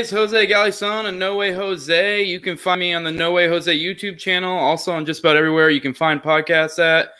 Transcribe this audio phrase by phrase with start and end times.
[0.00, 2.22] It's Jose Galison and No Way Jose.
[2.22, 5.36] You can find me on the No Way Jose YouTube channel, also on just about
[5.36, 7.10] everywhere you can find podcasts at.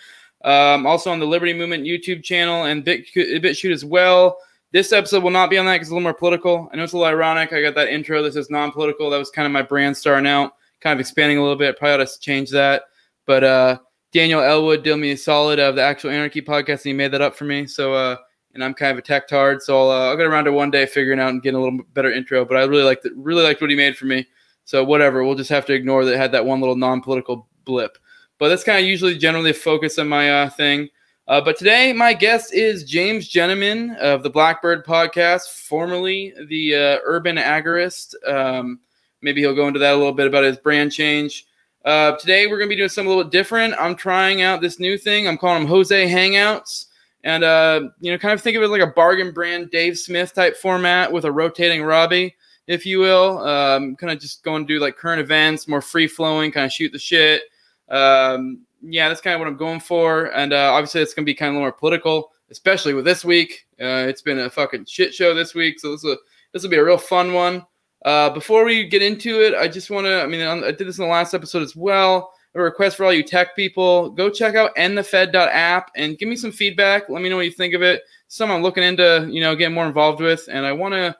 [0.48, 4.38] Um, also on the Liberty Movement YouTube channel and Bit BitChute as well.
[4.72, 6.70] This episode will not be on that because it's a little more political.
[6.72, 7.52] I know it's a little ironic.
[7.52, 8.22] I got that intro.
[8.22, 9.10] This is non-political.
[9.10, 11.78] That was kind of my brand starting out, kind of expanding a little bit.
[11.78, 12.84] Probably ought to change that.
[13.26, 13.78] But uh,
[14.10, 17.20] Daniel Elwood did me a solid of the actual Anarchy podcast, and he made that
[17.20, 17.66] up for me.
[17.66, 18.16] So, uh,
[18.54, 20.70] and I'm kind of a tech tard, so I'll, uh, I'll get around to one
[20.70, 22.44] day figuring out and getting a little better intro.
[22.44, 24.26] But I really liked it, really liked what he made for me.
[24.64, 27.98] So whatever, we'll just have to ignore that had that one little non-political blip.
[28.38, 30.88] But that's kind of usually generally a focus of my uh, thing.
[31.28, 36.98] Uh, but today, my guest is James Gentleman of the Blackbird Podcast, formerly the uh,
[37.04, 38.14] Urban Agorist.
[38.26, 38.80] Um,
[39.22, 41.46] maybe he'll go into that a little bit about his brand change.
[41.84, 43.74] Uh, today, we're going to be doing something a little bit different.
[43.78, 45.28] I'm trying out this new thing.
[45.28, 46.86] I'm calling them Jose Hangouts.
[47.22, 50.34] And, uh, you know, kind of think of it like a bargain brand Dave Smith
[50.34, 52.34] type format with a rotating Robbie,
[52.66, 53.38] if you will.
[53.40, 56.72] Um, kind of just going to do like current events, more free flowing, kind of
[56.72, 57.42] shoot the shit.
[57.90, 60.26] Um, yeah, that's kind of what I'm going for.
[60.34, 63.66] And uh, obviously, it's going to be kind of more political, especially with this week.
[63.78, 65.78] Uh, it's been a fucking shit show this week.
[65.78, 66.16] So this will,
[66.52, 67.66] this will be a real fun one.
[68.04, 70.98] Uh, before we get into it, I just want to, I mean, I did this
[70.98, 72.32] in the last episode as well.
[72.54, 76.50] A request for all you tech people go check out endthefed.app and give me some
[76.50, 77.08] feedback.
[77.08, 78.02] Let me know what you think of it.
[78.28, 80.48] Some I'm looking into, you know, getting more involved with.
[80.50, 81.16] And I want to,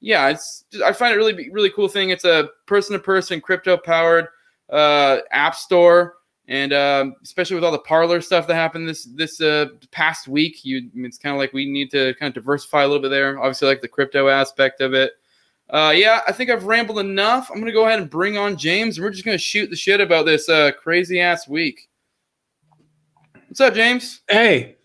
[0.00, 2.10] yeah, it's, just, I find it really, really cool thing.
[2.10, 4.26] It's a person to person crypto powered
[4.70, 6.14] uh, app store
[6.48, 10.64] and um, especially with all the Parler stuff that happened this this uh, past week,
[10.64, 13.38] you it's kind of like we need to kind of diversify a little bit there.
[13.38, 15.12] Obviously, like the crypto aspect of it.
[15.72, 17.50] Uh, yeah, I think I've rambled enough.
[17.50, 20.02] I'm gonna go ahead and bring on James, and we're just gonna shoot the shit
[20.02, 21.88] about this uh, crazy ass week.
[23.48, 24.20] What's up, James?
[24.30, 24.76] Hey.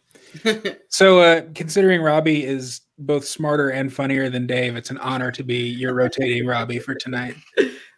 [0.89, 5.41] so, uh, considering Robbie is both smarter and funnier than Dave, it's an honor to
[5.41, 7.35] be your rotating Robbie for tonight.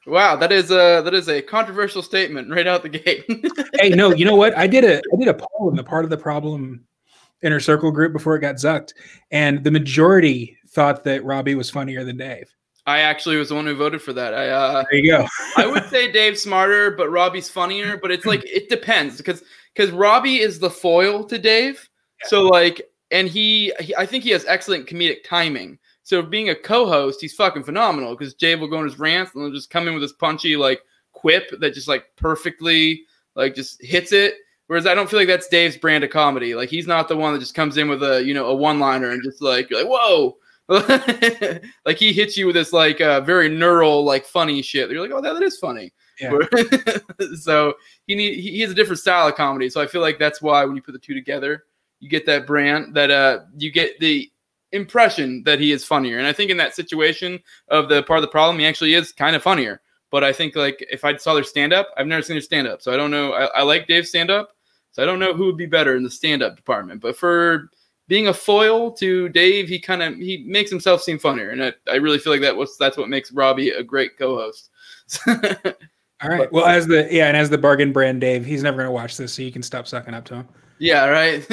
[0.05, 3.25] Wow, that is a that is a controversial statement right out the gate.
[3.79, 4.57] hey, no, you know what?
[4.57, 6.85] I did a I did a poll in the part of the problem
[7.43, 8.93] inner circle group before it got zucked,
[9.31, 12.49] and the majority thought that Robbie was funnier than Dave.
[12.89, 14.33] I actually was the one who voted for that.
[14.33, 15.27] I uh, there you go.
[15.57, 17.97] I would say Dave's smarter, but Robbie's funnier.
[17.97, 21.87] But it's like it depends because because Robbie is the foil to Dave.
[22.23, 22.29] Yeah.
[22.29, 25.77] So like, and he, he I think he has excellent comedic timing.
[26.01, 29.43] So being a co-host, he's fucking phenomenal because Jay will go on his rants and
[29.43, 33.03] he'll just come in with this punchy like quip that just like perfectly
[33.35, 34.35] like just hits it.
[34.65, 36.55] Whereas I don't feel like that's Dave's brand of comedy.
[36.55, 39.11] Like he's not the one that just comes in with a you know a one-liner
[39.11, 40.37] and just like you're like whoa,
[41.85, 44.91] like he hits you with this like uh, very neural like funny shit.
[44.91, 45.91] You're like oh that, that is funny.
[46.21, 46.37] Yeah.
[47.41, 47.73] so
[48.05, 49.69] he need he has a different style of comedy.
[49.69, 51.63] So I feel like that's why when you put the two together,
[51.99, 54.29] you get that brand that uh you get the
[54.71, 56.19] impression that he is funnier.
[56.19, 59.11] And I think in that situation of the part of the problem, he actually is
[59.11, 59.81] kind of funnier.
[60.11, 62.67] But I think like if I saw their stand up, I've never seen their stand
[62.67, 63.33] up, so I don't know.
[63.33, 64.51] I, I like Dave's stand up,
[64.91, 67.01] so I don't know who would be better in the stand up department.
[67.01, 67.69] But for
[68.09, 71.73] being a foil to Dave, he kind of he makes himself seem funnier, and I,
[71.89, 74.71] I really feel like that was that's what makes Robbie a great co-host.
[76.21, 76.51] All right.
[76.51, 79.31] Well, as the yeah, and as the bargain brand Dave, he's never gonna watch this,
[79.31, 80.47] so you can stop sucking up to him.
[80.79, 81.05] Yeah.
[81.05, 81.45] Right.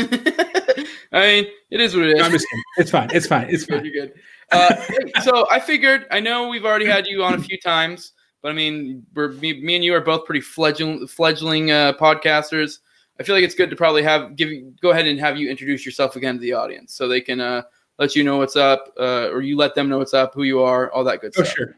[1.12, 2.22] I mean, it is what it is.
[2.22, 2.64] I'm just kidding.
[2.78, 3.10] It's fine.
[3.12, 3.48] It's fine.
[3.50, 3.84] It's fine.
[3.84, 4.14] You're good.
[4.50, 4.74] Uh,
[5.22, 6.06] so I figured.
[6.10, 8.12] I know we've already had you on a few times,
[8.42, 12.78] but I mean, we're me, me and you are both pretty fledgling fledgling uh, podcasters.
[13.18, 14.50] I feel like it's good to probably have give
[14.80, 17.62] go ahead and have you introduce yourself again to the audience, so they can uh,
[17.98, 20.62] let you know what's up, uh, or you let them know what's up, who you
[20.62, 21.54] are, all that good oh, stuff.
[21.54, 21.76] sure.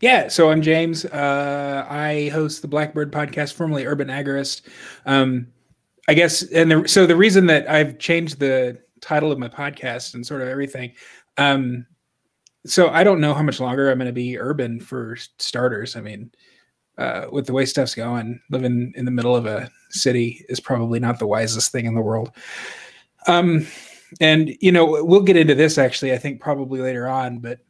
[0.00, 1.06] Yeah, so I'm James.
[1.06, 4.62] Uh, I host the Blackbird podcast, formerly Urban Agorist.
[5.06, 5.46] Um,
[6.08, 10.14] I guess, and the, so the reason that I've changed the title of my podcast
[10.14, 10.92] and sort of everything,
[11.38, 11.86] um,
[12.66, 15.96] so I don't know how much longer I'm going to be urban for starters.
[15.96, 16.30] I mean,
[16.98, 21.00] uh, with the way stuff's going, living in the middle of a city is probably
[21.00, 22.30] not the wisest thing in the world.
[23.26, 23.66] Um,
[24.20, 26.12] and you know, we'll get into this actually.
[26.12, 27.60] I think probably later on, but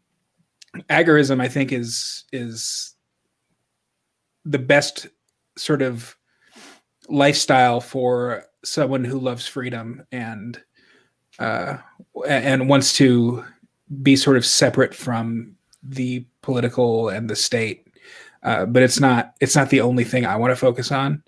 [0.91, 2.94] agorism, I think, is is
[4.44, 5.06] the best
[5.56, 6.17] sort of
[7.09, 10.61] lifestyle for someone who loves freedom and
[11.38, 11.79] uh,
[12.29, 13.44] and wants to
[14.03, 17.83] be sort of separate from the political and the state.
[18.44, 21.23] Uh, but it's not it's not the only thing I want to focus on.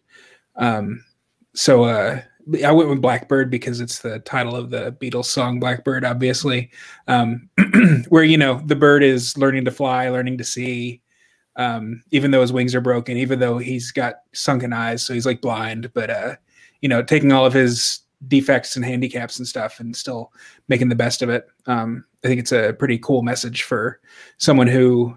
[0.57, 1.05] Um,
[1.55, 2.21] so uh,
[2.65, 6.71] I went with Blackbird because it's the title of the Beatles song Blackbird, obviously,
[7.09, 7.49] um,
[8.09, 11.01] where you know the bird is learning to fly, learning to see,
[11.57, 15.27] um, even though his wings are broken, even though he's got sunken eyes, so he's
[15.27, 16.37] like blind, but uh,
[16.83, 20.33] you know, taking all of his defects and handicaps and stuff and still
[20.69, 21.47] making the best of it.
[21.67, 24.01] Um, I think it's a pretty cool message for
[24.39, 25.17] someone who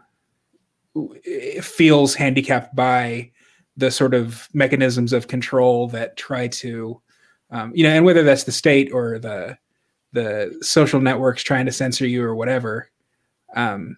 [1.61, 3.31] feels handicapped by
[3.77, 7.01] the sort of mechanisms of control that try to,
[7.51, 9.57] um, you know, and whether that's the state or the
[10.11, 12.89] the social networks trying to censor you or whatever,
[13.55, 13.95] um,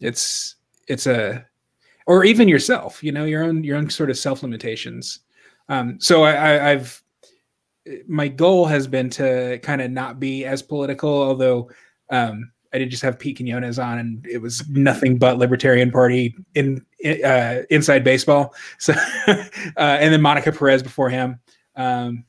[0.00, 0.56] it's
[0.88, 1.44] it's a
[2.06, 5.20] or even yourself, you know, your own your own sort of self limitations.
[5.68, 7.02] Um, so I, I, I've
[8.06, 11.70] my goal has been to kind of not be as political, although
[12.10, 16.34] um, I did just have Pete Quinones on, and it was nothing but Libertarian Party
[16.54, 16.84] in
[17.24, 18.54] uh, inside baseball.
[18.78, 18.94] So,
[19.26, 19.36] uh,
[19.76, 21.38] and then Monica Perez before him.
[21.76, 22.24] Um,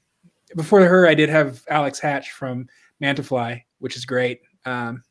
[0.55, 2.67] before her, I did have Alex Hatch from
[3.01, 4.41] Mantafly, which is great.
[4.65, 5.03] Um,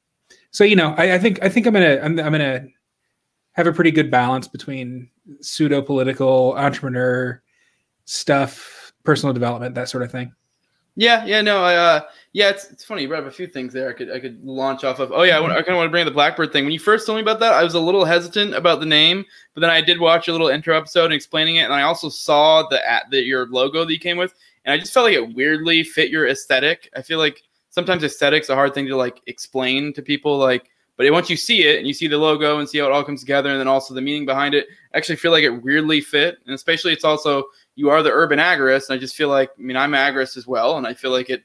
[0.50, 2.66] so you know, I, I, think I think I'm gonna I'm, I'm gonna
[3.52, 5.08] have a pretty good balance between
[5.40, 7.42] pseudo political entrepreneur
[8.04, 10.32] stuff, personal development, that sort of thing.
[10.94, 12.00] Yeah, yeah, no, I, uh,
[12.34, 13.02] yeah, it's, it's funny.
[13.02, 13.90] You brought up a few things there.
[13.90, 15.12] I could I could launch off of.
[15.12, 16.64] Oh yeah, I, I kind of want to bring up the Blackbird thing.
[16.64, 19.24] When you first told me about that, I was a little hesitant about the name,
[19.54, 22.08] but then I did watch a little intro episode and explaining it, and I also
[22.08, 24.34] saw the at the your logo that you came with,
[24.64, 26.88] and I just felt like it weirdly fit your aesthetic.
[26.96, 31.10] I feel like sometimes aesthetics a hard thing to like explain to people, like, but
[31.12, 33.20] once you see it and you see the logo and see how it all comes
[33.20, 36.38] together, and then also the meaning behind it, I actually feel like it weirdly fit,
[36.46, 37.44] and especially it's also
[37.74, 38.88] you are the urban agorist.
[38.88, 40.76] And I just feel like, I mean, I'm agorist as well.
[40.76, 41.42] And I feel like it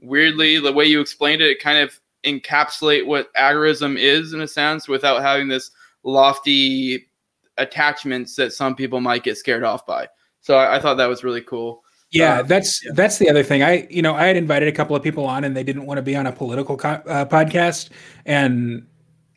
[0.00, 4.48] weirdly, the way you explained it, it kind of encapsulate what agorism is in a
[4.48, 5.70] sense without having this
[6.02, 7.08] lofty
[7.56, 10.08] attachments that some people might get scared off by.
[10.40, 11.82] So I, I thought that was really cool.
[12.10, 12.92] Yeah, uh, that's yeah.
[12.94, 13.62] that's the other thing.
[13.62, 15.98] I you know I had invited a couple of people on and they didn't want
[15.98, 17.90] to be on a political co- uh, podcast,
[18.24, 18.86] and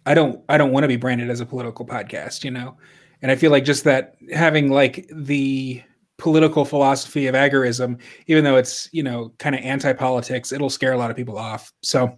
[0.06, 2.78] I don't I don't want to be branded as a political podcast, you know.
[3.22, 5.84] And I feel like just that having like the
[6.22, 10.98] political philosophy of agorism, even though it's you know kind of anti-politics, it'll scare a
[10.98, 11.74] lot of people off.
[11.82, 12.18] So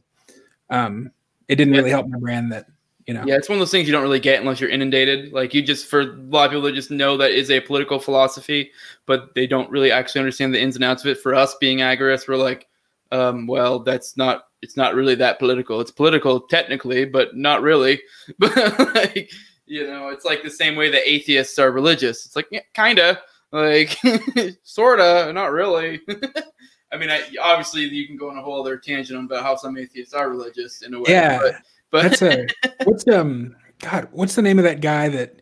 [0.70, 1.10] um,
[1.48, 2.68] it didn't really help my brand that
[3.08, 3.24] you know.
[3.26, 5.32] Yeah, it's one of those things you don't really get unless you're inundated.
[5.32, 7.98] Like you just for a lot of people that just know that is a political
[7.98, 8.72] philosophy,
[9.06, 11.22] but they don't really actually understand the ins and outs of it.
[11.22, 12.68] For us being agorists, we're like,
[13.14, 15.80] um, well, that's not it's not really that political.
[15.80, 18.02] It's political technically, but not really.
[18.38, 19.32] But like
[19.66, 22.26] you know, it's like the same way that atheists are religious.
[22.26, 23.22] It's like yeah, kinda
[23.54, 23.98] like,
[24.64, 26.02] sorta, not really.
[26.92, 29.78] I mean, I, obviously, you can go on a whole other tangent about how some
[29.78, 31.06] atheists are religious in a way.
[31.08, 31.56] Yeah, but,
[31.92, 32.48] but that's a
[32.84, 35.40] what's um God, what's the name of that guy that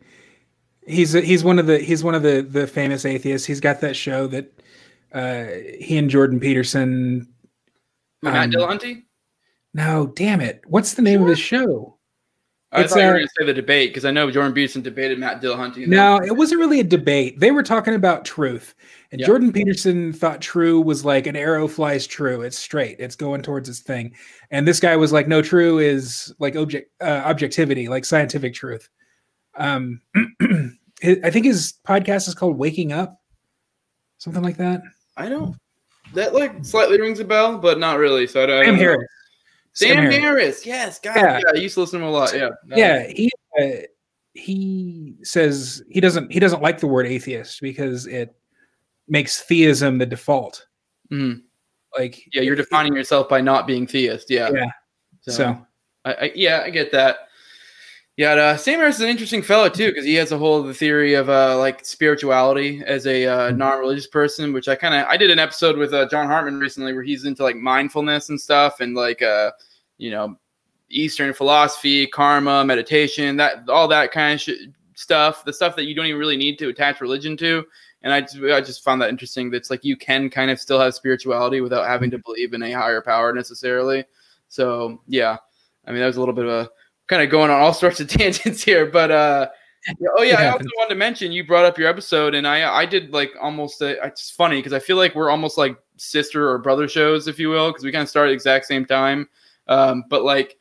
[0.86, 3.46] he's he's one of the he's one of the the famous atheists.
[3.46, 4.60] He's got that show that
[5.12, 5.44] uh
[5.78, 7.28] he and Jordan Peterson.
[8.22, 9.02] Matt um, Dillahunty.
[9.74, 10.62] No, damn it!
[10.66, 11.22] What's the name sure.
[11.22, 11.98] of his show?
[12.74, 15.18] I thought you were going to say the debate because I know Jordan Peterson debated
[15.18, 15.86] Matt Dillahunty.
[15.86, 17.38] No, it wasn't really a debate.
[17.38, 18.74] They were talking about truth,
[19.10, 19.22] and.
[19.22, 22.40] Jordan Peterson thought true was like an arrow flies true.
[22.40, 22.96] It's straight.
[22.98, 24.14] It's going towards its thing.
[24.50, 28.88] And this guy was like, no, true is like object uh, objectivity, like scientific truth.
[29.56, 30.00] Um,
[31.04, 33.20] I think his podcast is called Waking Up,
[34.16, 34.80] something like that.
[35.16, 35.56] I don't.
[36.14, 38.26] That like slightly rings a bell, but not really.
[38.26, 38.64] So I don't.
[38.64, 39.06] Sam Harris.
[39.74, 40.16] Sam, Sam Harris.
[40.18, 40.66] Harris.
[40.66, 41.38] Yes, God, yeah.
[41.38, 41.52] yeah.
[41.54, 42.34] I used to listen to him a lot.
[42.34, 43.06] Yeah, yeah.
[43.08, 43.86] He uh,
[44.34, 48.34] he says he doesn't he doesn't like the word atheist because it
[49.08, 50.66] makes theism the default.
[51.10, 51.40] Mm-hmm.
[51.98, 54.30] Like, yeah, you're defining yourself by not being theist.
[54.30, 54.70] Yeah, yeah.
[55.20, 55.66] So, so
[56.04, 57.28] I, I, yeah, I get that.
[58.18, 60.74] Yeah, uh, Sam Harris is an interesting fellow too because he has a whole the
[60.74, 63.56] theory of uh, like spirituality as a uh, mm-hmm.
[63.56, 66.92] non-religious person, which I kind of I did an episode with uh, John Hartman recently
[66.92, 69.52] where he's into like mindfulness and stuff and like uh
[69.96, 70.36] you know
[70.90, 75.94] Eastern philosophy, karma, meditation, that all that kind of sh- stuff, the stuff that you
[75.94, 77.64] don't even really need to attach religion to.
[78.02, 79.50] And I just, I just found that interesting.
[79.50, 82.72] That's like you can kind of still have spirituality without having to believe in a
[82.72, 84.04] higher power necessarily.
[84.48, 85.38] So yeah,
[85.86, 86.70] I mean that was a little bit of a
[87.08, 89.48] kind of going on all sorts of tangents here, but uh,
[90.16, 92.86] oh yeah, I also wanted to mention you brought up your episode, and I I
[92.86, 96.58] did like almost a, it's funny because I feel like we're almost like sister or
[96.58, 99.28] brother shows, if you will, because we kind of start at the exact same time.
[99.68, 100.56] Um, but like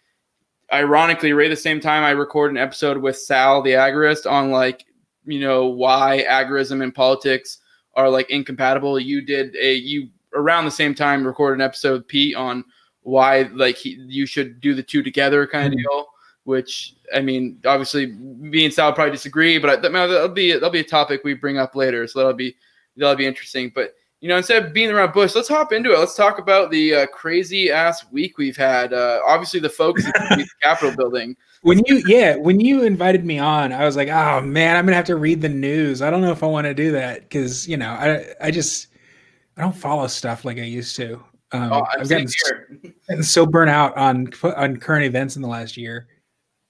[0.73, 4.51] ironically, right at the same time, I record an episode with Sal the agorist on
[4.51, 4.85] like
[5.25, 7.59] you know why agorism and politics
[7.95, 8.99] are like incompatible.
[8.99, 12.63] You did a you around the same time recorded an episode with Pete on
[13.03, 15.89] why like he, you should do the two together kind of mm-hmm.
[15.89, 16.07] deal
[16.43, 20.83] which I mean, obviously, me and Sal probably disagree, but that'll be that'll be a
[20.83, 22.55] topic we bring up later, so that'll be
[22.97, 23.71] that'll be interesting.
[23.73, 25.97] But you know, instead of being around Bush, let's hop into it.
[25.99, 28.93] Let's talk about the uh, crazy ass week we've had.
[28.93, 31.35] Uh, obviously, the focus is the Capitol building.
[31.63, 34.95] When you, yeah, when you invited me on, I was like, oh man, I'm gonna
[34.95, 36.01] have to read the news.
[36.01, 38.87] I don't know if I want to do that because you know, I, I just,
[39.55, 41.23] I don't follow stuff like I used to.
[41.51, 42.27] Um, Oh, I'm I've gotten,
[43.07, 46.07] gotten so burnt out on on current events in the last year.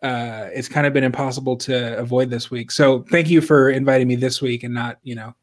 [0.01, 2.71] Uh, it's kind of been impossible to avoid this week.
[2.71, 5.35] So thank you for inviting me this week and not, you know,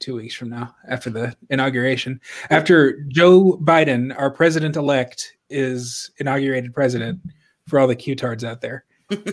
[0.00, 2.20] two weeks from now after the inauguration.
[2.50, 7.20] After Joe Biden, our president elect, is inaugurated president
[7.68, 8.84] for all the Q-tards out there.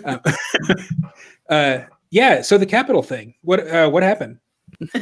[0.05, 0.19] uh,
[1.49, 1.79] uh,
[2.11, 2.41] yeah.
[2.41, 3.33] So the Capitol thing.
[3.41, 4.39] What uh, what happened?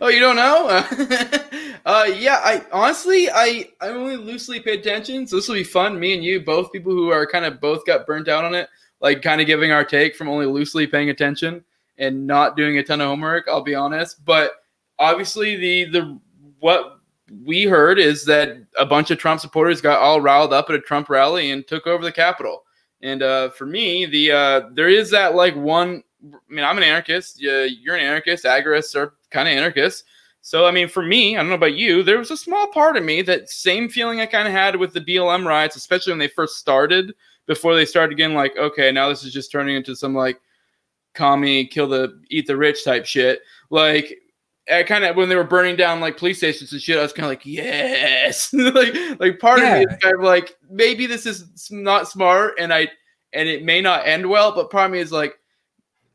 [0.00, 1.38] oh, you don't know?
[1.84, 5.98] Uh, yeah, I honestly, I I only loosely pay attention, so this will be fun.
[5.98, 8.68] Me and you, both people who are kind of both got burnt out on it,
[9.00, 11.64] like kind of giving our take from only loosely paying attention
[11.98, 13.46] and not doing a ton of homework.
[13.48, 14.52] I'll be honest, but
[14.98, 16.20] obviously the the
[16.60, 16.98] what
[17.44, 20.80] we heard is that a bunch of Trump supporters got all riled up at a
[20.80, 22.64] Trump rally and took over the Capitol.
[23.02, 26.02] And uh, for me, the uh, there is that like one.
[26.24, 27.40] I mean, I'm an anarchist.
[27.40, 28.44] Yeah, you're an anarchist.
[28.44, 30.02] Agorists are kind of anarchists.
[30.48, 32.96] So, I mean, for me, I don't know about you, there was a small part
[32.96, 36.18] of me that same feeling I kind of had with the BLM riots, especially when
[36.18, 37.14] they first started,
[37.44, 40.40] before they started getting like, okay, now this is just turning into some like
[41.12, 43.42] commie, kill the, eat the rich type shit.
[43.68, 44.22] Like,
[44.72, 47.12] I kind of when they were burning down like police stations and shit, I was
[47.12, 49.66] kind of like, yes, like like part Yeah.
[49.66, 52.88] of me is kind of like maybe this is not smart, and I
[53.34, 55.38] and it may not end well, but part of me is like,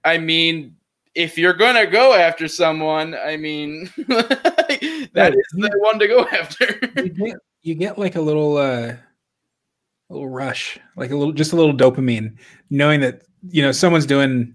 [0.04, 0.75] I mean,
[1.15, 6.79] if you're gonna go after someone, I mean, that is the one to go after.
[6.98, 8.93] you get, you get like a little uh
[10.10, 12.36] a little rush like a little just a little dopamine
[12.70, 14.53] knowing that you know someone's doing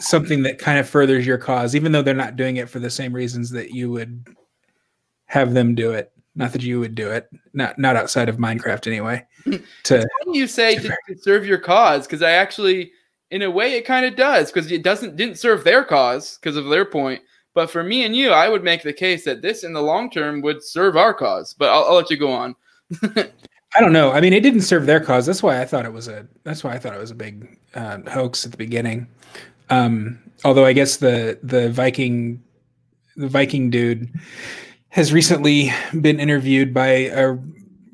[0.00, 2.90] something that kind of furthers your cause even though they're not doing it for the
[2.90, 4.26] same reasons that you would
[5.30, 6.12] have them do it.
[6.34, 7.28] Not that you would do it.
[7.52, 9.24] Not not outside of minecraft anyway.
[9.84, 12.92] To you say to, to serve your cause, because I actually,
[13.30, 16.56] in a way, it kind of does, because it doesn't didn't serve their cause because
[16.56, 17.22] of their point.
[17.54, 20.10] But for me and you, I would make the case that this, in the long
[20.10, 21.54] term, would serve our cause.
[21.54, 22.54] But I'll, I'll let you go on.
[23.74, 24.10] I don't know.
[24.12, 25.26] I mean, it didn't serve their cause.
[25.26, 26.26] That's why I thought it was a.
[26.42, 29.06] That's why I thought it was a big uh, hoax at the beginning.
[29.68, 32.42] Um, although I guess the the Viking,
[33.16, 34.12] the Viking dude,
[34.88, 37.36] has recently been interviewed by a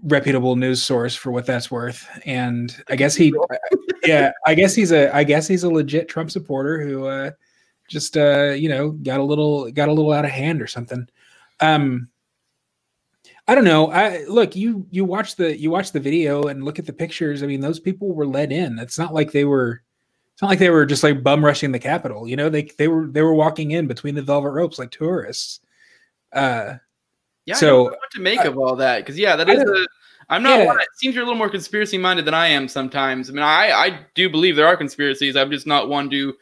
[0.06, 3.34] reputable news source for what that's worth, and I guess he,
[4.04, 5.14] yeah, I guess he's a.
[5.14, 7.30] I guess he's a legit Trump supporter who uh,
[7.88, 11.08] just uh, you know got a little got a little out of hand or something.
[11.60, 12.08] Um,
[13.48, 13.90] I don't know.
[13.90, 17.42] I look you you watch the you watch the video and look at the pictures.
[17.42, 18.78] I mean, those people were let in.
[18.78, 19.82] It's not like they were.
[20.32, 22.28] It's not like they were just like bum rushing the Capitol.
[22.28, 25.60] You know, they they were they were walking in between the velvet ropes like tourists.
[26.32, 26.75] Uh,
[27.47, 29.62] Yeah, I So, don't know what to make of all that, because yeah, that is
[29.62, 29.87] a.
[30.29, 30.59] I'm not.
[30.59, 30.67] Yeah.
[30.67, 33.31] One, it seems you're a little more conspiracy minded than I am sometimes.
[33.31, 35.37] I mean, I I do believe there are conspiracies.
[35.37, 36.35] I'm just not one to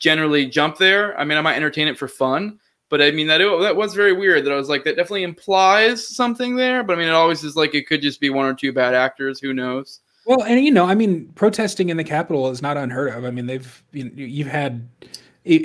[0.00, 1.18] generally jump there.
[1.18, 2.58] I mean, I might entertain it for fun,
[2.88, 4.44] but I mean that that was very weird.
[4.44, 6.82] That I was like, that definitely implies something there.
[6.82, 8.94] But I mean, it always is like it could just be one or two bad
[8.94, 9.38] actors.
[9.38, 10.00] Who knows?
[10.24, 13.24] well, and you know, I mean, protesting in the Capitol is not unheard of.
[13.24, 14.88] I mean, they've you know, you've had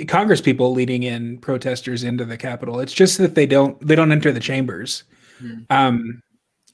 [0.08, 2.80] Congress people leading in protesters into the Capitol.
[2.80, 5.04] It's just that they don't they don't enter the chambers.
[5.38, 5.60] Hmm.
[5.70, 6.22] Um,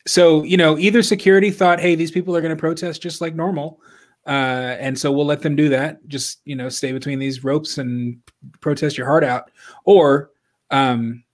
[0.07, 3.35] so you know, either security thought, hey, these people are going to protest just like
[3.35, 3.81] normal,
[4.27, 6.07] uh, and so we'll let them do that.
[6.09, 8.19] Just you know, stay between these ropes and
[8.61, 9.51] protest your heart out,
[9.85, 10.31] or
[10.71, 11.25] um,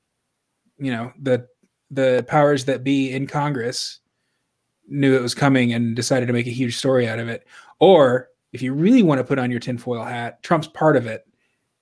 [0.78, 1.46] you know, the
[1.90, 4.00] the powers that be in Congress
[4.88, 7.46] knew it was coming and decided to make a huge story out of it.
[7.78, 11.26] Or if you really want to put on your tinfoil hat, Trump's part of it,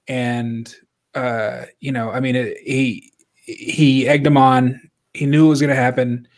[0.08, 0.74] and
[1.14, 4.80] uh, you know, I mean, it, he he egged him on.
[5.14, 6.28] He knew it was going to happen.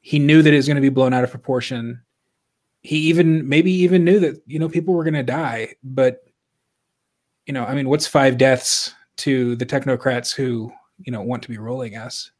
[0.00, 2.00] He knew that it was going to be blown out of proportion.
[2.82, 6.24] He even maybe even knew that you know people were going to die, but
[7.46, 11.48] you know, I mean, what's five deaths to the technocrats who you know want to
[11.48, 12.30] be rolling us?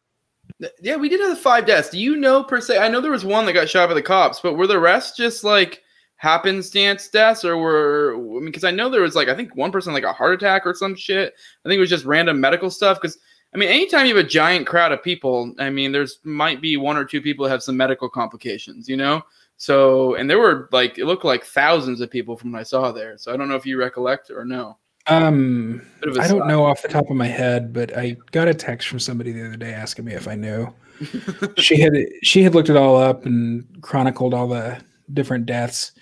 [0.80, 1.90] Yeah, we did have the five deaths.
[1.90, 2.78] Do you know per se?
[2.78, 5.16] I know there was one that got shot by the cops, but were the rest
[5.16, 5.82] just like
[6.26, 8.14] happenstance deaths, or were?
[8.16, 10.34] I mean, because I know there was like I think one person like a heart
[10.34, 11.34] attack or some shit.
[11.64, 13.00] I think it was just random medical stuff.
[13.00, 13.18] Because
[13.54, 16.76] I mean, anytime you have a giant crowd of people, I mean, there's might be
[16.76, 19.22] one or two people that have some medical complications, you know.
[19.56, 22.92] So, and there were like it looked like thousands of people from what I saw
[22.92, 23.16] there.
[23.16, 24.78] So I don't know if you recollect or no.
[25.06, 26.48] Um, Bit of a I don't side.
[26.48, 29.46] know off the top of my head, but I got a text from somebody the
[29.46, 30.72] other day asking me if I knew.
[31.58, 31.92] she had
[32.22, 34.80] she had looked it all up and chronicled all the
[35.14, 35.92] different deaths.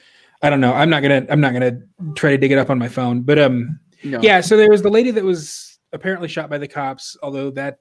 [0.45, 0.75] I don't know.
[0.75, 1.81] I'm not gonna I'm not gonna
[2.15, 4.21] try to dig it up on my phone, but um, No.
[4.21, 4.41] yeah.
[4.43, 7.17] So there was the lady that was apparently shot by the cops.
[7.23, 7.79] Although that,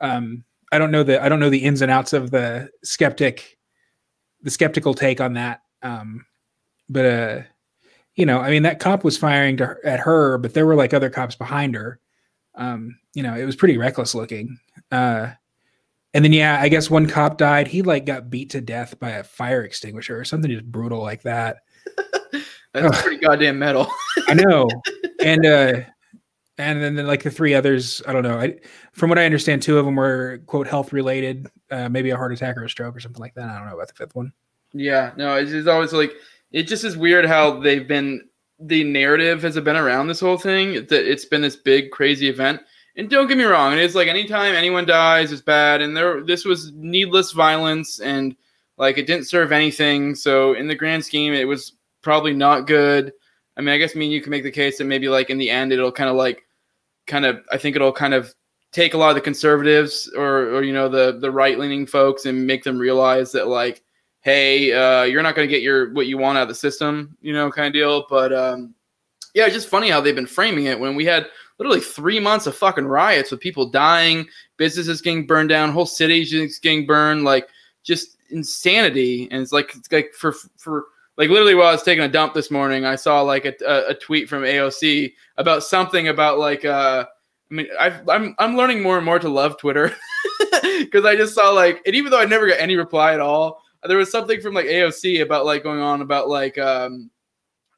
[0.00, 3.58] um, I don't know the I don't know the ins and outs of the skeptic,
[4.42, 5.62] the skeptical take on that.
[5.82, 6.24] Um,
[6.88, 7.40] but uh,
[8.14, 10.76] you know, I mean, that cop was firing to her, at her, but there were
[10.76, 11.98] like other cops behind her.
[12.54, 14.58] Um, you know, it was pretty reckless looking.
[14.92, 15.30] Uh,
[16.14, 17.66] and then yeah, I guess one cop died.
[17.66, 21.22] He like got beat to death by a fire extinguisher or something just brutal like
[21.22, 21.58] that.
[22.72, 23.88] That's pretty goddamn metal.
[24.28, 24.68] I know.
[25.22, 25.80] And uh
[26.60, 28.38] and then, then like the three others, I don't know.
[28.38, 28.56] I
[28.92, 32.32] from what I understand, two of them were quote health related, uh, maybe a heart
[32.32, 33.48] attack or a stroke or something like that.
[33.48, 34.32] I don't know about the fifth one.
[34.72, 36.12] Yeah, no, it's just always like
[36.52, 40.74] it just is weird how they've been the narrative has been around this whole thing
[40.74, 42.60] that it's been this big crazy event.
[42.96, 46.44] And don't get me wrong, it's like anytime anyone dies is bad and there this
[46.44, 48.36] was needless violence and
[48.76, 50.14] like it didn't serve anything.
[50.14, 51.72] So in the grand scheme it was
[52.02, 53.12] probably not good.
[53.56, 55.38] I mean, I guess me and you can make the case that maybe like in
[55.38, 56.42] the end it'll kind of like
[57.06, 58.34] kind of I think it'll kind of
[58.72, 62.26] take a lot of the conservatives or or you know the the right leaning folks
[62.26, 63.82] and make them realize that like
[64.22, 67.16] hey, uh, you're not going to get your what you want out of the system,
[67.20, 68.06] you know, kind of deal.
[68.08, 68.74] But um,
[69.34, 71.26] yeah, it's just funny how they've been framing it when we had
[71.58, 74.26] literally three months of fucking riots with people dying,
[74.56, 77.48] businesses getting burned down, whole cities getting burned, like
[77.82, 79.28] just insanity.
[79.30, 80.86] And it's like it's like for for
[81.20, 83.90] like literally while I was taking a dump this morning, I saw like a, a,
[83.90, 87.04] a tweet from AOC about something about like uh
[87.50, 89.94] I mean I've, I'm I'm learning more and more to love Twitter
[90.78, 93.62] because I just saw like and even though I never got any reply at all,
[93.86, 97.10] there was something from like AOC about like going on about like um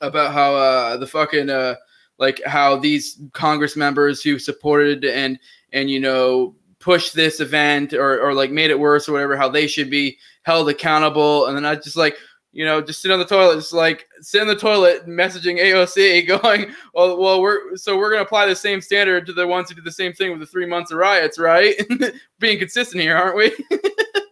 [0.01, 1.75] about how uh the fucking uh
[2.19, 5.37] like how these Congress members who supported and
[5.73, 9.49] and you know pushed this event or or like made it worse or whatever how
[9.49, 11.47] they should be held accountable.
[11.47, 12.17] And then I just like
[12.53, 16.27] you know, just sit on the toilet, just like sit in the toilet, messaging AOC,
[16.43, 19.75] going, "Well, well, we're so we're gonna apply the same standard to the ones who
[19.75, 21.75] did the same thing with the three months of riots, right?
[22.39, 23.53] Being consistent here, aren't we?"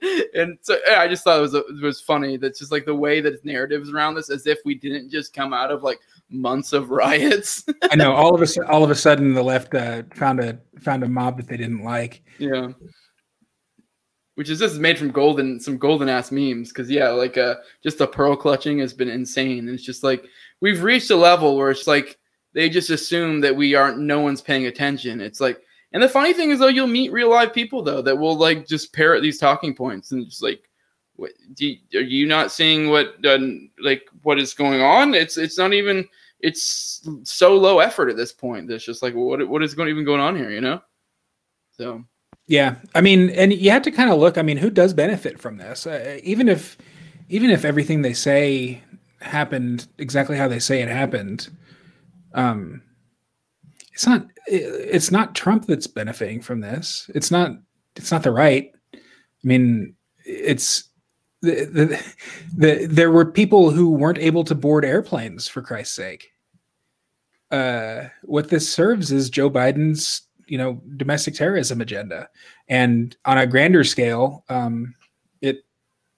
[0.34, 2.36] and so yeah, I just thought it was it was funny.
[2.36, 5.54] That's just like the way that narratives around this, as if we didn't just come
[5.54, 7.64] out of like months of riots.
[7.90, 11.04] I know all of a all of a sudden the left uh, found a found
[11.04, 12.22] a mob that they didn't like.
[12.38, 12.68] yeah.
[14.40, 17.98] Which is just made from golden some golden ass memes because yeah, like uh just
[17.98, 19.58] the pearl clutching has been insane.
[19.58, 20.24] And it's just like
[20.62, 22.18] we've reached a level where it's like
[22.54, 25.20] they just assume that we aren't no one's paying attention.
[25.20, 25.60] It's like
[25.92, 28.66] and the funny thing is though you'll meet real live people though that will like
[28.66, 30.70] just parrot these talking points and just like
[31.16, 33.38] what you, are you not seeing what uh,
[33.78, 35.12] like what is going on?
[35.12, 38.68] It's it's not even it's so low effort at this point.
[38.68, 40.80] That's just like what what is going even going on here, you know?
[41.72, 42.06] So
[42.50, 44.36] Yeah, I mean, and you have to kind of look.
[44.36, 45.86] I mean, who does benefit from this?
[45.86, 46.76] Uh, even if,
[47.28, 48.82] even if everything they say
[49.20, 51.48] happened exactly how they say it happened,
[52.34, 52.82] um,
[53.92, 54.26] it's not.
[54.48, 57.08] It's not Trump that's benefiting from this.
[57.14, 57.52] It's not.
[57.94, 58.72] It's not the right.
[58.94, 58.98] I
[59.44, 59.94] mean,
[60.26, 60.88] it's
[61.42, 62.14] the, the,
[62.56, 66.32] the there were people who weren't able to board airplanes for Christ's sake.
[67.52, 72.28] Uh, what this serves is Joe Biden's you know domestic terrorism agenda.
[72.68, 74.94] And on a grander scale um,
[75.40, 75.64] it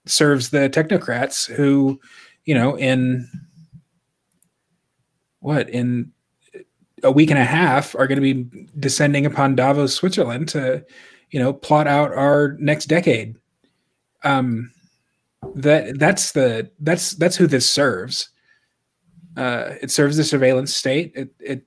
[0.07, 2.01] serves the technocrats who
[2.45, 3.29] you know in
[5.40, 6.12] what in
[7.05, 10.85] a week and a half are going to be descending upon davos switzerland to
[11.31, 13.37] you know plot out our next decade.
[14.23, 14.73] Um
[15.57, 18.31] that that's the that's that's who this serves.
[19.37, 21.12] Uh it serves the surveillance state.
[21.14, 21.66] It it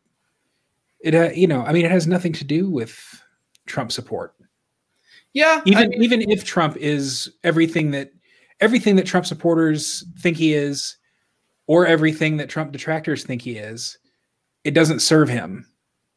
[1.01, 3.21] it uh, you know i mean it has nothing to do with
[3.65, 4.33] trump support
[5.33, 8.11] yeah, even I mean, even if trump is everything that
[8.61, 10.97] everything that trump supporters think he is
[11.67, 13.97] or everything that trump detractors think he is
[14.63, 15.67] it doesn't serve him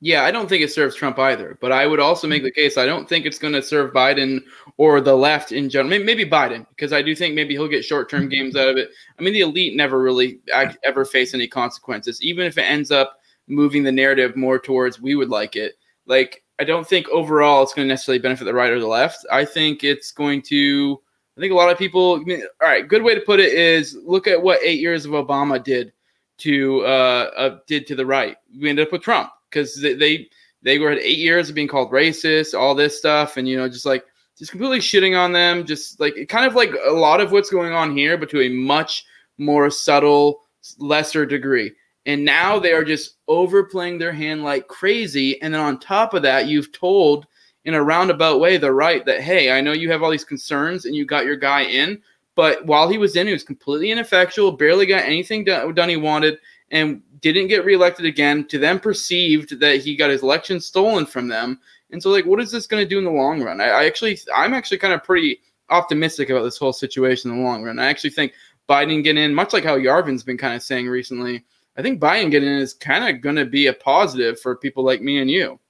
[0.01, 1.59] yeah, I don't think it serves Trump either.
[1.61, 4.43] But I would also make the case I don't think it's going to serve Biden
[4.77, 5.91] or the left in general.
[5.91, 8.77] Maybe, maybe Biden because I do think maybe he'll get short term games out of
[8.77, 8.91] it.
[9.19, 10.41] I mean, the elite never really
[10.85, 13.18] ever face any consequences, even if it ends up
[13.49, 15.75] moving the narrative more towards we would like it.
[16.07, 19.25] Like I don't think overall it's going to necessarily benefit the right or the left.
[19.31, 21.01] I think it's going to.
[21.37, 22.17] I think a lot of people.
[22.17, 25.05] I mean, all right, good way to put it is look at what eight years
[25.05, 25.93] of Obama did
[26.39, 28.37] to uh, uh did to the right.
[28.61, 30.29] We ended up with Trump because they, they
[30.63, 33.69] they were at eight years of being called racist, all this stuff, and you know,
[33.69, 34.05] just like
[34.37, 37.73] just completely shitting on them, just like kind of like a lot of what's going
[37.73, 39.05] on here, but to a much
[39.39, 40.43] more subtle,
[40.79, 41.73] lesser degree.
[42.09, 45.40] And now they are just overplaying their hand like crazy.
[45.42, 47.27] And then on top of that, you've told
[47.66, 50.87] in a roundabout way the right that, hey, I know you have all these concerns
[50.87, 52.01] and you got your guy in,
[52.35, 55.99] but while he was in, he was completely ineffectual, barely got anything done, done he
[55.99, 56.38] wanted,
[56.71, 58.47] and didn't get reelected again.
[58.47, 61.61] To them, perceived that he got his election stolen from them.
[61.90, 63.61] And so, like, what is this going to do in the long run?
[63.61, 67.44] I, I actually, I'm actually kind of pretty optimistic about this whole situation in the
[67.44, 67.79] long run.
[67.79, 68.33] I actually think
[68.66, 71.44] Biden getting in, much like how Yarvin's been kind of saying recently,
[71.79, 74.85] I think Biden getting in is kind of going to be a positive for people
[74.85, 75.61] like me and you.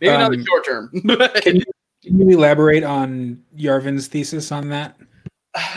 [0.00, 0.90] Maybe not the Um, short term.
[1.42, 1.64] can you
[2.02, 4.96] Can you elaborate on Yarvin's thesis on that?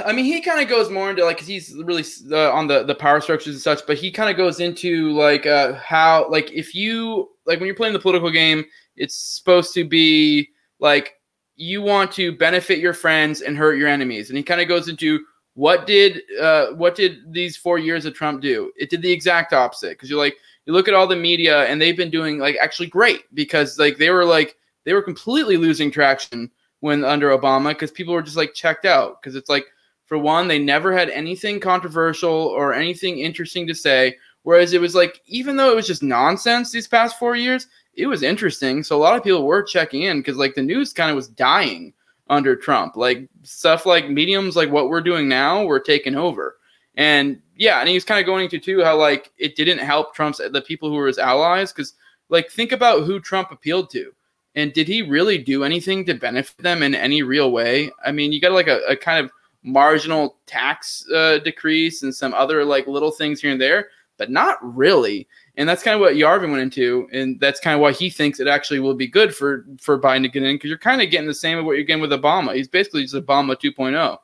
[0.06, 2.84] I mean, he kind of goes more into like, cause he's really uh, on the
[2.84, 6.52] the power structures and such, but he kind of goes into like uh, how like
[6.52, 8.64] if you like when you're playing the political game,
[8.96, 10.48] it's supposed to be
[10.80, 11.16] like
[11.56, 14.88] you want to benefit your friends and hurt your enemies, and he kind of goes
[14.88, 18.72] into what did uh, what did these four years of Trump do?
[18.78, 21.82] It did the exact opposite because you're like you look at all the media and
[21.82, 25.92] they've been doing like actually great because like they were like they were completely losing
[25.92, 29.66] traction when under Obama because people were just like checked out because it's like
[30.06, 34.96] for one they never had anything controversial or anything interesting to say whereas it was
[34.96, 38.96] like even though it was just nonsense these past 4 years it was interesting so
[38.96, 41.94] a lot of people were checking in cuz like the news kind of was dying
[42.34, 46.58] under Trump like stuff like mediums like what we're doing now were taken over
[46.96, 50.40] and yeah and he's kind of going into too how like it didn't help Trump's
[50.52, 51.94] the people who were his allies cuz
[52.30, 54.14] like think about who Trump appealed to
[54.56, 57.92] and did he really do anything to benefit them in any real way?
[58.06, 59.32] I mean, you got like a, a kind of
[59.64, 64.58] marginal tax uh, decrease and some other like little things here and there, but not
[64.62, 65.28] really.
[65.56, 68.40] And that's kind of what Yarvin went into, and that's kind of why he thinks
[68.40, 71.12] it actually will be good for for Biden to get in because you're kind of
[71.12, 72.56] getting the same of what you're getting with Obama.
[72.56, 74.18] He's basically just Obama 2.0,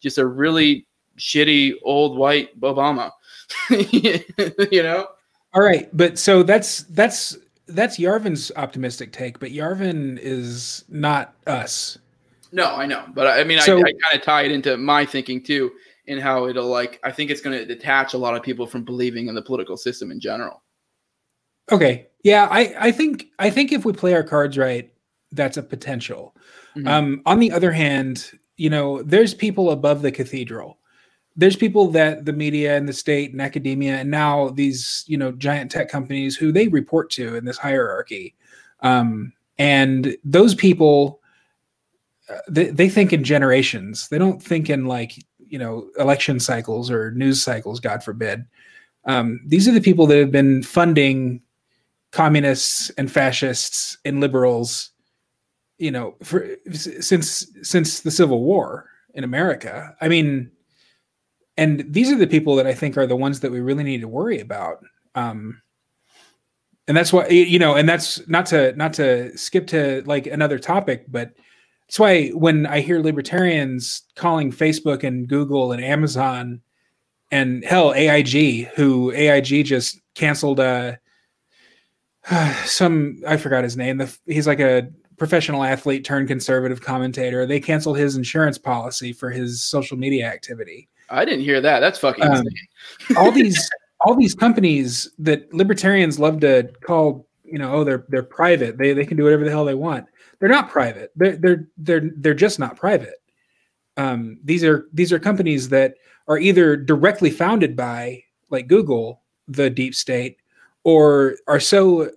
[0.00, 0.86] just a really
[1.18, 3.10] shitty old white Obama.
[3.70, 5.08] you know.
[5.52, 11.98] All right, but so that's that's that's Yarvin's optimistic take, but Yarvin is not us.
[12.52, 15.04] No, I know, but I mean, so, I, I kind of tie it into my
[15.04, 15.72] thinking too,
[16.06, 17.00] in how it'll like.
[17.04, 19.76] I think it's going to detach a lot of people from believing in the political
[19.76, 20.62] system in general.
[21.72, 24.92] Okay, yeah, I I think I think if we play our cards right,
[25.32, 26.34] that's a potential.
[26.76, 26.88] Mm-hmm.
[26.88, 30.78] Um, on the other hand, you know, there's people above the cathedral.
[31.36, 35.32] There's people that the media and the state and academia and now these you know
[35.32, 38.34] giant tech companies who they report to in this hierarchy.
[38.80, 41.20] Um, and those people
[42.28, 44.08] uh, they, they think in generations.
[44.08, 48.44] They don't think in like you know election cycles or news cycles god forbid.
[49.06, 51.40] Um, these are the people that have been funding
[52.12, 54.90] communists and fascists and liberals
[55.78, 60.50] you know for since since the civil war in america i mean
[61.60, 64.00] and these are the people that I think are the ones that we really need
[64.00, 64.82] to worry about.
[65.14, 65.60] Um,
[66.88, 70.58] and that's why you know, and that's not to not to skip to like another
[70.58, 71.32] topic, but
[71.86, 76.62] that's why when I hear libertarians calling Facebook and Google and Amazon
[77.30, 80.94] and hell AIG, who AIG just canceled uh
[82.64, 83.98] some I forgot his name.
[83.98, 87.46] The, he's like a professional athlete turned conservative commentator.
[87.46, 90.88] They canceled his insurance policy for his social media activity.
[91.10, 91.80] I didn't hear that.
[91.80, 93.16] That's fucking um, insane.
[93.16, 93.70] all these
[94.02, 98.78] all these companies that libertarians love to call, you know, oh they're they're private.
[98.78, 100.06] They they can do whatever the hell they want.
[100.38, 101.12] They're not private.
[101.16, 103.16] They're they're they're they're just not private.
[103.96, 105.94] Um, these are these are companies that
[106.28, 110.39] are either directly founded by like Google, the deep state,
[110.84, 112.10] or are so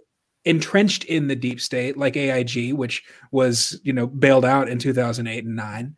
[0.45, 5.45] entrenched in the deep state like AIG, which was you know bailed out in 2008
[5.45, 5.95] and 9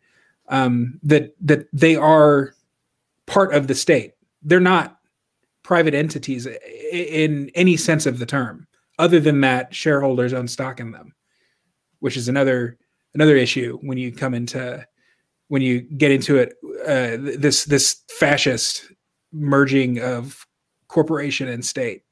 [0.48, 2.54] um, that that they are
[3.26, 4.12] part of the state.
[4.42, 4.98] They're not
[5.62, 6.46] private entities
[6.92, 8.66] in any sense of the term,
[8.98, 11.14] other than that shareholders own stock in them,
[12.00, 12.78] which is another
[13.14, 14.86] another issue when you come into
[15.48, 16.54] when you get into it.
[16.86, 18.92] Uh, this this fascist
[19.32, 20.46] merging of
[20.88, 22.02] corporation and state.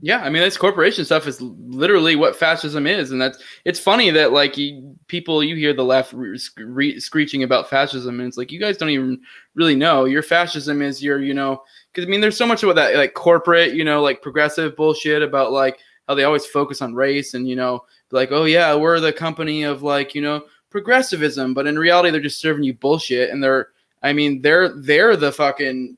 [0.00, 4.10] Yeah, I mean, this corporation stuff is literally what fascism is, and that's it's funny
[4.10, 8.52] that like you, people you hear the left re- screeching about fascism, and it's like
[8.52, 9.20] you guys don't even
[9.56, 12.76] really know your fascism is your you know because I mean there's so much about
[12.76, 16.94] that like corporate you know like progressive bullshit about like how they always focus on
[16.94, 21.54] race and you know like oh yeah we're the company of like you know progressivism,
[21.54, 23.70] but in reality they're just serving you bullshit, and they're
[24.04, 25.96] I mean they're they're the fucking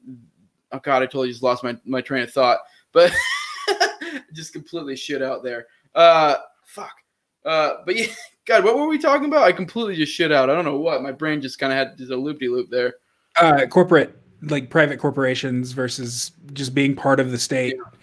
[0.72, 2.60] oh god I totally just lost my my train of thought,
[2.92, 3.12] but.
[4.33, 5.66] just completely shit out there.
[5.94, 6.94] Uh, fuck.
[7.44, 8.07] Uh, but yeah,
[8.46, 9.44] God, what were we talking about?
[9.44, 10.51] I completely just shit out.
[10.51, 11.03] I don't know what.
[11.03, 12.94] My brain just kind of had just a loopy loop there.
[13.37, 17.77] Uh, corporate, like private corporations versus just being part of the state.
[17.77, 17.99] Yeah.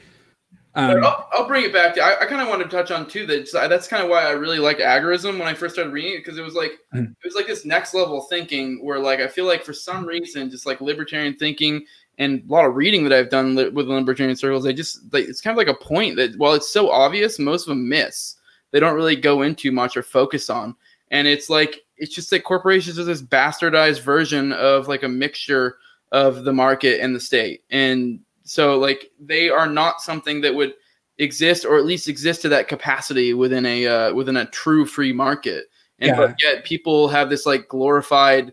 [0.77, 2.01] Um, I'll, I'll, bring it back to.
[2.01, 4.31] I, I kind of want to touch on too that that's kind of why I
[4.33, 7.05] really like agorism when I first started reading it because it was like mm-hmm.
[7.05, 10.51] it was like this next level thinking where like I feel like for some reason
[10.51, 11.83] just like libertarian thinking
[12.17, 15.25] and a lot of reading that I've done li- with libertarian circles, they just like
[15.25, 18.35] it's kind of like a point that while it's so obvious, most of them miss.
[18.71, 20.75] They don't really go into much or focus on,
[21.11, 25.77] and it's like it's just that corporations are this bastardized version of like a mixture
[26.11, 30.73] of the market and the state, and so like they are not something that would
[31.19, 35.13] exist or at least exist to that capacity within a uh, within a true free
[35.13, 35.65] market.
[35.99, 36.17] and Yeah.
[36.17, 38.51] but yet people have this like glorified,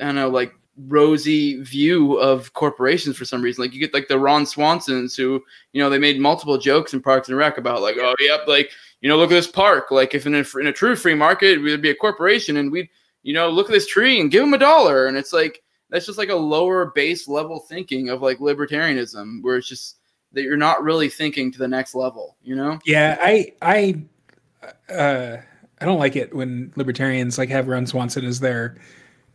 [0.00, 0.52] I don't know, like
[0.86, 3.62] rosy view of corporations for some reason.
[3.62, 7.02] Like you get like the Ron Swansons who, you know, they made multiple jokes in
[7.02, 9.90] Parks and Rec about like, oh yep, like you know, look at this park.
[9.90, 12.88] Like if in a, in a true free market, we'd be a corporation and we'd,
[13.22, 15.06] you know, look at this tree and give them a dollar.
[15.06, 19.56] And it's like that's just like a lower base level thinking of like libertarianism, where
[19.56, 19.98] it's just
[20.32, 22.36] that you're not really thinking to the next level.
[22.42, 22.78] You know?
[22.84, 24.02] Yeah, I I
[24.92, 25.36] uh
[25.80, 28.76] I don't like it when libertarians like have Ron Swanson as their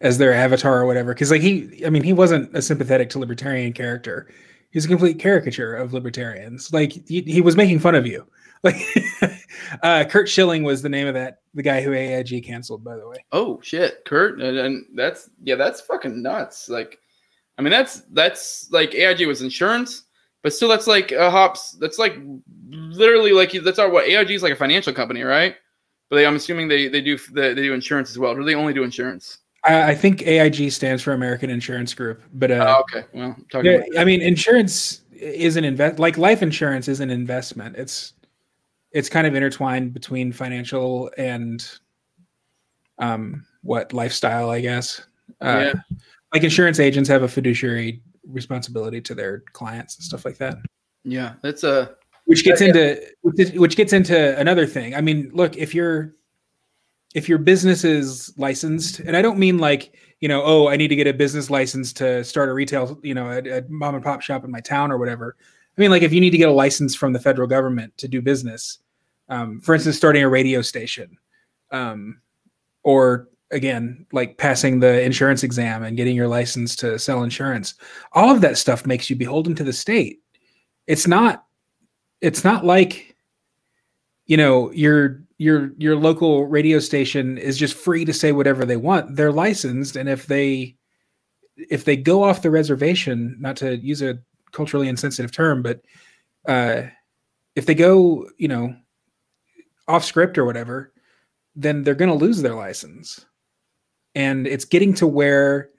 [0.04, 3.20] as their avatar or whatever because like he I mean he wasn't a sympathetic to
[3.20, 4.30] libertarian character.
[4.70, 6.72] He's a complete caricature of libertarians.
[6.74, 8.28] Like he, he was making fun of you.
[8.64, 8.78] Like
[9.84, 13.06] uh Curt Schilling was the name of that the guy who AIG canceled by the
[13.06, 13.18] way.
[13.34, 16.70] Oh shit, Curt, and, and that's yeah, that's fucking nuts.
[16.70, 16.98] Like,
[17.58, 20.04] I mean, that's that's like AIG was insurance,
[20.44, 21.74] but still, that's like a hops.
[21.74, 22.18] That's like
[22.70, 25.58] literally like that's our what AIG is like a financial company, right?
[26.10, 28.32] But they, I'm assuming they they do they, they do insurance as well.
[28.32, 29.40] Or do they only do insurance?
[29.66, 33.72] I, I think AIG stands for American Insurance Group, but uh Oh, okay, well, Yeah,
[33.72, 37.76] about I mean, insurance is an invest like life insurance is an investment.
[37.78, 38.14] It's
[38.92, 41.66] it's kind of intertwined between financial and
[43.00, 45.02] um what lifestyle, I guess.
[45.42, 45.74] Uh, Yeah.
[46.34, 50.58] Like insurance agents have a fiduciary responsibility to their clients and stuff like that.
[51.04, 51.96] yeah, that's a
[52.26, 52.68] Which gets Yeah.
[52.68, 54.96] into which is- which gets into another thing.
[54.96, 56.16] I mean, look, if you're
[57.14, 60.88] if your business is licensed, and I don't mean like you know, oh, I need
[60.88, 64.02] to get a business license to start a retail, you know, a, a mom and
[64.02, 65.36] pop shop in my town or whatever.
[65.78, 68.08] I mean, like if you need to get a license from the federal government to
[68.08, 68.78] do business,
[69.28, 71.18] um, for instance, starting a radio station,
[71.72, 72.22] um,
[72.84, 77.74] or again, like passing the insurance exam and getting your license to sell insurance,
[78.14, 80.22] all of that stuff makes you beholden to the state.
[80.88, 81.44] It's not,
[82.22, 83.18] it's not like,
[84.26, 88.78] you know, your your your local radio station is just free to say whatever they
[88.78, 89.16] want.
[89.16, 90.76] They're licensed, and if they
[91.58, 94.20] if they go off the reservation, not to use a
[94.52, 95.82] culturally insensitive term, but
[96.48, 96.84] uh,
[97.56, 98.76] if they go, you know,
[99.88, 100.94] off script or whatever,
[101.56, 103.26] then they're going to lose their license.
[104.16, 105.70] And it's getting to where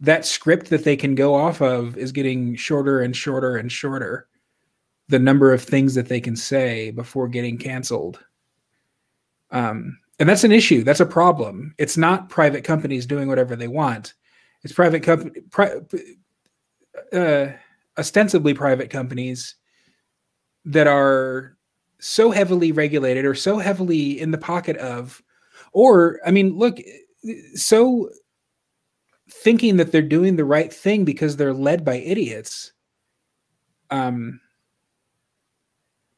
[0.00, 4.26] that script that they can go off of is getting shorter and shorter and shorter.
[5.08, 8.20] The number of things that they can say before getting canceled.
[9.50, 10.84] Um, and that's an issue.
[10.84, 11.74] That's a problem.
[11.78, 14.14] It's not private companies doing whatever they want.
[14.62, 15.80] It's private company, pri-
[17.12, 17.46] uh,
[17.98, 19.56] ostensibly private companies
[20.66, 21.56] that are
[21.98, 25.22] so heavily regulated or so heavily in the pocket of,
[25.72, 26.78] or I mean, look,
[27.54, 28.10] so
[29.30, 32.72] thinking that they're doing the right thing because they're led by idiots.
[33.90, 34.40] Um,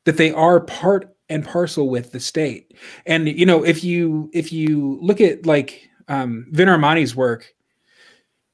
[0.04, 2.76] that they are part and parcel with the state.
[3.06, 7.54] And you know, if you if you look at like um, Vin Armani's work,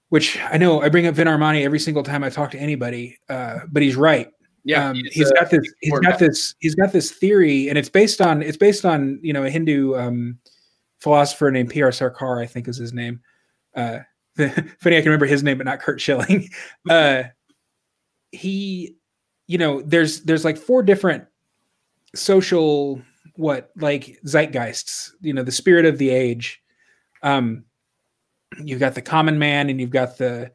[0.09, 3.19] which I know I bring up Vin Armani every single time I talk to anybody,
[3.29, 4.29] uh, but he's right.
[4.65, 4.91] yeah.
[4.91, 8.21] um, he's uh, got this He's got this he's got this theory, and it's based
[8.21, 10.39] on it's based on you know a Hindu um,
[11.01, 11.91] philosopher named P.R.
[11.91, 13.21] Sarkar, I think is his name.
[13.75, 14.01] Uh,
[14.37, 16.49] funny, I can remember his name, but not Curt Schilling.
[16.89, 17.25] Uh,
[18.31, 18.95] he,
[19.47, 21.25] you know, there's there's like four different
[22.15, 23.01] social
[23.37, 26.61] what like zeitgeists you know the spirit of the age.
[27.23, 27.65] Um
[28.63, 30.51] you've got the common man and you've got the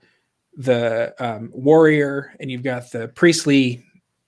[0.55, 3.83] the um, warrior and you've got the priestly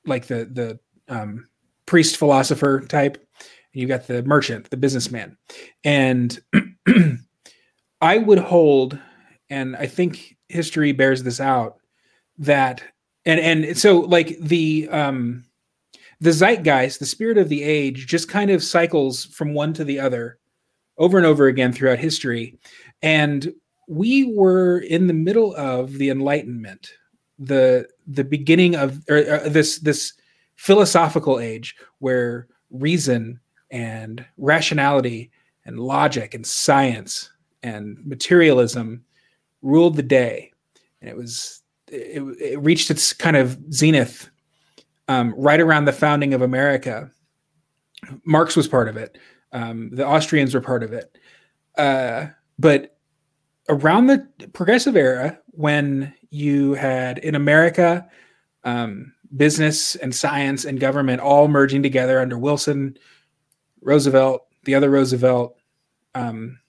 [0.06, 1.48] like the the um,
[1.86, 3.16] priest philosopher type.
[3.74, 5.38] And you've got the merchant the businessman.
[5.84, 6.40] And
[8.02, 8.98] i would hold
[9.50, 11.78] and i think history bears this out
[12.38, 12.84] that
[13.26, 15.44] and and so like the um
[16.21, 19.99] the zeitgeist, the spirit of the age, just kind of cycles from one to the
[19.99, 20.38] other
[20.97, 22.58] over and over again throughout history.
[23.01, 23.54] And
[23.88, 26.91] we were in the middle of the Enlightenment,
[27.38, 30.13] the the beginning of or, uh, this this
[30.56, 33.39] philosophical age where reason
[33.71, 35.30] and rationality
[35.65, 37.30] and logic and science
[37.62, 39.04] and materialism
[39.62, 40.51] ruled the day,
[41.01, 44.30] and it was it, it reached its kind of zenith
[45.08, 47.10] um, right around the founding of America.
[48.26, 49.18] Marx was part of it.
[49.52, 51.18] Um, the Austrians were part of it.
[51.78, 52.28] Uh,
[52.60, 52.98] but
[53.70, 58.08] around the progressive era, when you had in America
[58.63, 62.98] um, business and science and government all merging together under Wilson,
[63.82, 65.58] Roosevelt, the other Roosevelt,
[66.15, 66.60] um,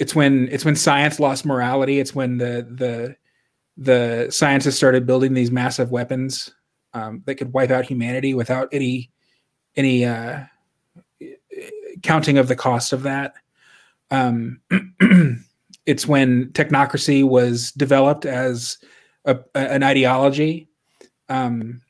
[0.00, 2.00] it's when it's when science lost morality.
[2.00, 3.16] It's when the the
[3.76, 6.52] the scientists started building these massive weapons
[6.94, 9.10] um, that could wipe out humanity without any
[9.76, 10.44] any uh,
[12.02, 13.34] counting of the cost of that.
[14.10, 14.60] Um,
[15.86, 18.78] it's when technocracy was developed as
[19.24, 20.68] a, an ideology.
[21.28, 21.80] Um,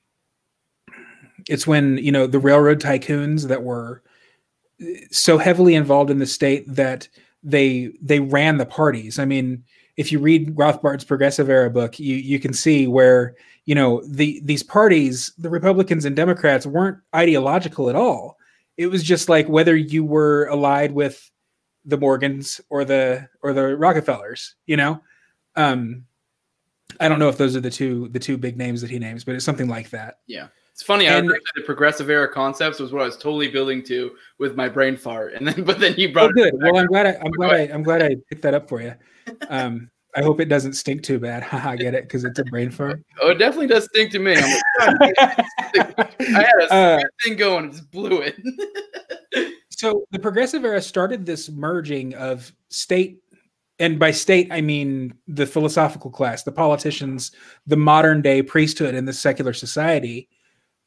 [1.49, 4.03] it's when you know the railroad tycoons that were
[5.11, 7.09] so heavily involved in the state that
[7.43, 9.19] they they ran the parties.
[9.19, 9.64] I mean,
[9.97, 14.40] if you read Rothbard's Progressive Era book, you you can see where you know the
[14.44, 18.38] these parties, the Republicans and Democrats, weren't ideological at all.
[18.77, 21.31] It was just like whether you were allied with
[21.85, 25.00] the Morgans or the or the Rockefellers, you know.
[25.57, 26.05] Um,
[27.00, 29.24] I don't know if those are the two the two big names that he names,
[29.24, 30.18] but it's something like that.
[30.27, 30.48] Yeah.
[30.72, 31.07] It's funny.
[31.07, 34.68] And, I the progressive era concepts was what I was totally building to with my
[34.68, 36.31] brain fart, and then but then you brought.
[36.31, 36.55] Oh, good.
[36.61, 37.07] Well, I'm glad.
[37.07, 37.53] I, I'm glad.
[37.53, 38.94] I, I'm glad I picked that up for you.
[39.48, 41.42] Um, I hope it doesn't stink too bad.
[41.50, 42.05] Haha, get it?
[42.05, 43.03] Because it's a brain fart.
[43.20, 44.37] Oh, it definitely does stink to me.
[44.37, 48.37] Like, I had a uh, thing going, just blew it.
[49.70, 53.18] so the progressive era started this merging of state,
[53.79, 57.33] and by state I mean the philosophical class, the politicians,
[57.66, 60.29] the modern day priesthood in the secular society,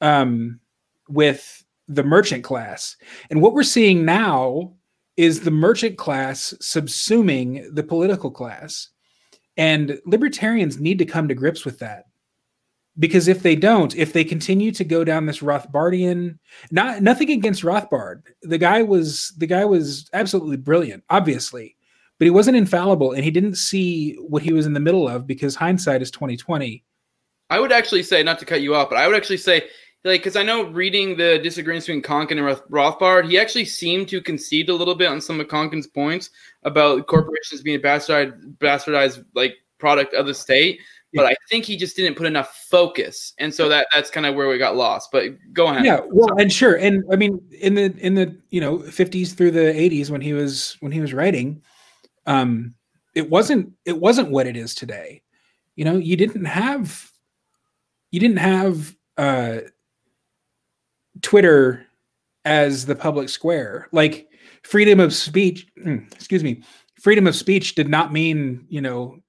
[0.02, 0.60] um,
[1.10, 2.96] with the merchant class.
[3.30, 4.74] And what we're seeing now
[5.16, 8.90] is the merchant class subsuming the political class.
[9.58, 12.06] And libertarians need to come to grips with that.
[13.00, 16.40] Because if they don't, if they continue to go down this Rothbardian,
[16.72, 18.24] not nothing against Rothbard.
[18.42, 21.76] The guy was the guy was absolutely brilliant, obviously,
[22.18, 25.28] but he wasn't infallible and he didn't see what he was in the middle of
[25.28, 26.84] because hindsight is 2020.
[27.50, 29.70] I would actually say, not to cut you off, but I would actually say
[30.08, 34.22] like because I know reading the disagreements between Konkin and Rothbard, he actually seemed to
[34.22, 36.30] concede a little bit on some of Konkin's points
[36.64, 40.80] about corporations being a bastardized, bastardized like product of the state.
[41.14, 44.36] But I think he just didn't put enough focus, and so that that's kind of
[44.36, 45.10] where we got lost.
[45.12, 45.84] But go ahead.
[45.84, 49.52] Yeah, well, and sure, and I mean, in the in the you know fifties through
[49.52, 51.64] the eighties when he was when he was writing,
[52.28, 52.76] um,
[53.16, 55.24] it wasn't it wasn't what it is today.
[55.76, 57.10] You know, you didn't have
[58.12, 59.60] you didn't have uh
[61.22, 61.86] Twitter
[62.46, 63.88] as the public square.
[63.92, 64.28] Like
[64.64, 65.68] freedom of speech,
[66.14, 66.64] excuse me,
[67.00, 69.20] freedom of speech did not mean, you know,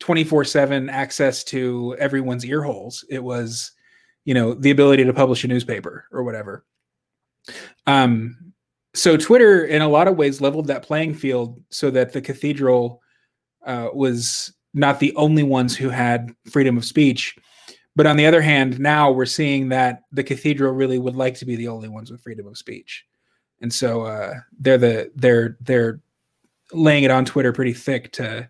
[0.00, 3.04] 24/7 access to everyone's ear holes.
[3.08, 3.72] It was,
[4.24, 6.64] you know, the ability to publish a newspaper or whatever.
[7.86, 8.52] Um
[8.94, 13.00] so Twitter in a lot of ways leveled that playing field so that the cathedral
[13.64, 17.36] uh, was not the only ones who had freedom of speech
[17.94, 21.44] but on the other hand, now we're seeing that the cathedral really would like to
[21.44, 23.04] be the only ones with freedom of speech,
[23.60, 26.00] and so uh, they're the they're they're
[26.72, 28.48] laying it on Twitter pretty thick to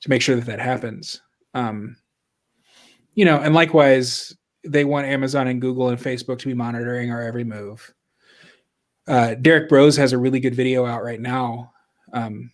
[0.00, 1.20] to make sure that that happens.
[1.54, 1.96] Um,
[3.14, 7.22] you know, and likewise, they want Amazon and Google and Facebook to be monitoring our
[7.22, 7.92] every move.
[9.08, 11.72] Uh, Derrick Broze has a really good video out right now,
[12.12, 12.50] um,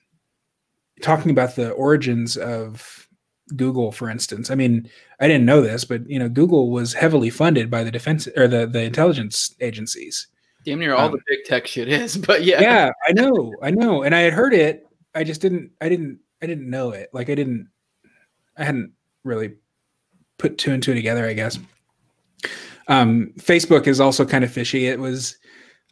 [1.02, 3.08] talking about the origins of
[3.56, 4.50] Google, for instance.
[4.50, 4.88] I mean,
[5.20, 8.48] I didn't know this, but you know, Google was heavily funded by the defense or
[8.48, 10.28] the the intelligence agencies.
[10.64, 12.60] Damn near all um, the big tech shit is, but yeah.
[12.60, 14.86] Yeah, I know, I know, and I had heard it.
[15.14, 15.70] I just didn't.
[15.80, 16.20] I didn't.
[16.42, 17.10] I didn't know it.
[17.12, 17.68] Like I didn't.
[18.56, 18.92] I hadn't
[19.24, 19.54] really
[20.38, 21.26] put two and two together.
[21.26, 21.58] I guess.
[22.88, 24.86] Um, Facebook is also kind of fishy.
[24.86, 25.36] It was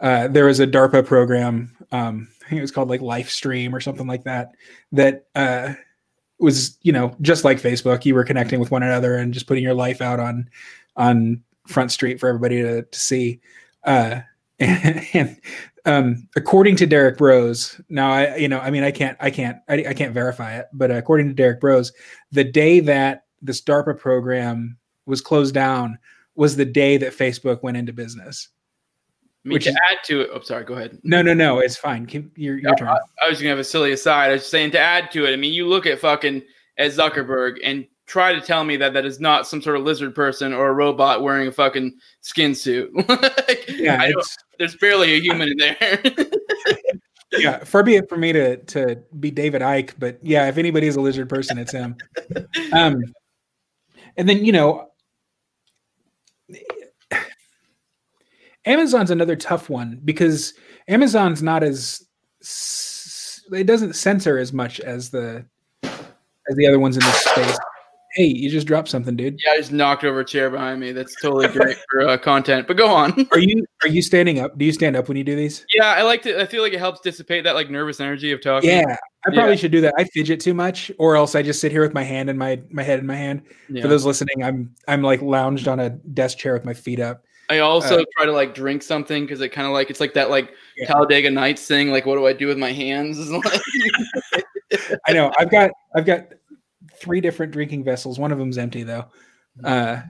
[0.00, 1.76] uh, there was a DARPA program.
[1.92, 4.52] Um, I think it was called like Lifestream or something like that.
[4.92, 5.74] That uh,
[6.40, 9.62] was you know just like facebook you were connecting with one another and just putting
[9.62, 10.48] your life out on
[10.96, 13.40] on front street for everybody to, to see.
[13.84, 14.20] Uh
[14.58, 15.40] and, and
[15.86, 19.56] um according to derrick broze now i you know i mean i can't i can't
[19.68, 21.90] I, I can't verify it but according to derrick broze
[22.30, 24.76] the day that this darpa program
[25.06, 25.98] was closed down
[26.34, 28.48] was the day that facebook went into business
[29.44, 30.98] I mean, Which to is, add to it, oh, sorry, go ahead.
[31.02, 32.04] No, no, no, it's fine.
[32.04, 32.88] Keep your, your no, turn.
[32.88, 34.30] I, I, was gonna have a silly aside.
[34.30, 35.32] I was saying to add to it.
[35.32, 36.42] I mean, you look at fucking
[36.76, 40.14] Ed Zuckerberg and try to tell me that that is not some sort of lizard
[40.14, 42.90] person or a robot wearing a fucking skin suit.
[43.08, 44.10] like, yeah,
[44.58, 46.02] there's barely a human in there.
[47.32, 50.96] yeah, far be it for me to to be David Icke, but yeah, if anybody's
[50.96, 51.96] a lizard person, it's him.
[52.72, 53.02] Um,
[54.16, 54.89] and then you know
[58.66, 60.54] Amazon's another tough one because
[60.88, 62.06] Amazon's not as
[63.52, 65.44] it doesn't censor as much as the
[65.82, 67.58] as the other ones in this space.
[68.14, 69.38] Hey, you just dropped something, dude.
[69.44, 70.90] Yeah, I just knocked over a chair behind me.
[70.90, 72.66] That's totally great for uh, content.
[72.66, 73.28] But go on.
[73.32, 74.58] are you are you standing up?
[74.58, 75.64] Do you stand up when you do these?
[75.74, 76.40] Yeah, I like to.
[76.40, 78.70] I feel like it helps dissipate that like nervous energy of talking.
[78.70, 78.96] Yeah,
[79.26, 79.56] I probably yeah.
[79.56, 79.94] should do that.
[79.96, 82.60] I fidget too much, or else I just sit here with my hand in my
[82.70, 83.42] my head in my hand.
[83.68, 83.82] Yeah.
[83.82, 87.22] For those listening, I'm I'm like lounged on a desk chair with my feet up
[87.50, 90.14] I also Uh, try to like drink something because it kind of like it's like
[90.14, 90.86] that like Yeah.
[90.86, 91.90] Talladega Nights thing.
[91.90, 93.18] Like, what do I do with my hands?
[95.06, 95.32] I know.
[95.38, 96.26] I've got I've got
[97.00, 98.18] three different drinking vessels.
[98.18, 99.06] One of them's empty though.
[99.64, 100.00] Uh,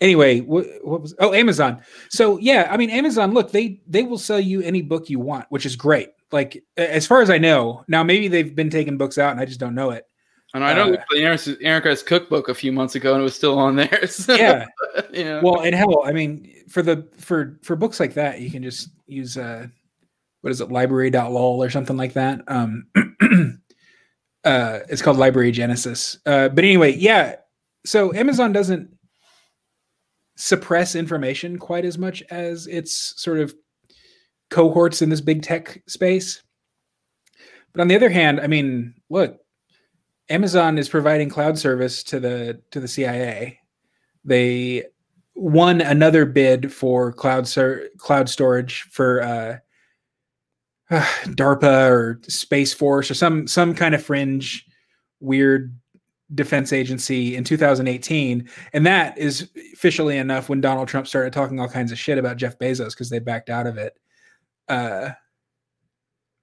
[0.00, 1.14] anyway, what, what was?
[1.18, 1.82] Oh, Amazon.
[2.10, 3.32] So yeah, I mean, Amazon.
[3.34, 6.10] Look, they they will sell you any book you want, which is great.
[6.32, 9.44] Like as far as I know, now maybe they've been taking books out and I
[9.44, 10.04] just don't know it.
[10.54, 13.34] and I know Uh, the Erica's, Erica's cookbook a few months ago, and it was
[13.34, 14.06] still on there.
[14.08, 14.66] So, Yeah.
[15.12, 15.40] yeah.
[15.42, 18.90] Well, and hell, I mean, for the for for books like that, you can just
[19.06, 19.66] use uh,
[20.40, 22.42] what is it, library.lol or something like that.
[22.48, 22.86] Um,
[24.44, 26.18] uh, it's called Library Genesis.
[26.26, 27.36] Uh, but anyway, yeah.
[27.86, 28.90] So Amazon doesn't
[30.36, 33.54] suppress information quite as much as its sort of
[34.50, 36.42] cohorts in this big tech space.
[37.72, 39.38] But on the other hand, I mean, look,
[40.28, 43.58] Amazon is providing cloud service to the to the CIA.
[44.24, 44.84] They
[45.34, 49.56] won another bid for cloud ser- cloud storage for uh,
[51.30, 54.66] DARPA or Space Force or some some kind of fringe
[55.20, 55.76] weird
[56.34, 61.68] defense agency in 2018 and that is officially enough when Donald Trump started talking all
[61.68, 63.94] kinds of shit about Jeff Bezos because they backed out of it.
[64.68, 65.10] Uh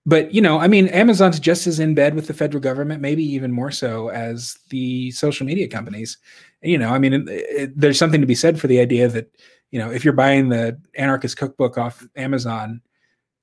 [0.05, 3.23] but you know i mean amazon's just as in bed with the federal government maybe
[3.23, 6.17] even more so as the social media companies
[6.61, 9.29] you know i mean it, it, there's something to be said for the idea that
[9.71, 12.81] you know if you're buying the anarchist cookbook off amazon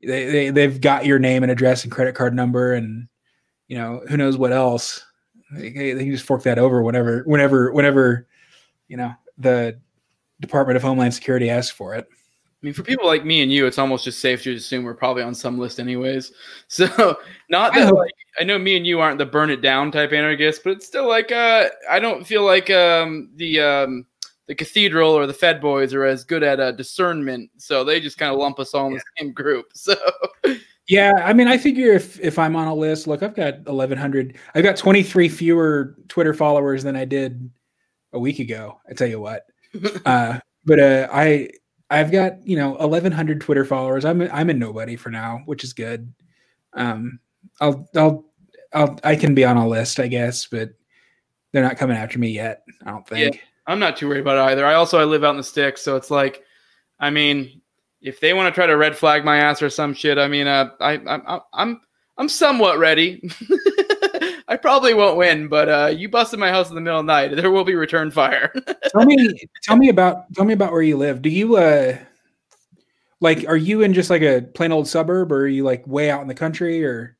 [0.03, 3.09] they, they they've got your name and address and credit card number and
[3.67, 5.05] you know who knows what else.
[5.51, 8.27] They, they can just fork that over whenever whenever whenever
[8.89, 9.79] you know the
[10.41, 12.07] department of homeland security asks for it
[12.61, 14.95] I mean, for people like me and you, it's almost just safe to assume we're
[14.95, 16.33] probably on some list anyways.
[16.69, 17.17] So,
[17.49, 20.13] not that hope- like I know me and you aren't the burn it down type
[20.13, 24.07] anarchists, but it's still like uh, I don't feel like um, the um,
[24.47, 28.19] the cathedral or the Fed boys are as good at uh, discernment, so they just
[28.19, 29.67] kind of lump us all in the same group.
[29.75, 29.95] So,
[30.89, 34.37] Yeah, I mean, I figure if if I'm on a list, look, I've got 1,100.
[34.55, 37.51] I've got 23 fewer Twitter followers than I did
[38.13, 38.81] a week ago.
[38.89, 39.45] I tell you what.
[40.07, 41.51] uh, but uh, I
[41.91, 44.05] I've got you know 1,100 Twitter followers.
[44.05, 46.13] I'm a, I'm a nobody for now, which is good.
[46.75, 47.19] Um,
[47.61, 48.25] I'll I'll
[48.73, 50.71] I'll I can be on a list, I guess, but
[51.53, 52.65] they're not coming after me yet.
[52.85, 53.35] I don't think.
[53.67, 54.67] I'm not too worried about it either.
[54.67, 56.43] I also I live out in the sticks, so it's like,
[57.01, 57.61] I mean,
[58.01, 60.47] if they want to try to red flag my ass or some shit, I mean,
[60.47, 61.81] uh, I I'm I'm
[62.17, 63.31] I'm somewhat ready.
[64.59, 67.13] I probably won't win, but uh, you busted my house in the middle of the
[67.13, 67.31] night.
[67.37, 68.53] There will be return fire.
[68.89, 71.23] tell me tell me about tell me about where you live.
[71.23, 71.97] Do you uh
[73.21, 76.11] like are you in just like a plain old suburb or are you like way
[76.11, 77.17] out in the country or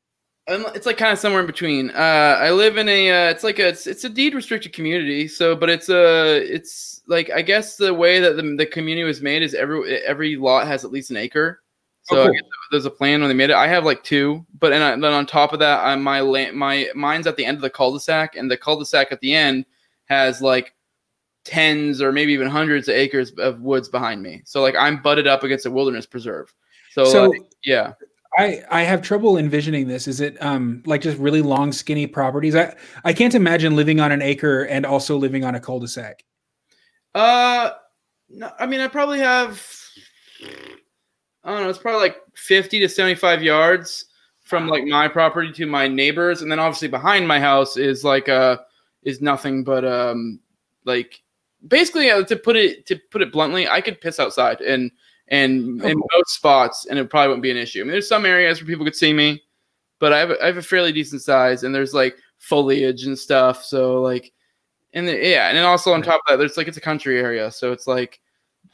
[0.49, 1.91] Um, it's like kind of somewhere in between.
[1.91, 3.09] Uh, I live in a.
[3.09, 3.69] Uh, it's like a.
[3.69, 5.29] It's, it's a deed restricted community.
[5.29, 6.43] So, but it's a.
[6.43, 10.35] It's like I guess the way that the, the community was made is every every
[10.35, 11.61] lot has at least an acre.
[12.09, 12.35] So Oh, cool.
[12.71, 13.55] there's a plan when they made it.
[13.55, 16.57] I have like two, but and I, then on top of that, I, my land,
[16.57, 19.65] my mine's at the end of the cul-de-sac, and the cul-de-sac at the end
[20.05, 20.73] has like
[21.45, 24.41] tens or maybe even hundreds of acres of woods behind me.
[24.45, 26.53] So like I'm butted up against a wilderness preserve.
[26.91, 27.93] So, So- like, yeah.
[28.37, 30.07] I I have trouble envisioning this.
[30.07, 32.55] Is it um like just really long skinny properties?
[32.55, 36.23] I I can't imagine living on an acre and also living on a cul-de-sac.
[37.15, 37.71] Uh,
[38.29, 39.67] no, I mean, I probably have,
[41.43, 44.05] I don't know, it's probably like 50 to 75 yards
[44.41, 46.41] from like my property to my neighbors.
[46.41, 48.57] And then obviously behind my house is like, uh,
[49.03, 50.39] is nothing but, um,
[50.85, 51.21] like
[51.67, 54.91] basically uh, to put it, to put it bluntly, I could piss outside and,
[55.29, 57.81] and Oh, in most spots, and it probably wouldn't be an issue.
[57.81, 59.43] I mean, there's some areas where people could see me,
[59.99, 63.17] but I have, a, I have a fairly decent size and there's like foliage and
[63.17, 63.63] stuff.
[63.63, 64.33] So like,
[64.93, 67.19] and the, yeah, and then also on top of that, there's like it's a country
[67.19, 68.19] area, so it's like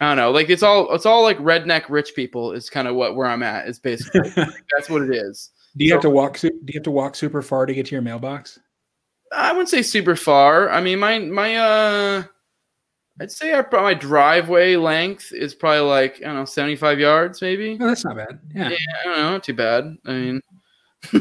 [0.01, 2.95] I don't know, like it's all it's all like redneck rich people is kind of
[2.95, 5.51] what where I'm at is basically that's what it is.
[5.77, 7.95] Do you have to walk do you have to walk super far to get to
[7.95, 8.59] your mailbox?
[9.31, 10.69] I wouldn't say super far.
[10.69, 12.23] I mean, my my uh,
[13.19, 17.77] I'd say our my driveway length is probably like I don't know, 75 yards maybe.
[17.79, 18.39] Oh, that's not bad.
[18.53, 18.69] Yeah.
[18.69, 19.95] Yeah, I don't know, not too bad.
[20.05, 20.41] I mean,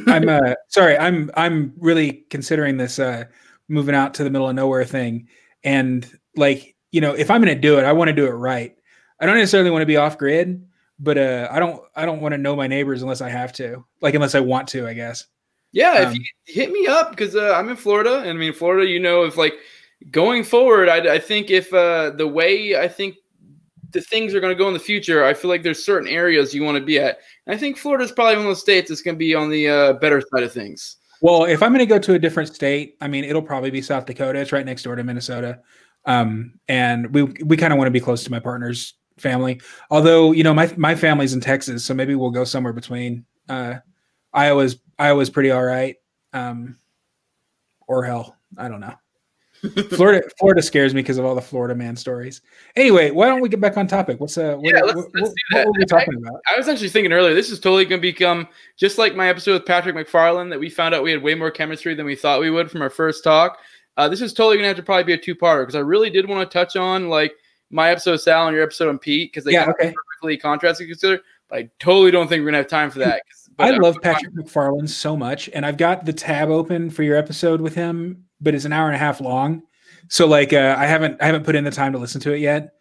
[0.07, 3.25] I'm uh sorry, I'm I'm really considering this uh
[3.69, 5.29] moving out to the middle of nowhere thing.
[5.63, 6.07] And
[6.37, 8.73] like, you know, if I'm gonna do it, I want to do it right.
[9.19, 10.65] I don't necessarily want to be off grid,
[11.01, 13.85] but uh I don't I don't want to know my neighbors unless I have to.
[14.01, 15.27] Like unless I want to, I guess.
[15.73, 18.53] Yeah, Um, if you hit me up because uh, I'm in Florida, and I mean
[18.53, 19.55] Florida, you know, if like
[20.13, 23.17] going forward, I, I think if uh, the way I think
[23.91, 26.55] the things are going to go in the future, I feel like there's certain areas
[26.55, 27.19] you want to be at.
[27.47, 29.69] And I think Florida's probably one of those states that's going to be on the
[29.69, 30.99] uh, better side of things.
[31.25, 34.05] Well, if I'm gonna go to a different state, I mean it'll probably be South
[34.05, 34.39] Dakota.
[34.39, 35.61] It's right next door to Minnesota.
[36.07, 39.61] Um and we we kind of want to be close to my partner's family.
[39.91, 43.25] Although you know my my family's in Texas, so maybe we'll go somewhere between.
[43.49, 43.75] Uh,
[44.33, 45.97] Iowa's Iowa's pretty all right,
[46.33, 46.77] um,
[47.87, 48.95] or hell, I don't know.
[49.93, 52.43] Florida Florida scares me because of all the Florida man stories.
[52.77, 54.21] Anyway, why don't we get back on topic?
[54.21, 56.41] What's uh what, Yeah, let's- what, let's what- what were we talking about?
[56.53, 58.47] I was actually thinking earlier, this is totally going to become
[58.77, 61.51] just like my episode with Patrick McFarland that we found out we had way more
[61.51, 63.59] chemistry than we thought we would from our first talk.
[63.97, 65.81] Uh, this is totally going to have to probably be a two parter because I
[65.81, 67.33] really did want to touch on like
[67.71, 69.93] my episode of Sal and your episode on Pete because they Yeah, okay.
[69.93, 71.21] perfectly contrast each other.
[71.49, 73.23] But I totally don't think we're going to have time for that.
[73.59, 77.17] I uh, love Patrick McFarland so much, and I've got the tab open for your
[77.17, 79.63] episode with him, but it's an hour and a half long.
[80.09, 82.39] So like, uh, I haven't I haven't put in the time to listen to it
[82.41, 82.73] yet.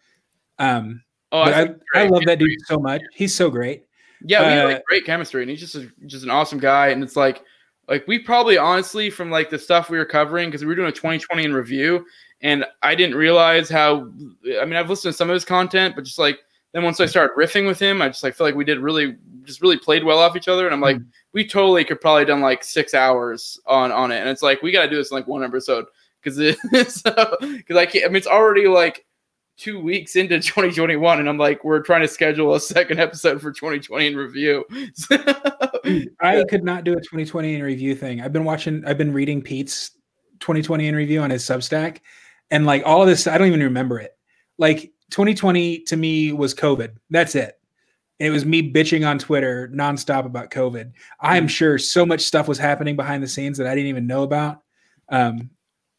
[0.58, 1.02] Um,
[1.32, 2.10] Oh, I, I great.
[2.12, 3.02] love that dude so much.
[3.12, 3.86] He's so great.
[4.24, 6.88] Yeah, we Uh, like great chemistry, and he's just a, just an awesome guy.
[6.88, 7.42] And it's like,
[7.88, 10.88] like we probably honestly from like the stuff we were covering because we were doing
[10.88, 12.06] a 2020 in review,
[12.40, 14.10] and I didn't realize how.
[14.60, 16.38] I mean, I've listened to some of his content, but just like
[16.72, 19.16] then once I started riffing with him, I just like feel like we did really
[19.44, 21.04] just really played well off each other, and I'm like, hmm.
[21.32, 24.72] we totally could probably done like six hours on on it, and it's like we
[24.72, 25.84] got to do this in like one episode
[26.22, 26.36] because
[26.72, 27.06] because
[27.76, 28.04] I can't.
[28.04, 29.04] I mean, it's already like
[29.56, 33.52] two weeks into 2021 and i'm like we're trying to schedule a second episode for
[33.52, 34.64] 2020 in review
[36.20, 38.20] I could not do a 2020 in review thing.
[38.20, 39.90] I've been watching, I've been reading Pete's
[40.40, 41.98] 2020 in review on his Substack,
[42.50, 44.16] and like all of this, I don't even remember it.
[44.58, 46.96] Like 2020 to me was COVID.
[47.10, 47.58] That's it.
[48.18, 50.92] It was me bitching on Twitter nonstop about COVID.
[51.20, 54.22] I'm sure so much stuff was happening behind the scenes that I didn't even know
[54.22, 54.62] about.
[55.10, 55.50] Um,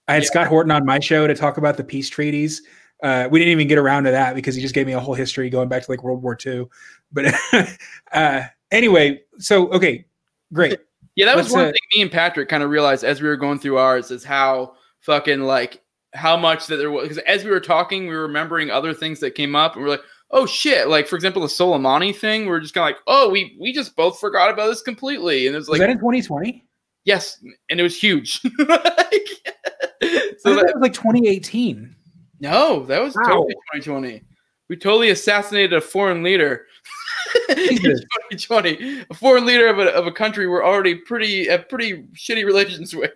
[0.08, 0.30] I had Yeah.
[0.30, 2.64] Scott Horton on my show to talk about the peace treaties.
[3.04, 5.14] Uh, we didn't even get around to that because he just gave me a whole
[5.14, 6.66] history going back to like World War II.
[7.12, 7.34] But
[8.12, 8.42] uh,
[8.72, 10.06] anyway, so okay,
[10.54, 10.80] great.
[11.16, 13.28] yeah that was Let's, one uh, thing me and patrick kind of realized as we
[13.28, 15.82] were going through ours is how fucking like
[16.14, 19.20] how much that there was because as we were talking we were remembering other things
[19.20, 22.46] that came up and we are like oh shit like for example the soleimani thing
[22.46, 25.48] we are just kind of like oh we we just both forgot about this completely
[25.48, 26.64] and it was Was like that in 2020?
[27.06, 29.28] yes and it was huge Like,
[30.40, 31.96] So that, was like 2018.
[32.40, 33.24] No, that was Wow.
[33.24, 34.22] totally 2020.
[34.70, 36.66] We totally assassinated a foreign leader.
[37.50, 42.04] in 2020, a foreign leader of a, of a country we're already pretty have pretty
[42.16, 43.14] shitty relations with.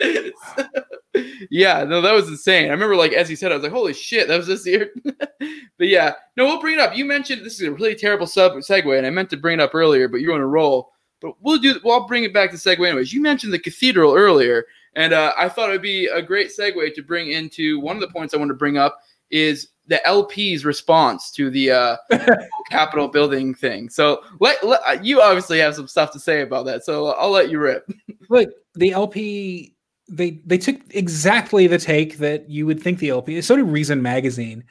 [1.50, 2.68] yeah, no, that was insane.
[2.68, 4.90] I remember, like as he said, I was like, "Holy shit, that was this year."
[5.04, 6.96] but yeah, no, we'll bring it up.
[6.96, 9.62] You mentioned this is a really terrible sub segue, and I meant to bring it
[9.62, 10.92] up earlier, but you're on a roll.
[11.20, 11.78] But we'll do.
[11.84, 13.12] Well, I'll bring it back to segue anyways.
[13.12, 14.64] You mentioned the cathedral earlier,
[14.94, 18.00] and uh, I thought it would be a great segue to bring into one of
[18.00, 18.98] the points I want to bring up
[19.30, 21.96] is the LP's response to the uh,
[22.70, 23.88] Capitol building thing.
[23.88, 26.84] So let, let uh, you obviously have some stuff to say about that.
[26.84, 27.88] So I'll let you rip.
[28.28, 29.74] Look, the LP
[30.08, 33.36] they they took exactly the take that you would think the LP.
[33.36, 34.64] Is so did Reason magazine.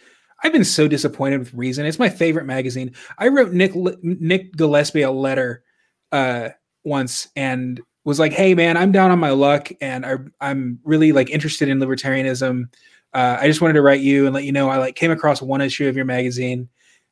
[0.44, 1.86] I've been so disappointed with Reason.
[1.86, 2.94] It's my favorite magazine.
[3.18, 5.64] I wrote Nick Nick Gillespie a letter
[6.12, 6.50] uh,
[6.84, 11.12] once and was like, "Hey man, I'm down on my luck and I, I'm really
[11.14, 12.66] like interested in libertarianism.
[13.14, 15.42] Uh, I just wanted to write you and let you know I like came across
[15.42, 16.70] one issue of your magazine."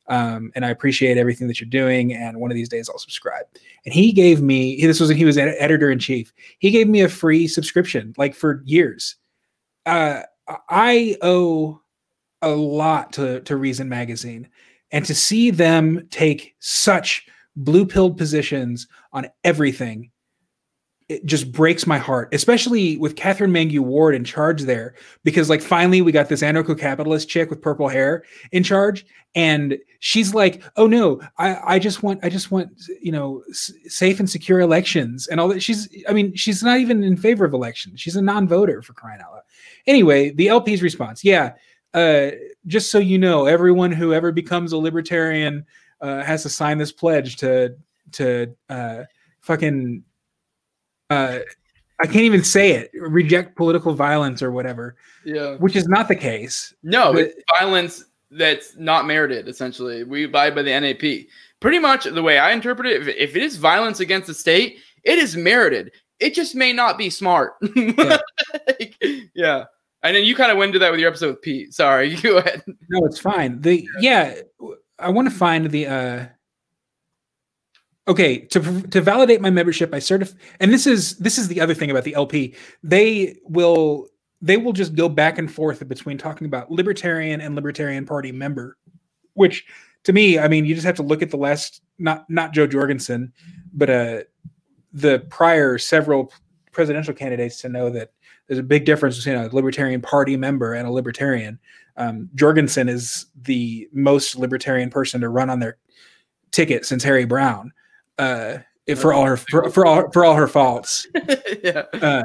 [0.08, 2.14] Um, and I appreciate everything that you're doing.
[2.14, 3.44] And one of these days I'll subscribe.
[3.84, 6.32] And he gave me this was he was ed- editor in chief.
[6.58, 9.16] He gave me a free subscription, like for years.
[9.86, 10.22] Uh,
[10.68, 11.80] I owe
[12.42, 14.48] a lot to to Reason magazine,
[14.90, 17.26] and to see them take such
[17.56, 20.10] blue pilled positions on everything.
[21.08, 24.94] It just breaks my heart, especially with Katherine Mangu-Ward in charge there,
[25.24, 30.32] because like finally we got this anarcho-capitalist chick with purple hair in charge, and she's
[30.34, 32.70] like oh no i i just want i just want
[33.02, 35.62] you know s- safe and secure elections and all that.
[35.62, 39.20] She's i mean she's not even in favor of elections she's a non-voter for crying
[39.20, 39.42] out loud.
[39.86, 41.54] Anyway the lp's response yeah
[41.94, 42.30] uh
[42.66, 45.66] just so you know everyone who ever becomes a libertarian
[46.00, 47.74] uh has to sign this pledge to
[48.12, 49.02] to uh
[49.40, 50.02] fucking
[51.10, 51.38] uh
[52.00, 55.54] i can't even say it reject political violence or whatever Yeah.
[55.56, 59.48] which is not the case No, But- it's violence that's not merited.
[59.48, 61.28] Essentially, we abide by the NAP.
[61.60, 64.80] Pretty much the way I interpret it, if, if it is violence against the state,
[65.02, 65.92] it is merited.
[66.20, 67.54] It just may not be smart.
[67.74, 68.18] Yeah.
[68.66, 68.94] Like,
[69.34, 69.64] yeah.
[70.02, 71.72] And then you kind of went into that with your episode with Pete.
[71.72, 72.62] Sorry, you go ahead.
[72.90, 73.62] No, it's fine.
[73.62, 74.34] The yeah,
[74.98, 76.26] I want to find the uh
[78.08, 81.74] Okay, to to validate my membership, I certify and this is this is the other
[81.74, 82.54] thing about the LP.
[82.82, 84.08] They will
[84.40, 88.78] they will just go back and forth between talking about libertarian and libertarian party member,
[89.34, 89.66] which
[90.04, 92.66] to me, I mean, you just have to look at the last not not Jo
[92.66, 93.32] Jorgensen,
[93.72, 94.20] but uh
[94.92, 96.32] the prior several
[96.72, 98.12] presidential candidates to know that
[98.46, 101.58] there's a big difference between a Libertarian Party member and a Libertarian.
[101.96, 105.76] Um, Jorgensen is the most Libertarian person to run on their
[106.50, 107.72] ticket since Harry Browne,
[108.18, 108.58] uh,
[108.96, 111.06] for all her for, for all for all her faults.
[111.62, 111.84] yeah.
[111.92, 112.22] Uh,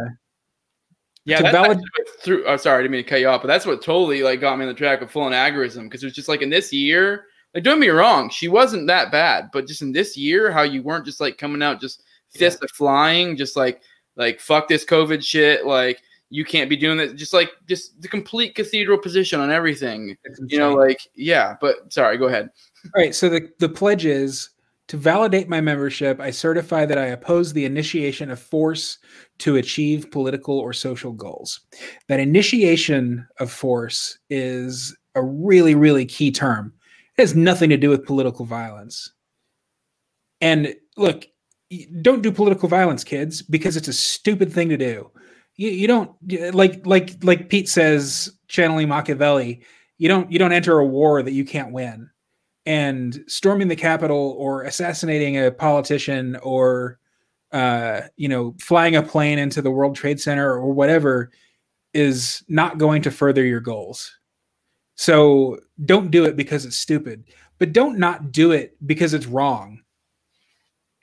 [1.26, 1.80] Yeah, that's valid-
[2.20, 2.46] through.
[2.46, 4.58] Oh, sorry, I didn't mean to cut you off, but that's what totally like got
[4.58, 6.74] me on the track of full on agorism because it was just like in this
[6.74, 10.52] year, like don't get me wrong, she wasn't that bad, but just in this year,
[10.52, 13.82] how you weren't just like coming out just fist of flying, just like
[14.16, 18.08] like fuck this COVID shit, like you can't be doing that, just like just the
[18.08, 20.18] complete cathedral position on everything,
[20.48, 21.56] you know, like yeah.
[21.62, 22.50] But sorry, go ahead.
[22.86, 23.14] All right.
[23.14, 24.50] So the, the pledge is
[24.90, 28.98] to validate my membership, I certify that I oppose the initiation of force
[29.40, 31.62] to achieve political or social goals.
[32.10, 36.74] That initiation of force is a really, really key term.
[37.18, 39.12] It has nothing to do with political violence.
[40.42, 41.26] And look,
[42.02, 45.10] don't do political violence, kids, because it's a stupid thing to do.
[45.56, 46.12] You, you don't
[46.54, 49.64] like like like Pete says, channeling Machiavelli.
[49.98, 52.10] You don't you don't enter a war that you can't win
[52.66, 56.99] and storming the Capitol or assassinating a politician or
[57.51, 61.32] uh, you know flying a plane into the World Trade Center or whatever
[61.93, 64.18] is not going to further your goals.
[64.95, 67.26] So don't do it because it's stupid,
[67.59, 69.82] but don't not do it because it's wrong.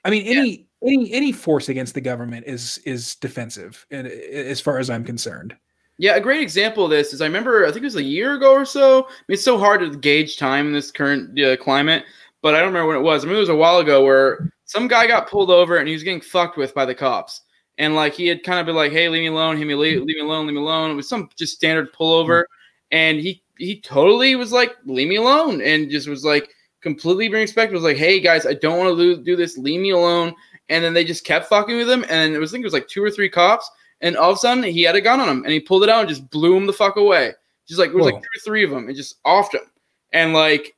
[0.03, 4.79] I mean, any any any force against the government is is defensive, and as far
[4.79, 5.55] as I'm concerned.
[6.01, 8.33] Yeah, a great example of this is I remember I think it was a year
[8.33, 9.03] ago or so.
[9.03, 12.05] I mean, it's so hard to gauge time in this current uh, climate,
[12.41, 13.23] but I don't remember when it was.
[13.23, 15.93] I mean, it was a while ago where some guy got pulled over and he
[15.93, 17.41] was getting fucked with by the cops,
[17.77, 20.03] and like he had kind of been like, "Hey, leave me alone, leave me leave,
[20.03, 22.45] me alone, leave me alone." It was some just standard pullover,
[22.89, 26.49] and he he totally was like, "Leave me alone," and just was like
[26.81, 27.75] completely being respectful.
[27.75, 29.55] Was like, "Hey guys, I don't want to do this.
[29.55, 30.33] Leave me alone."
[30.69, 32.73] And then they just kept fucking with him, and it was I think it was
[32.73, 33.69] like two or three cops
[34.01, 35.89] and all of a sudden he had a gun on him and he pulled it
[35.89, 37.33] out and just blew him the fuck away.
[37.67, 38.15] Just like it was Whoa.
[38.15, 39.61] like two or three of them and just offed him.
[40.11, 40.75] And like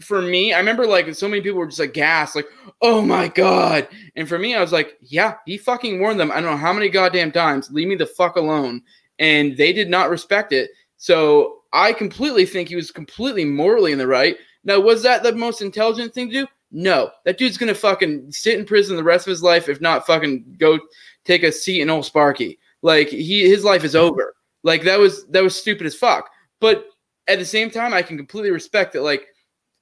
[0.00, 2.48] for me, I remember like so many people were just like gassed, like,
[2.82, 3.88] oh my god.
[4.16, 6.30] And for me, I was like, yeah, he fucking warned them.
[6.30, 8.82] I don't know how many goddamn times, leave me the fuck alone.
[9.18, 10.70] And they did not respect it.
[10.96, 14.36] So I completely think he was completely morally in the right.
[14.64, 16.46] Now, was that the most intelligent thing to do?
[16.70, 17.10] No.
[17.24, 20.56] That dude's gonna fucking sit in prison the rest of his life, if not fucking
[20.58, 20.78] go
[21.28, 22.58] take a seat in old Sparky.
[22.82, 24.34] Like he his life is over.
[24.64, 26.28] Like that was that was stupid as fuck.
[26.60, 26.86] But
[27.28, 29.02] at the same time, I can completely respect that.
[29.02, 29.28] Like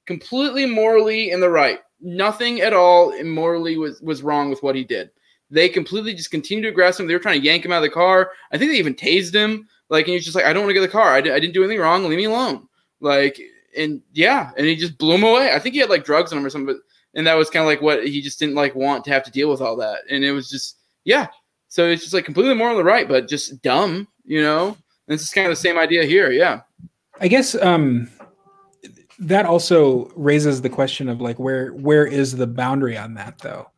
[0.05, 1.79] completely morally in the right.
[1.99, 5.09] Nothing at all immorally was was wrong with what he did.
[5.49, 7.07] They completely just continued to aggress him.
[7.07, 8.31] They were trying to yank him out of the car.
[8.51, 9.67] I think they even tased him.
[9.89, 11.13] Like and he's just like, I don't want to get the car.
[11.13, 12.03] I, I didn't do anything wrong.
[12.03, 12.67] Leave me alone.
[12.99, 13.39] Like
[13.75, 15.53] and yeah, and he just blew him away.
[15.53, 16.75] I think he had like drugs on him or something.
[16.75, 16.83] But
[17.17, 19.31] and that was kind of like what he just didn't like want to have to
[19.31, 19.99] deal with all that.
[20.09, 20.77] And it was just
[21.07, 21.27] yeah.
[21.69, 24.67] So it's just like completely more on the right, but just dumb, you know.
[24.69, 26.31] And it's just kind of the same idea here.
[26.31, 26.61] Yeah.
[27.19, 28.09] I guess um,
[29.19, 33.69] that also raises the question of like where where is the boundary on that though?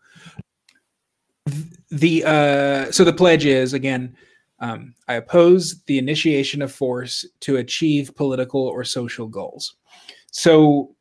[1.91, 4.15] The uh, so the pledge is again,
[4.59, 9.75] um, I oppose the initiation of force to achieve political or social goals.
[10.31, 10.95] So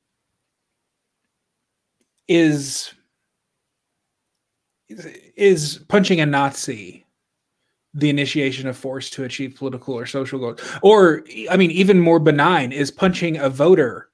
[2.28, 2.92] is
[4.88, 7.06] is punching a Nazi
[7.94, 10.60] the initiation of force to achieve political or social goals?
[10.82, 14.08] Or, I mean, even more benign is punching a voter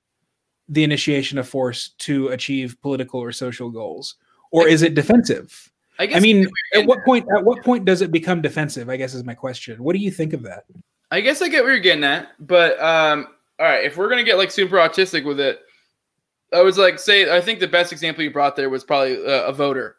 [0.68, 4.16] the initiation of force to achieve political or social goals?
[4.50, 5.70] Or is it defensive?
[5.98, 8.88] I guess I mean, at what point at what point does it become defensive?
[8.88, 9.82] I guess is my question.
[9.82, 10.64] What do you think of that?
[11.10, 13.28] I guess I get what you're getting at, but um,
[13.60, 15.60] all right, if we're gonna get like super autistic with it,
[16.52, 19.44] I was like, say, I think the best example you brought there was probably uh,
[19.44, 19.96] a voter.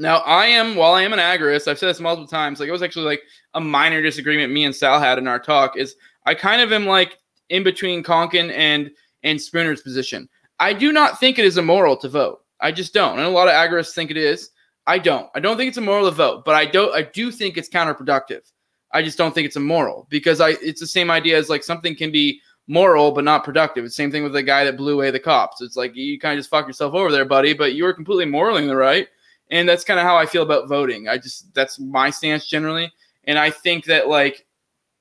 [0.00, 2.58] Now, I am, while I am an agorist, I've said this multiple times.
[2.58, 3.22] Like, it was actually like
[3.52, 5.76] a minor disagreement me and Sal had in our talk.
[5.76, 5.94] Is
[6.24, 7.18] I kind of am like
[7.50, 8.90] in between Konkin and
[9.22, 10.26] and Spooner's position.
[10.58, 12.40] I do not think it is immoral to vote.
[12.60, 13.18] I just don't.
[13.18, 14.50] And a lot of agorists think it is.
[14.86, 15.28] I don't.
[15.34, 16.94] I don't think it's immoral to vote, but I don't.
[16.94, 18.50] I do think it's counterproductive.
[18.92, 20.50] I just don't think it's immoral because I.
[20.62, 23.84] It's the same idea as like something can be moral but not productive.
[23.84, 25.60] It's the same thing with the guy that blew away the cops.
[25.60, 27.52] It's like you kind of just fuck yourself over there, buddy.
[27.52, 29.08] But you were completely morally in the right,
[29.50, 31.08] and that's kind of how I feel about voting.
[31.08, 32.92] I just that's my stance generally,
[33.24, 34.46] and I think that like,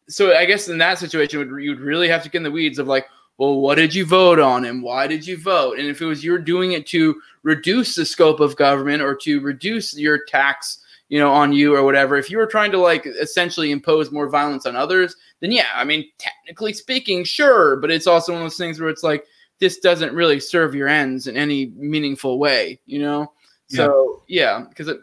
[0.07, 2.79] so I guess in that situation, would you'd really have to get in the weeds
[2.79, 5.79] of like, well, what did you vote on and why did you vote?
[5.79, 9.39] And if it was you're doing it to reduce the scope of government or to
[9.39, 13.05] reduce your tax, you know, on you or whatever, if you were trying to like
[13.05, 18.07] essentially impose more violence on others, then yeah, I mean, technically speaking, sure, but it's
[18.07, 19.23] also one of those things where it's like
[19.59, 23.31] this doesn't really serve your ends in any meaningful way, you know?
[23.69, 24.97] So yeah, because it,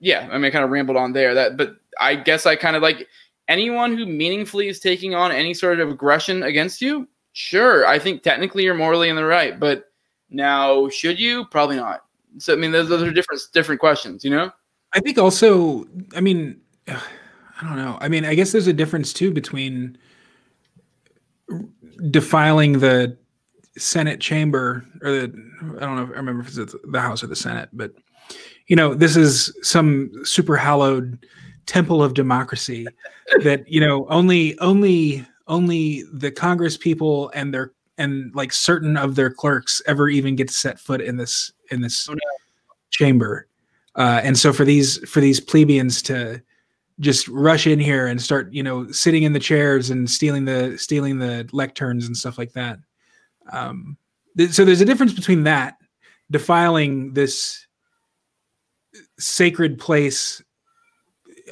[0.00, 1.34] yeah, I mean, I kind of rambled on there.
[1.34, 3.06] That, but I guess I kind of like
[3.48, 8.22] anyone who meaningfully is taking on any sort of aggression against you, sure, I think
[8.22, 9.84] technically you're morally in the right, but
[10.30, 11.44] now should you?
[11.46, 12.04] Probably not.
[12.38, 14.50] So I mean, those, those are different different questions, you know.
[14.92, 17.96] I think also, I mean, I don't know.
[18.00, 19.96] I mean, I guess there's a difference too between
[22.10, 23.16] defiling the
[23.78, 26.14] Senate chamber or the I don't know.
[26.14, 27.92] I remember if it's the House or the Senate, but
[28.66, 31.24] you know, this is some super hallowed
[31.66, 32.86] temple of democracy
[33.42, 39.14] that you know only only only the Congress people and their and like certain of
[39.14, 42.20] their clerks ever even get to set foot in this in this oh, no.
[42.90, 43.46] chamber.
[43.94, 46.42] Uh, and so for these for these plebeians to
[47.00, 50.76] just rush in here and start you know sitting in the chairs and stealing the
[50.78, 52.78] stealing the lecterns and stuff like that
[53.52, 53.96] um,
[54.36, 55.76] th- so there's a difference between that
[56.30, 57.65] defiling this
[59.18, 60.42] sacred place.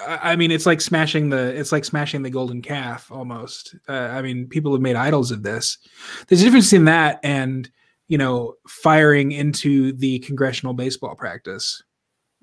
[0.07, 3.77] I, mean it's like smashing the it's like smashing the golden calf almost.
[3.89, 5.79] Uh, i mean people have made idols of this.
[6.27, 7.71] There's a difference in that and
[8.09, 11.83] you know firing into the congressional baseball practice.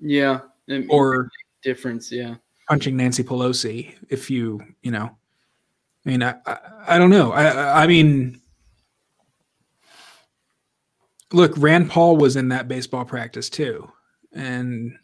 [0.00, 0.40] Yeah
[0.88, 1.30] or
[1.62, 2.36] difference yeah.
[2.68, 5.10] punching Nancy Pelosi if you, you know,
[6.04, 6.58] I mean, I, I,
[6.88, 7.32] I don't know.
[7.32, 8.40] I, I mean,
[11.32, 13.90] look, Rand Paul was in that baseball practice too.
[14.32, 14.96] And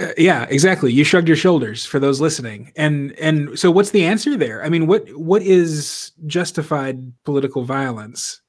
[0.00, 0.92] uh, yeah, exactly.
[0.92, 2.72] You shrugged your shoulders for those listening.
[2.76, 4.64] And, and so what's the answer there?
[4.64, 8.40] I mean, what, what is justified political violence?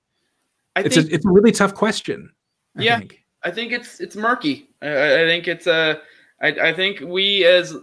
[0.75, 2.31] I it's think, a, it's a really tough question.
[2.77, 2.99] I yeah.
[2.99, 3.23] Think.
[3.43, 4.69] I think it's, it's murky.
[4.81, 6.01] I, I think it's a,
[6.41, 7.75] I, I think we as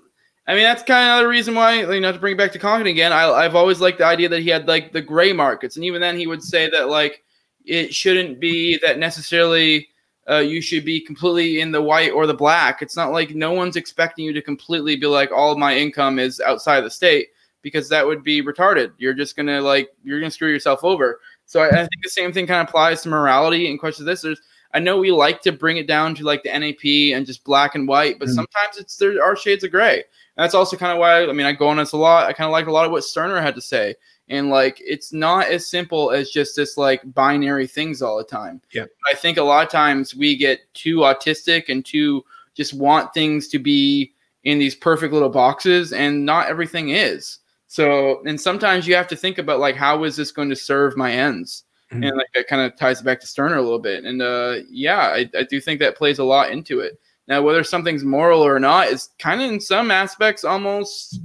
[0.46, 2.58] I mean that's kind of the reason why you know to bring it back to
[2.58, 3.12] Konkin again.
[3.12, 6.00] I, I've always liked the idea that he had like the gray markets, and even
[6.00, 7.22] then he would say that like
[7.64, 9.88] it shouldn't be that necessarily
[10.30, 12.82] uh, you should be completely in the white or the black.
[12.82, 16.18] It's not like no one's expecting you to completely be like all of my income
[16.18, 17.28] is outside the state
[17.62, 18.92] because that would be retarded.
[18.98, 21.20] You're just gonna like you're gonna screw yourself over.
[21.46, 24.06] So I, I think the same thing kind of applies to morality and questions.
[24.06, 24.40] This there's
[24.74, 27.74] I know we like to bring it down to like the NAP and just black
[27.74, 28.34] and white, but mm.
[28.34, 29.96] sometimes it's there are shades of gray.
[29.96, 32.26] And that's also kind of why I mean I go on this a lot.
[32.26, 33.94] I kind of like a lot of what Stirner had to say.
[34.28, 38.60] And like it's not as simple as just this like binary things all the time.
[38.72, 38.86] Yeah.
[39.10, 43.48] I think a lot of times we get too autistic and too just want things
[43.48, 44.12] to be
[44.44, 47.38] in these perfect little boxes and not everything is.
[47.66, 50.96] So and sometimes you have to think about like how is this going to serve
[50.96, 51.64] my ends?
[51.92, 52.04] Mm-hmm.
[52.04, 54.04] And like that kind of ties back to stirner a little bit.
[54.04, 56.98] And uh, yeah, I, I do think that plays a lot into it.
[57.28, 61.20] Now, whether something's moral or not is kind of in some aspects almost,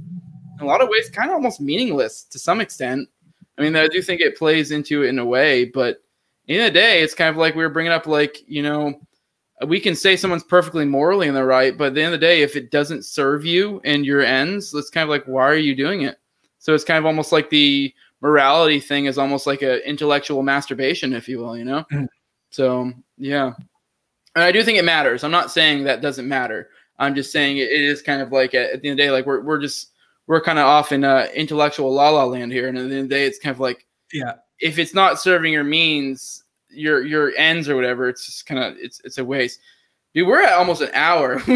[0.58, 3.08] in a lot of ways, kind of almost meaningless to some extent.
[3.56, 6.02] I mean, I do think it plays into it in a way, but
[6.46, 9.00] in the day, it's kind of like we were bringing up, like, you know,
[9.66, 12.26] we can say someone's perfectly morally in the right, but at the end of the
[12.26, 15.56] day, if it doesn't serve you and your ends, it's kind of like, why are
[15.56, 16.18] you doing it?
[16.58, 21.12] So it's kind of almost like the morality thing is almost like an intellectual masturbation,
[21.12, 21.84] if you will, you know?
[21.92, 22.08] Mm.
[22.50, 23.52] So, yeah.
[24.34, 25.24] And I do think it matters.
[25.24, 26.70] I'm not saying that doesn't matter.
[26.98, 29.10] I'm just saying it, is kind of like at, at, the end of the day,
[29.10, 29.92] like we're, we're just,
[30.28, 32.68] we're kind of off in uh, intellectual la la land here.
[32.68, 35.20] And at the end of the day, it's kind of like, yeah, if it's not
[35.20, 39.24] serving your means, your, your ends or whatever, it's just kind of, it's, it's a
[39.24, 39.58] waste.
[40.14, 41.42] Dude, we're at almost an hour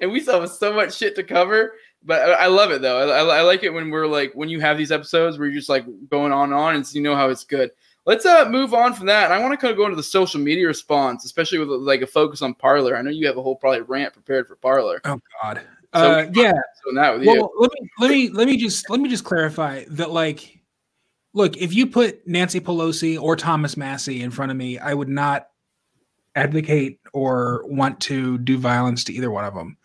[0.00, 3.10] and we still have so much shit to cover but I love it though.
[3.10, 5.68] I, I, like it when we're like when you have these episodes where you're just
[5.68, 7.70] like going on and on, and so you know how it's good.
[8.06, 9.24] Let's uh move on from that.
[9.24, 12.02] And I want to kind of go into the social media response, especially with like
[12.02, 12.96] a focus on Parler.
[12.96, 15.00] I know you have a whole probably rant prepared for Parler.
[15.04, 15.60] Oh God.
[15.94, 16.52] So uh, yeah.
[16.84, 17.50] So with well, you.
[17.58, 20.60] let me let me let me just let me just clarify that like,
[21.32, 25.08] look, if you put Nancy Pelosi or Thomas Massie in front of me, I would
[25.08, 25.48] not
[26.34, 29.76] advocate or want to do violence to either one of them.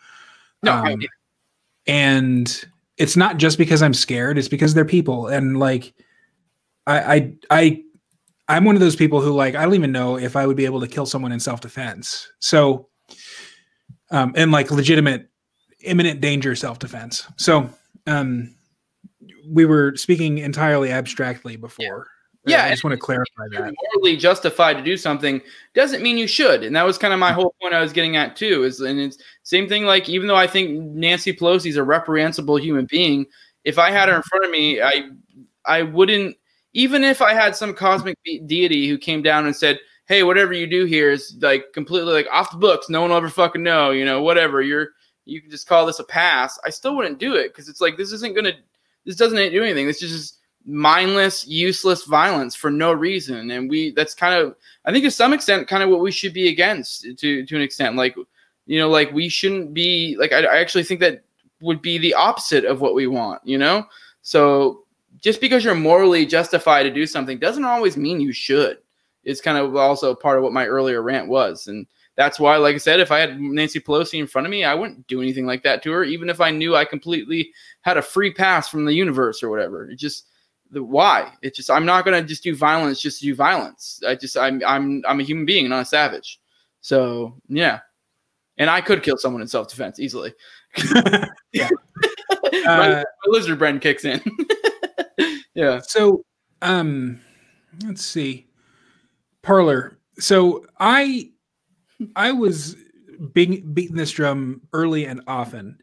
[0.62, 1.02] No, um,
[1.88, 2.66] and
[2.98, 5.94] it's not just because I'm scared; it's because they're people, and like,
[6.86, 7.84] I, I, I,
[8.48, 10.66] I'm one of those people who like I don't even know if I would be
[10.66, 12.30] able to kill someone in self defense.
[12.40, 12.90] So,
[14.12, 15.30] um, and like legitimate,
[15.84, 17.28] imminent danger self defense.
[17.38, 17.70] So,
[18.08, 18.54] um,
[19.50, 22.08] we were speaking entirely abstractly before.
[22.46, 23.74] Yeah, I just want to clarify that.
[23.94, 25.42] Morally justified to do something
[25.74, 28.18] doesn't mean you should, and that was kind of my whole point I was getting
[28.18, 28.64] at too.
[28.64, 29.86] Is and it's same thing.
[29.86, 33.26] Like even though I think Nancy Pelosi is a reprehensible human being,
[33.64, 35.10] if I had her in front of me, I
[35.66, 36.36] I wouldn't.
[36.74, 40.68] Even if I had some cosmic deity who came down and said, "Hey, whatever you
[40.68, 42.90] do here is like completely like off the books.
[42.90, 43.92] No one will ever fucking know.
[43.92, 44.62] You know, whatever.
[44.62, 44.90] You're
[45.26, 47.98] you can just call this a pass." I still wouldn't do it because it's like
[47.98, 48.54] this isn't gonna.
[49.06, 49.86] This doesn't do anything.
[49.88, 53.52] This is just mindless, useless violence for no reason.
[53.52, 54.56] And we that's kind of
[54.86, 57.62] I think to some extent kind of what we should be against to to an
[57.62, 57.96] extent.
[57.96, 58.16] Like,
[58.66, 61.24] you know, like we shouldn't be like I, I actually think that
[61.62, 63.86] would be the opposite of what we want, you know?
[64.22, 64.84] So
[65.22, 68.80] just because you're morally justified to do something doesn't always mean you should.
[69.24, 71.68] It's kind of also part of what my earlier rant was.
[71.68, 74.64] And that's why, like I said, if I had Nancy Pelosi in front of me,
[74.64, 77.52] I wouldn't do anything like that to her, even if I knew I completely
[77.82, 79.90] had a free pass from the universe or whatever.
[79.90, 80.28] It just
[80.72, 81.34] the why.
[81.42, 84.00] It's just I'm not gonna just do violence just to do violence.
[84.08, 86.40] I just I'm I'm I'm a human being, not a savage.
[86.82, 87.80] So yeah.
[88.58, 90.34] And I could kill someone in self defense easily.
[91.54, 91.70] yeah.
[92.54, 94.22] my, Uh, my lizard brain kicks in.
[95.56, 95.80] yeah.
[95.82, 96.24] So,
[96.62, 97.20] um,
[97.84, 98.48] let's see,
[99.42, 99.98] Parler.
[100.20, 101.32] So I,
[102.16, 102.76] I was
[103.34, 105.78] being beating this drum early and often.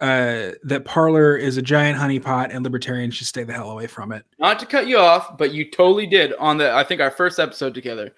[0.00, 4.12] Uh, that Parler is a giant honeypot and libertarians should stay the hell away from
[4.12, 4.26] it.
[4.38, 7.38] Not to cut you off, but you totally did on the I think our first
[7.38, 8.12] episode together.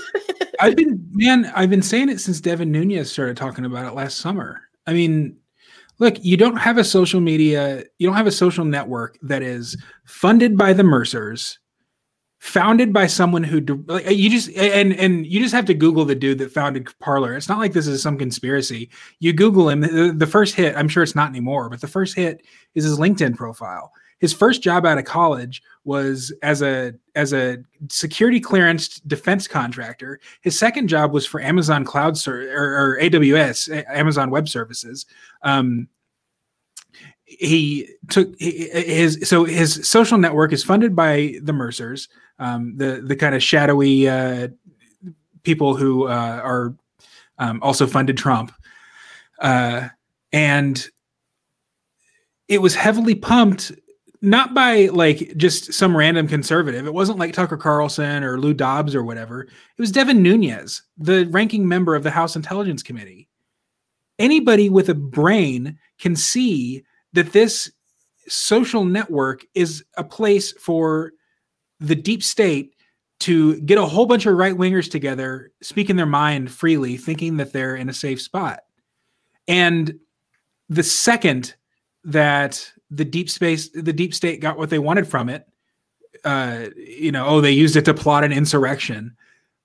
[0.60, 4.18] I've been man, I've been saying it since Devin Nunes started talking about it last
[4.18, 4.60] summer.
[4.86, 5.36] I mean,
[5.98, 9.76] look, you don't have a social media, you don't have a social network that is
[10.04, 11.58] funded by the Mercers,
[12.46, 16.14] founded by someone who like you just and and you just have to Google the
[16.14, 17.36] dude that founded Parler.
[17.36, 18.88] It's not like this is some conspiracy.
[19.18, 19.80] You Google him,
[20.16, 23.36] the, first hit, I'm sure it's not anymore, but the first hit is his LinkedIn
[23.36, 23.92] profile.
[24.20, 27.58] His first job out of college was as a as a
[27.90, 30.20] security clearance defense contractor.
[30.40, 35.04] His second job was for Amazon Cloud Ser- or, or AWS, Amazon Web Services.
[35.42, 35.88] Um,
[37.24, 43.16] he took his so his social network is funded by the Mercers, um, the the
[43.16, 44.48] kind of shadowy uh,
[45.42, 46.74] people who uh, are
[47.38, 48.52] um, also funded Trump,
[49.40, 49.88] uh,
[50.32, 50.88] and
[52.48, 53.72] it was heavily pumped
[54.22, 56.86] not by like just some random conservative.
[56.86, 59.42] It wasn't like Tucker Carlson or Lou Dobbs or whatever.
[59.42, 63.28] It was Devin Nunes, the ranking member of the House Intelligence Committee.
[64.18, 67.70] Anybody with a brain can see that this
[68.28, 71.12] social network is a place for
[71.80, 72.74] the deep state
[73.18, 77.52] to get a whole bunch of right wingers together, speaking their mind freely, thinking that
[77.52, 78.60] they're in a safe spot.
[79.48, 79.98] And
[80.68, 81.54] the second
[82.04, 85.46] that the deep space, the deep state got what they wanted from it,
[86.24, 89.16] uh, you know, oh, they used it to plot an insurrection.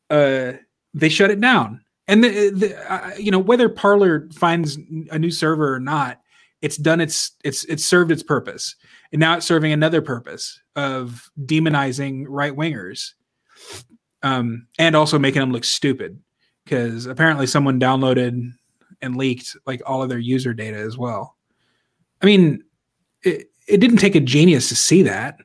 [0.10, 0.54] Uh,
[0.94, 1.84] they shut it down.
[2.08, 4.78] And the, the uh, you know whether Parler finds
[5.12, 6.20] a new server or not,
[6.62, 8.76] it's done its it's it's served its purpose,
[9.12, 13.12] and now it's serving another purpose of demonizing right wingers,
[14.24, 16.20] um, and also making them look stupid
[16.64, 18.52] because apparently someone downloaded
[19.02, 21.36] and leaked like all of their user data as well.
[22.22, 22.64] I mean,
[23.24, 25.38] it, it didn't take a genius to see that.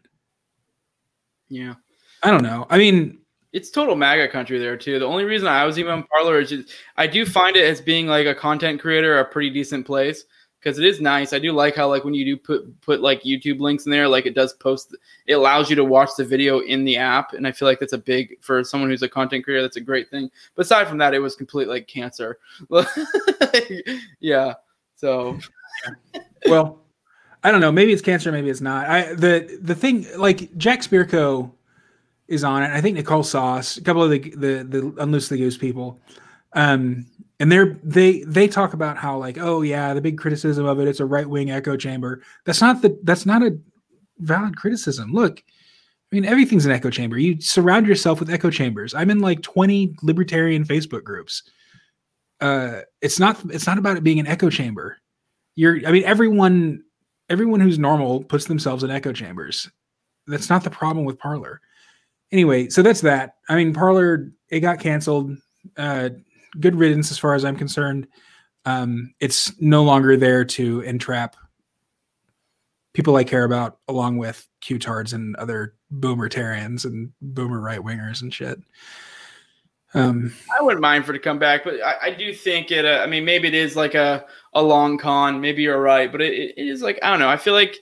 [1.48, 1.74] Yeah.
[2.22, 2.66] I don't know.
[2.68, 3.18] I mean,
[3.52, 4.98] It's total MAGA country there too.
[4.98, 7.80] The only reason I was even on Parler is just I do find it as
[7.80, 10.24] being like a content creator a pretty decent place
[10.58, 11.32] because it is nice.
[11.32, 14.08] I do like how like when you do put put like YouTube links in there,
[14.08, 14.96] like it does post.
[15.26, 17.92] It allows you to watch the video in the app, and I feel like that's
[17.92, 19.62] a big for someone who's a content creator.
[19.62, 20.30] That's a great thing.
[20.54, 22.38] But aside from that, it was complete like cancer.
[24.20, 24.54] yeah.
[24.96, 25.38] So
[26.46, 26.80] well,
[27.44, 27.72] I don't know.
[27.72, 28.32] Maybe it's cancer.
[28.32, 28.88] Maybe it's not.
[28.88, 31.52] I the the thing like Jack Spirko
[32.28, 32.70] is on it.
[32.70, 36.00] I think Nicole Sauce, a couple of the the the Unloose the Goose people,
[36.54, 37.06] um,
[37.38, 40.88] and they're they they talk about how like oh yeah the big criticism of it
[40.88, 42.22] it's a right wing echo chamber.
[42.44, 43.58] That's not the that's not a
[44.18, 45.12] valid criticism.
[45.12, 45.42] Look.
[46.12, 47.18] I mean, everything's an echo chamber.
[47.18, 48.94] You surround yourself with echo chambers.
[48.94, 51.42] I'm in like 20 libertarian Facebook groups.
[52.40, 53.40] Uh, it's not.
[53.50, 54.98] It's not about it being an echo chamber.
[55.56, 55.80] You're.
[55.86, 56.82] I mean, everyone.
[57.28, 59.68] Everyone who's normal puts themselves in echo chambers.
[60.28, 61.60] That's not the problem with Parler.
[62.30, 63.36] Anyway, so that's that.
[63.48, 64.30] I mean, Parler.
[64.48, 65.36] It got canceled.
[65.76, 66.10] Uh,
[66.58, 68.08] good riddance, as far as I'm concerned.
[68.64, 71.36] Um, it's no longer there to entrap
[72.94, 78.32] people I care about, along with Q-tards and other boomertarians and boomer right wingers and
[78.32, 78.58] shit.
[79.94, 82.84] Um, I wouldn't mind for it to come back, but I, I do think it.
[82.84, 85.40] Uh, I mean, maybe it is like a a long con.
[85.40, 87.28] Maybe you're right, but it, it is like I don't know.
[87.28, 87.76] I feel like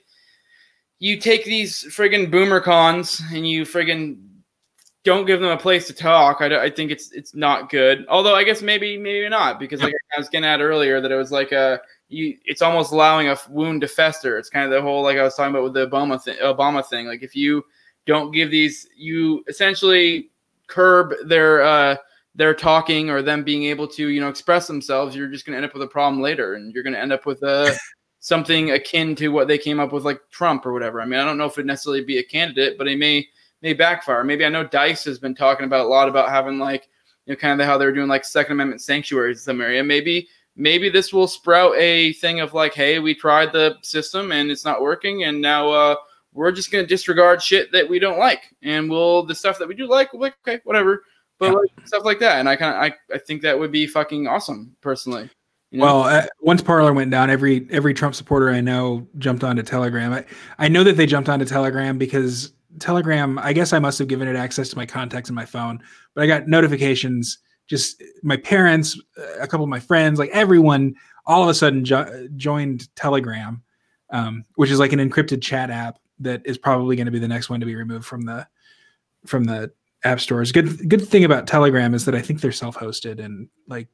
[1.01, 4.24] you take these friggin' boomer cons and you friggin'
[5.05, 6.39] don't give them a place to talk.
[6.41, 8.07] I, I think it's it's not good.
[8.09, 11.17] Although I guess maybe maybe not because like I was getting at earlier that it
[11.17, 12.37] was like a you.
[12.45, 14.39] It's almost allowing a wound to fester.
[14.39, 16.37] It's kind of the whole like I was talking about with the Obama thing.
[16.43, 17.07] Obama thing.
[17.07, 17.63] Like if you
[18.07, 20.31] don't give these, you essentially
[20.67, 21.97] curb their uh
[22.35, 25.59] their talking or them being able to you know express themselves you're just going to
[25.59, 27.71] end up with a problem later and you're going to end up with uh
[28.21, 31.25] something akin to what they came up with like trump or whatever i mean i
[31.25, 33.27] don't know if it necessarily be a candidate but it may
[33.65, 36.89] may backfire maybe i know dice has been talking about a lot about having like
[37.27, 40.29] you know kind of how they're doing like second amendment sanctuaries in some area maybe
[40.57, 44.65] maybe this will sprout a thing of like, hey, we tried the system and it's
[44.65, 45.97] not working, and now uh,
[46.33, 49.75] we're just gonna disregard shit that we don't like, and we'll the stuff that we
[49.75, 51.05] do like, we'll like, okay, whatever.
[51.39, 51.59] But Yeah.
[51.59, 54.27] like, stuff like that, and I kind of I, I think that would be fucking
[54.27, 55.29] awesome, personally.
[55.71, 55.87] You know?
[55.87, 60.13] Well, uh, once Parler went down, every every Trump supporter I know jumped onto Telegram.
[60.13, 60.25] I,
[60.59, 63.39] I know that they jumped onto Telegram because Telegram.
[63.39, 65.81] I guess I must have given it access to my contacts in my phone,
[66.15, 67.39] but I got notifications.
[67.67, 70.95] Just my parents, uh, a couple of my friends, like everyone,
[71.27, 73.63] all of a sudden jo- joined Telegram,
[74.11, 77.29] um, which is like an encrypted chat app that is probably going to be the
[77.29, 78.47] next one to be removed from the
[79.27, 79.73] from the
[80.05, 80.53] app stores.
[80.53, 83.89] Good good thing about Telegram is that I think they're self hosted and like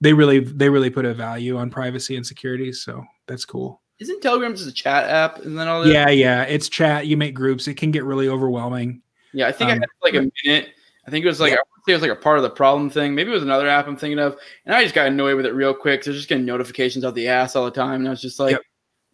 [0.00, 4.20] they really they really put a value on privacy and security so that's cool Isn't
[4.22, 5.92] Telegram just a chat app, and then all that?
[5.92, 9.70] yeah yeah it's chat you make groups it can get really overwhelming Yeah, I think
[9.70, 10.70] I Um, had like a minute.
[11.06, 12.42] I think it was like I want to say it was like a part of
[12.42, 13.14] the problem thing.
[13.14, 14.36] Maybe it was another app I'm thinking of,
[14.66, 16.06] and I just got annoyed with it real quick.
[16.06, 18.40] I was just getting notifications out the ass all the time, and I was just
[18.40, 18.62] like, Yep.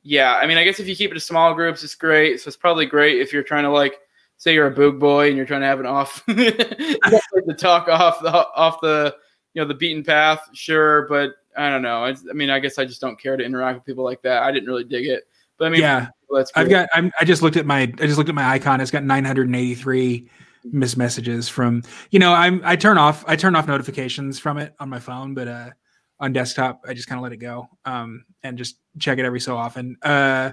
[0.03, 0.35] yeah.
[0.37, 2.41] I mean, I guess if you keep it to small groups, it's great.
[2.41, 3.99] So it's probably great if you're trying to like
[4.37, 8.21] say you're a boog boy and you're trying to have an off to talk off
[8.23, 9.15] the off the
[9.55, 10.41] you know the beaten path.
[10.55, 12.05] Sure, but I don't know.
[12.05, 14.43] I, I mean, I guess I just don't care to interact with people like that.
[14.43, 15.25] I didn't really dig it,
[15.59, 16.09] but I mean, yeah.
[16.31, 18.81] that's i've got I'm, i just looked at my i just looked at my icon.
[18.81, 20.29] It's got 983
[20.65, 24.75] missed messages from you know i'm i turn off i turn off notifications from it
[24.79, 25.71] on my phone but uh
[26.19, 29.41] on desktop i just kind of let it go um and just check it every
[29.41, 29.97] so often.
[30.03, 30.53] Uh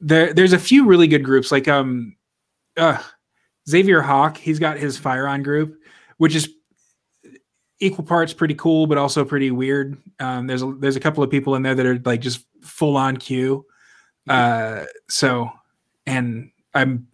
[0.00, 2.16] there there's a few really good groups like um
[2.76, 2.98] uh
[3.68, 5.76] xavier hawk he's got his fire on group
[6.16, 6.48] which is
[7.80, 9.96] equal parts pretty cool but also pretty weird.
[10.18, 12.96] Um there's a there's a couple of people in there that are like just full
[12.96, 13.66] on q.
[14.28, 15.50] Uh so
[16.06, 17.06] and i'm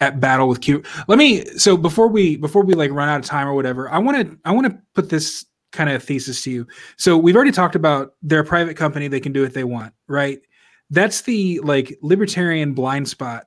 [0.00, 0.82] at battle with q.
[1.08, 3.98] Let me so before we before we like run out of time or whatever i
[3.98, 6.66] want to i want to put this kind of thesis to you.
[6.96, 9.92] So we've already talked about they're a private company they can do what they want
[10.08, 10.40] right?
[10.90, 13.46] That's the like libertarian blind spot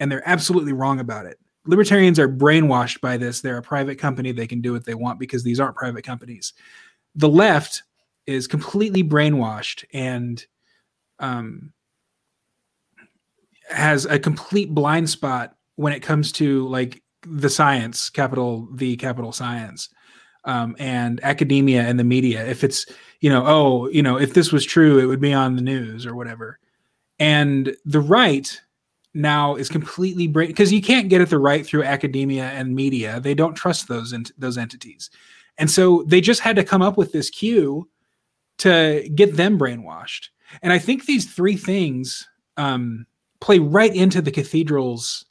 [0.00, 1.38] and they're absolutely wrong about it
[1.68, 3.42] libertarians are brainwashed by this.
[3.42, 4.32] They're a private company.
[4.32, 6.54] They can do what they want because these aren't private companies.
[7.14, 7.82] The left
[8.26, 10.44] is completely brainwashed and
[11.18, 11.72] um,
[13.68, 19.32] has a complete blind spot when it comes to like the science capital the capital
[19.32, 19.90] science
[20.44, 22.46] um, and academia and the media.
[22.46, 22.86] If it's
[23.20, 26.06] you know oh you know if this was true it would be on the news
[26.06, 26.58] or whatever.
[27.18, 28.58] And the right
[29.18, 33.20] now is completely because you can't get at the right through academia and media.
[33.20, 35.10] They don't trust those ent- those entities.
[35.58, 37.88] And so they just had to come up with this Q
[38.58, 40.28] to get them brainwashed.
[40.62, 43.06] And i think these three things um,
[43.40, 45.24] play right into the cathedral's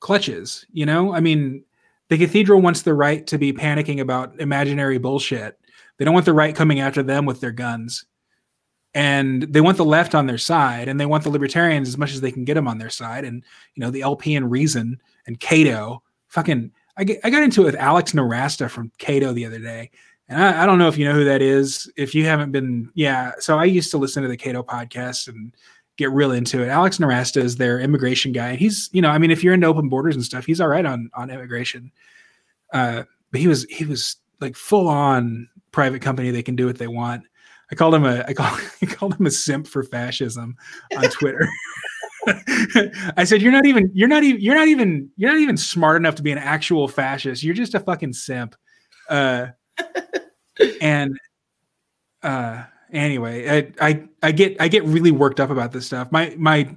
[0.00, 1.12] clutches you know?
[1.12, 1.64] I mean
[2.08, 5.58] the cathedral wants the right to be panicking about imaginary bullshit.
[5.96, 8.06] They don't want the right coming after them with their guns
[8.98, 12.12] and they want the left on their side and they want the libertarians as much
[12.12, 13.24] as they can get them on their side.
[13.24, 13.44] And
[13.74, 17.66] you know the lp and reason and cato fucking i, get, I got into it
[17.66, 19.90] with alex Nowrasteh from cato the other day
[20.28, 22.90] and I, I don't know if you know who that is if you haven't been
[22.94, 25.54] yeah so i used to listen to the cato podcast and
[25.96, 26.68] get real into it.
[26.68, 29.66] Alex Nowrasteh is their immigration guy and he's you know i mean if you're into
[29.68, 31.92] open borders and stuff he's all right on on immigration.
[32.72, 36.30] Uh but he was he was like full on private company.
[36.30, 37.24] They can do what they want
[37.70, 40.56] I called him a I called, I called him a simp for fascism
[40.96, 41.48] on Twitter.
[43.16, 45.96] I said you're not even you're not even you're not even you're not even smart
[45.96, 47.42] enough to be an actual fascist.
[47.42, 48.54] You're just a fucking simp.
[49.08, 49.48] Uh,
[50.80, 51.18] and
[52.22, 56.10] uh, anyway, I, I I get I get really worked up about this stuff.
[56.12, 56.76] My my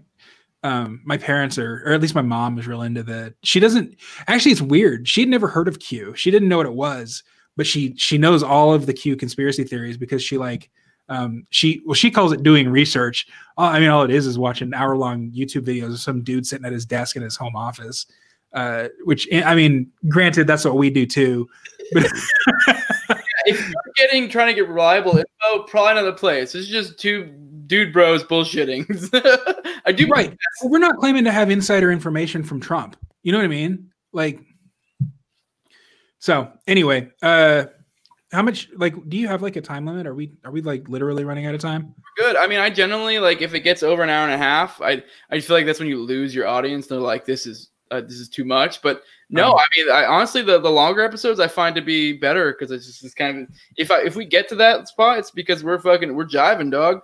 [0.63, 3.95] um my parents are or at least my mom is real into the she doesn't
[4.27, 5.07] actually it's weird.
[5.07, 6.13] She'd never heard of Q.
[6.15, 7.23] She didn't know what it was,
[7.57, 10.69] but she she knows all of the Q conspiracy theories because she like
[11.11, 13.27] um, she well she calls it doing research.
[13.57, 16.65] I mean, all it is is watching hour long YouTube videos of some dude sitting
[16.65, 18.05] at his desk in his home office.
[18.53, 21.49] Uh, which I mean, granted, that's what we do too.
[21.93, 26.53] But if you're getting trying to get reliable info, probably another place.
[26.53, 27.25] This is just two
[27.65, 28.85] dude bros bullshitting.
[29.85, 32.95] I do right, we're not claiming to have insider information from Trump.
[33.23, 33.91] You know what I mean?
[34.13, 34.39] Like,
[36.19, 37.65] so anyway, uh,
[38.31, 40.07] how much like do you have like a time limit?
[40.07, 41.93] Are we are we like literally running out of time?
[42.17, 42.35] good.
[42.35, 45.03] I mean, I generally like if it gets over an hour and a half, I
[45.29, 46.87] I feel like that's when you lose your audience.
[46.87, 48.81] They're like, this is uh, this is too much.
[48.81, 52.53] But no, I mean, I honestly the, the longer episodes I find to be better
[52.53, 55.31] because it's just it's kind of if I if we get to that spot, it's
[55.31, 57.03] because we're fucking we're jiving, dog.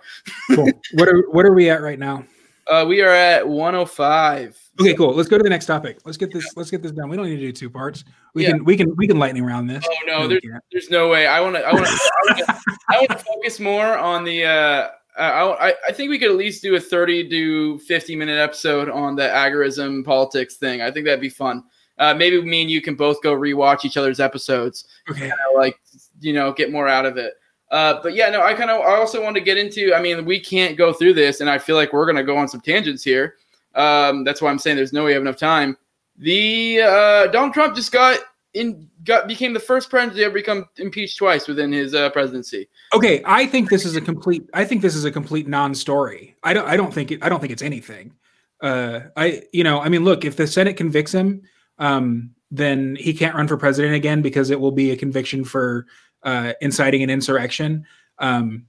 [0.54, 0.70] Cool.
[0.94, 2.24] what are what are we at right now?
[2.66, 4.67] Uh, we are at 105.
[4.80, 5.12] Okay, cool.
[5.12, 5.98] Let's go to the next topic.
[6.04, 6.56] Let's get this.
[6.56, 7.08] Let's get this done.
[7.08, 8.04] We don't need to do two parts.
[8.34, 8.50] We yeah.
[8.50, 8.64] can.
[8.64, 8.94] We can.
[8.96, 9.84] We can lightning round this.
[9.88, 11.26] Oh no, there's, there's no way.
[11.26, 11.62] I want to.
[11.62, 12.60] I want to.
[12.88, 14.44] I want to focus more on the.
[14.44, 18.88] Uh, I, I think we could at least do a 30 to 50 minute episode
[18.88, 20.80] on the agorism politics thing.
[20.80, 21.64] I think that'd be fun.
[21.98, 24.86] Uh, maybe me and you can both go rewatch each other's episodes.
[25.10, 25.32] Okay.
[25.56, 25.80] Like,
[26.20, 27.34] you know, get more out of it.
[27.70, 29.92] Uh, but yeah, no, I kind of I also want to get into.
[29.92, 32.48] I mean, we can't go through this, and I feel like we're gonna go on
[32.48, 33.34] some tangents here.
[33.74, 35.76] Um, that's why I'm saying there's no way we have enough time.
[36.16, 38.18] The uh, Donald Trump just got
[38.54, 42.68] in, got became the first president to ever become impeached twice within his uh, presidency.
[42.94, 44.48] Okay, I think this is a complete.
[44.54, 46.36] I think this is a complete non-story.
[46.42, 46.66] I don't.
[46.66, 47.12] I don't think.
[47.12, 48.14] It, I don't think it's anything.
[48.60, 49.42] Uh, I.
[49.52, 49.80] You know.
[49.80, 50.24] I mean, look.
[50.24, 51.42] If the Senate convicts him,
[51.78, 55.86] um, then he can't run for president again because it will be a conviction for
[56.22, 57.84] uh, inciting an insurrection.
[58.18, 58.66] Um,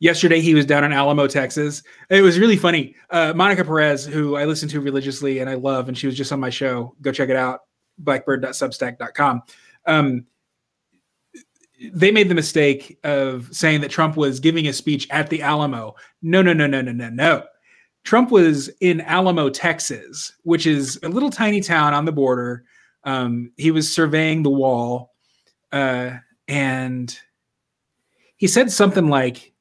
[0.00, 1.82] yesterday he was down in Alamo, Texas.
[2.10, 2.94] It was really funny.
[3.10, 6.32] Uh, Monica Perez, who I listen to religiously and I love, and she was just
[6.32, 6.94] on my show.
[7.00, 7.60] Go check it out,
[7.98, 9.42] blackbird.substack.com.
[9.86, 10.26] Um,
[11.92, 15.94] they made the mistake of saying that Trump was giving a speech at the Alamo.
[16.22, 17.44] No, no, no, no, no, no, no.
[18.04, 22.64] Trump was in Alamo, Texas, which is a little tiny town on the border.
[23.04, 25.12] Um, he was surveying the wall.
[25.72, 27.18] Uh, and
[28.36, 29.53] he said something like,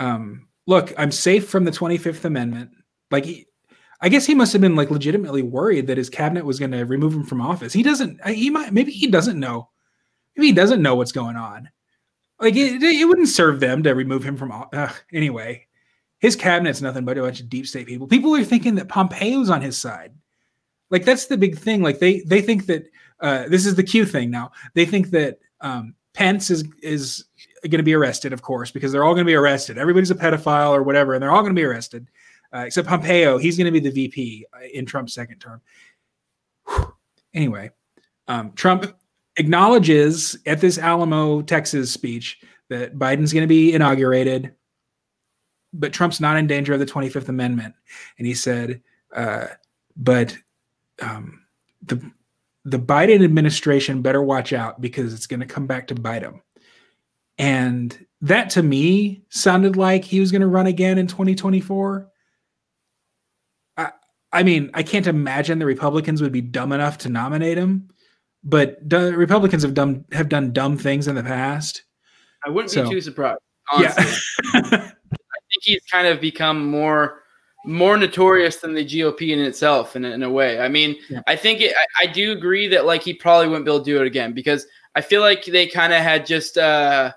[0.00, 2.70] um, "Look, I'm safe from the 25th Amendment."
[3.10, 3.46] Like, he,
[4.00, 6.84] I guess he must have been like legitimately worried that his cabinet was going to
[6.84, 7.72] remove him from office.
[7.72, 8.26] He doesn't.
[8.28, 8.72] He might.
[8.72, 9.68] Maybe he doesn't know.
[10.36, 11.70] Maybe he doesn't know what's going on.
[12.40, 14.50] Like, it, it wouldn't serve them to remove him from.
[14.72, 15.66] Uh, anyway,
[16.20, 18.06] his cabinet's nothing but a bunch of deep state people.
[18.06, 20.12] People are thinking that Pompeo's on his side.
[20.90, 21.82] Like that's the big thing.
[21.82, 22.84] Like they they think that
[23.20, 24.52] uh, this is the Q thing now.
[24.74, 27.24] They think that um, Pence is is
[27.62, 29.78] going to be arrested, of course, because they're all going to be arrested.
[29.78, 32.08] Everybody's a pedophile or whatever, and they're all going to be arrested,
[32.54, 33.38] uh, except Pompeo.
[33.38, 35.60] He's going to be the VP uh, in Trump's second term.
[36.68, 36.94] Whew.
[37.34, 37.70] Anyway,
[38.28, 38.94] um, Trump
[39.36, 44.54] acknowledges at this Alamo, Texas speech that Biden's going to be inaugurated,
[45.72, 47.74] but Trump's not in danger of the 25th Amendment.
[48.18, 48.82] And he said,
[49.14, 49.46] uh,
[49.96, 50.36] but
[51.00, 51.42] um,
[51.82, 52.10] the
[52.64, 56.42] the Biden administration better watch out because it's going to come back to bite them.
[57.38, 62.08] And that to me sounded like he was going to run again in 2024.
[63.76, 63.90] I,
[64.32, 67.88] I mean, I can't imagine the Republicans would be dumb enough to nominate him,
[68.44, 71.84] but the Republicans have done have done dumb things in the past.
[72.44, 73.40] I wouldn't so, be too surprised.
[73.72, 74.04] Honestly.
[74.04, 74.70] Yeah.
[74.92, 77.22] I think he's kind of become more
[77.64, 80.60] more notorious than the GOP in itself in, in a way.
[80.60, 81.20] I mean, yeah.
[81.26, 83.84] I think it, I, I, do agree that like he probably wouldn't be able to
[83.84, 87.12] do it again because I feel like they kind of had just uh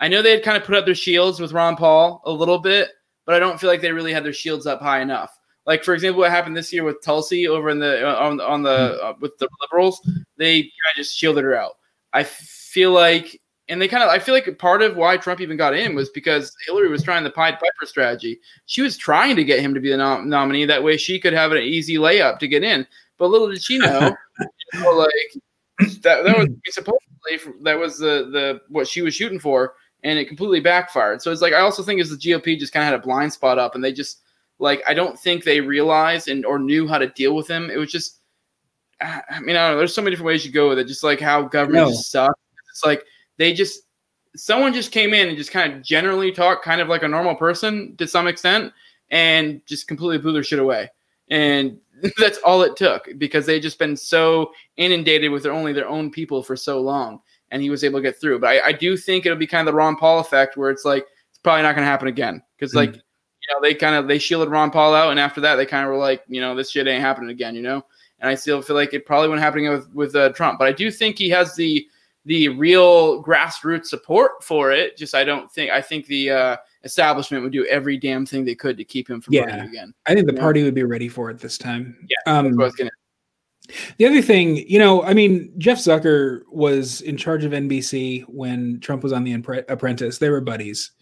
[0.00, 2.58] I know they had kind of put up their shields with Ron Paul a little
[2.58, 2.90] bit,
[3.26, 5.38] but I don't feel like they really had their shields up high enough.
[5.66, 8.62] Like for example, what happened this year with Tulsi over in the uh, on on
[8.62, 9.06] the mm-hmm.
[9.06, 10.00] uh, with the liberals,
[10.38, 11.72] they kind of just shielded her out.
[12.12, 13.38] I feel like
[13.68, 16.08] and they kind of I feel like part of why Trump even got in was
[16.08, 18.40] because Hillary was trying the Pied Piper strategy.
[18.64, 21.34] She was trying to get him to be the nom- nominee that way she could
[21.34, 22.86] have an easy layup to get in.
[23.18, 28.30] But little did she know, you know like that that was supposedly that was the
[28.32, 29.74] the what she was shooting for,
[30.04, 31.22] and it completely backfired.
[31.22, 33.32] So it's like I also think is the GOP just kind of had a blind
[33.32, 34.20] spot up, and they just
[34.58, 37.70] like I don't think they realized and or knew how to deal with him.
[37.70, 38.18] It was just
[39.00, 39.78] I mean I don't know.
[39.78, 40.86] There's so many different ways you go with it.
[40.86, 41.90] Just like how government no.
[41.90, 42.40] just sucks.
[42.70, 43.04] It's like
[43.36, 43.82] they just
[44.36, 47.34] someone just came in and just kind of generally talked kind of like a normal
[47.34, 48.72] person to some extent
[49.10, 50.90] and just completely blew their shit away.
[51.30, 51.78] And
[52.18, 56.10] that's all it took because they just been so inundated with their only their own
[56.10, 57.20] people for so long.
[57.50, 58.40] And he was able to get through.
[58.40, 60.84] But I, I do think it'll be kind of the Ron Paul effect where it's
[60.84, 62.42] like it's probably not gonna happen again.
[62.56, 62.92] Because mm-hmm.
[62.92, 65.66] like, you know, they kind of they shielded Ron Paul out and after that they
[65.66, 67.84] kind of were like, you know, this shit ain't happening again, you know?
[68.20, 70.58] And I still feel like it probably wouldn't happen with with uh, Trump.
[70.58, 71.86] But I do think he has the
[72.24, 74.96] the real grassroots support for it.
[74.96, 78.54] Just I don't think I think the uh, establishment would do every damn thing they
[78.54, 79.44] could to keep him from yeah.
[79.44, 79.94] running again.
[80.06, 81.96] I think the party would be ready for it this time.
[82.08, 82.54] Yeah, um.
[83.98, 88.80] The other thing, you know, I mean, Jeff Zucker was in charge of NBC when
[88.80, 89.34] Trump was on The
[89.68, 90.18] Apprentice.
[90.18, 90.92] They were buddies.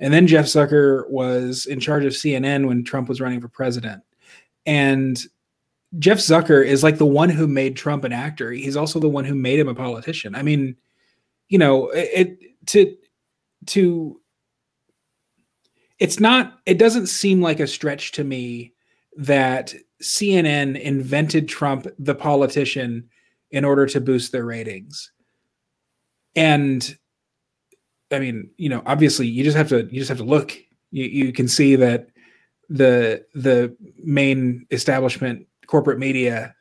[0.00, 4.02] And then Jeff Zucker was in charge of CNN when Trump was running for president.
[4.64, 5.22] And
[5.98, 8.50] Jeff Zucker is like the one who made Trump an actor.
[8.50, 10.34] He's also the one who made him a politician.
[10.34, 10.76] I mean,
[11.48, 12.96] you know, it, to
[13.66, 14.20] to
[15.98, 18.72] it's not it doesn't seem like a stretch to me
[19.16, 23.08] that CNN invented Trump the politician
[23.50, 25.12] in order to boost their ratings.
[26.34, 26.96] And
[28.10, 30.56] I mean, you know, obviously you just have to you just have to look.
[30.90, 32.08] You you can see that
[32.68, 36.56] the the main establishment corporate media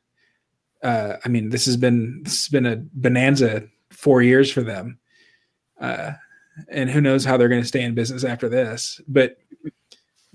[0.86, 5.00] uh, I mean, this has been this has been a bonanza four years for them,
[5.82, 6.12] uh,
[6.70, 9.02] and who knows how they're going to stay in business after this.
[9.08, 9.38] But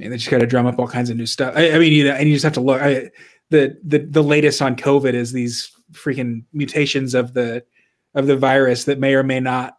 [0.01, 1.55] Mean, they just got to drum up all kinds of new stuff.
[1.57, 2.81] I, I, mean, you know, and you just have to look.
[2.81, 3.11] I,
[3.51, 7.65] the the the latest on COVID is these freaking mutations of the
[8.15, 9.77] of the virus that may or may not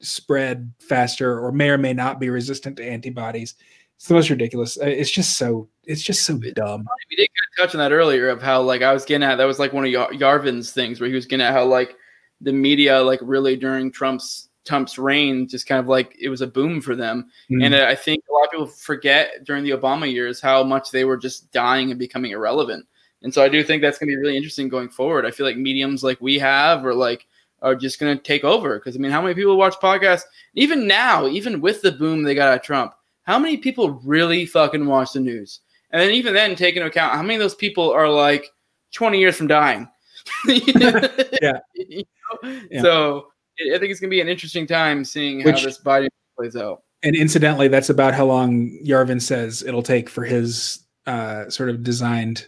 [0.00, 3.54] spread faster or may or may not be resistant to antibodies.
[3.96, 4.76] It's the most ridiculous.
[4.76, 5.68] It's just so.
[5.84, 6.86] It's just so dumb.
[7.08, 9.36] We did get a touch on that earlier of how like I was getting at.
[9.36, 11.96] That was like one of Yar- Yarvin's things where he was getting at how like
[12.42, 16.46] the media like really during Trump's Trump's reign just kind of like it was a
[16.46, 17.30] boom for them.
[17.50, 17.62] Mm-hmm.
[17.62, 21.04] And I think a lot of people forget during the Obama years how much they
[21.04, 22.86] were just dying and becoming irrelevant.
[23.22, 25.24] And so I do think that's going to be really interesting going forward.
[25.24, 27.26] I feel like mediums like we have or like
[27.62, 30.24] are just going to take over because I mean, how many people watch podcasts
[30.54, 32.92] even now, even with the boom they got at Trump?
[33.26, 35.60] how many people really fucking watch the news?
[35.90, 38.50] And then even then, take into account how many of those people are like
[38.92, 39.88] 20 years from dying.
[40.46, 41.58] yeah.
[41.74, 42.04] You
[42.42, 42.60] know?
[42.70, 42.82] yeah.
[42.82, 43.28] So
[43.60, 46.56] I think it's going to be an interesting time seeing Which, how this Biden plays
[46.56, 46.82] out.
[47.02, 51.82] And incidentally, that's about how long Yarvin says it'll take for his uh, sort of
[51.82, 52.46] designed,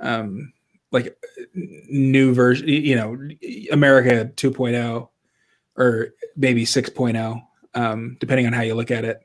[0.00, 0.52] um,
[0.90, 1.16] like
[1.54, 3.16] new version, you know,
[3.70, 5.08] America 2.0
[5.76, 7.42] or maybe 6.0,
[7.74, 9.22] um, depending on how you look at it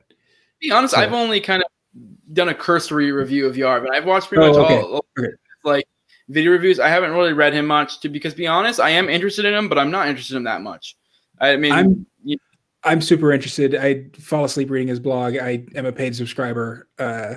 [0.60, 4.28] be honest, I've only kind of done a cursory review of Yar, but I've watched
[4.28, 4.76] pretty oh, much okay.
[4.78, 5.28] all, all okay.
[5.64, 5.88] like
[6.28, 6.78] video reviews.
[6.78, 9.68] I haven't really read him much to because be honest, I am interested in him,
[9.68, 10.96] but I'm not interested in him that much.
[11.40, 12.38] I mean, I'm you
[12.84, 13.74] I'm super interested.
[13.74, 15.36] I fall asleep reading his blog.
[15.36, 16.88] I am a paid subscriber.
[16.98, 17.36] Uh,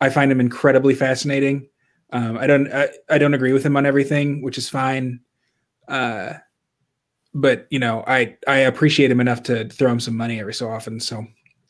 [0.00, 1.68] I find him incredibly fascinating.
[2.12, 5.20] Um, I don't I, I, don't agree with him on everything, which is fine.
[5.86, 6.34] Uh,
[7.34, 10.68] but you know, I I appreciate him enough to throw him some money every so
[10.70, 10.98] often.
[10.98, 11.24] So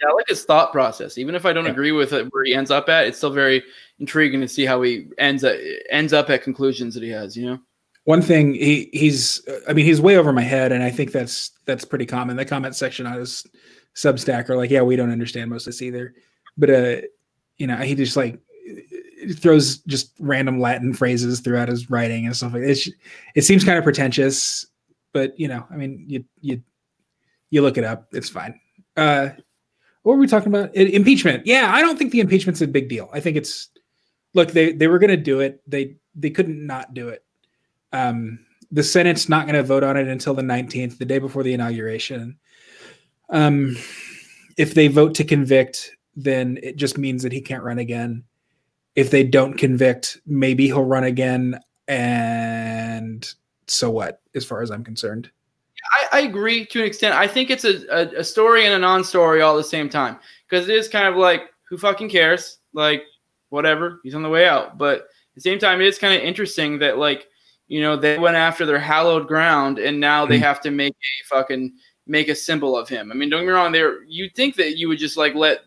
[0.08, 1.18] I like his thought process.
[1.18, 1.72] Even if I don't yeah.
[1.72, 3.62] agree with it where he ends up at, it's still very
[3.98, 5.56] intriguing to see how he ends up
[5.90, 7.36] ends up at conclusions that he has.
[7.36, 7.58] You know.
[8.04, 11.50] One thing he he's I mean he's way over my head, and I think that's
[11.66, 12.36] that's pretty common.
[12.36, 13.46] The comment section on his
[13.94, 16.14] Substack are like, yeah, we don't understand most of this either.
[16.56, 16.96] But uh,
[17.58, 18.38] you know, he just like
[19.34, 22.70] throws just random Latin phrases throughout his writing and stuff like that.
[22.70, 22.94] It,
[23.34, 24.66] it seems kind of pretentious,
[25.12, 26.62] but you know, I mean, you you
[27.50, 28.58] you look it up, it's fine.
[28.96, 29.30] Uh,
[30.10, 30.74] what were we talking about?
[30.74, 31.46] impeachment.
[31.46, 33.08] Yeah, I don't think the impeachment's a big deal.
[33.12, 33.68] I think it's
[34.34, 35.62] look, they they were going to do it.
[35.68, 37.24] They they couldn't not do it.
[37.92, 38.40] Um,
[38.72, 41.54] the Senate's not going to vote on it until the 19th, the day before the
[41.54, 42.38] inauguration.
[43.28, 43.76] Um,
[44.58, 48.24] if they vote to convict, then it just means that he can't run again.
[48.96, 51.60] If they don't convict, maybe he'll run again.
[51.86, 53.28] And
[53.68, 55.30] so what, as far as I'm concerned?
[55.90, 57.14] I, I, agree to an extent.
[57.14, 60.18] I think it's a, a, a story and a non-story all at the same time
[60.48, 62.58] because it is kind of like who fucking cares?
[62.72, 63.04] Like
[63.48, 64.78] whatever, he's on the way out.
[64.78, 67.28] But at the same time, it is kind of interesting that like
[67.68, 70.44] you know they went after their hallowed ground and now they hmm.
[70.44, 71.72] have to make a fucking
[72.06, 73.10] make a symbol of him.
[73.10, 73.72] I mean, don't get me wrong.
[73.72, 75.60] There, you'd think that you would just like let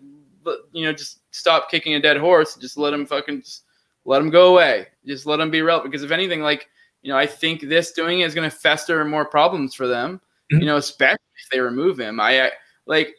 [0.73, 3.63] you know just stop kicking a dead horse, just let him fucking just
[4.05, 5.91] let him go away, just let him be relevant.
[5.91, 6.67] Because if anything, like
[7.03, 10.19] you know, I think this doing it is going to fester more problems for them.
[10.51, 10.61] Mm-hmm.
[10.61, 12.19] You know, especially if they remove him.
[12.19, 12.51] I, I
[12.85, 13.13] like.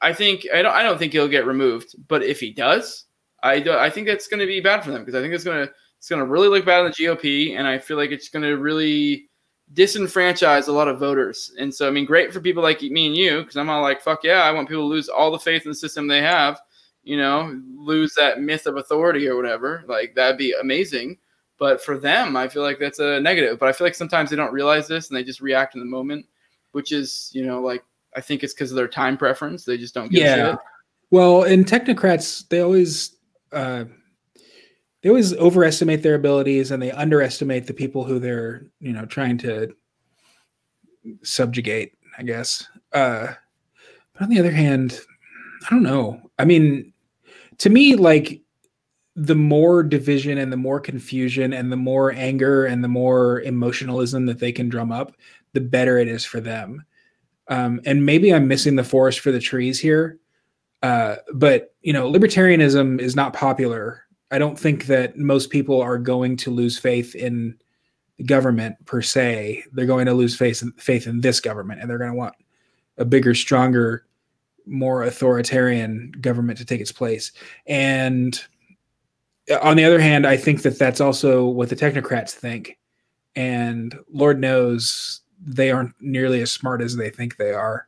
[0.00, 0.72] I think I don't.
[0.72, 1.94] I don't think he'll get removed.
[2.08, 3.04] But if he does,
[3.42, 5.44] I do, I think that's going to be bad for them because I think it's
[5.44, 8.10] going to it's going to really look bad on the GOP, and I feel like
[8.10, 9.28] it's going to really
[9.74, 11.52] disenfranchise a lot of voters.
[11.58, 14.00] And so, I mean, great for people like me and you because I'm all like,
[14.00, 16.60] fuck yeah, I want people to lose all the faith in the system they have.
[17.02, 19.84] You know, lose that myth of authority or whatever.
[19.86, 21.18] Like that'd be amazing.
[21.58, 23.58] But for them, I feel like that's a negative.
[23.58, 25.86] But I feel like sometimes they don't realize this and they just react in the
[25.86, 26.26] moment,
[26.72, 27.82] which is, you know, like
[28.14, 29.64] I think it's because of their time preference.
[29.64, 30.50] They just don't get yeah.
[30.50, 30.58] Shit.
[31.10, 33.16] Well, and technocrats, they always
[33.52, 33.84] uh,
[35.02, 39.38] they always overestimate their abilities and they underestimate the people who they're, you know, trying
[39.38, 39.74] to
[41.22, 42.66] subjugate, I guess.
[42.92, 43.28] Uh,
[44.12, 45.00] but on the other hand,
[45.64, 46.20] I don't know.
[46.38, 46.92] I mean,
[47.58, 48.42] to me, like
[49.16, 54.26] the more division and the more confusion and the more anger and the more emotionalism
[54.26, 55.16] that they can drum up,
[55.54, 56.84] the better it is for them.
[57.48, 60.18] Um, and maybe I'm missing the forest for the trees here.
[60.82, 64.02] Uh, but you know, libertarianism is not popular.
[64.30, 67.56] I don't think that most people are going to lose faith in
[68.26, 69.64] government per se.
[69.72, 72.34] They're going to lose faith in, faith in this government, and they're going to want
[72.98, 74.04] a bigger, stronger,
[74.66, 77.32] more authoritarian government to take its place.
[77.66, 78.38] And
[79.62, 82.78] on the other hand, I think that that's also what the technocrats think,
[83.34, 87.86] and Lord knows they aren't nearly as smart as they think they are.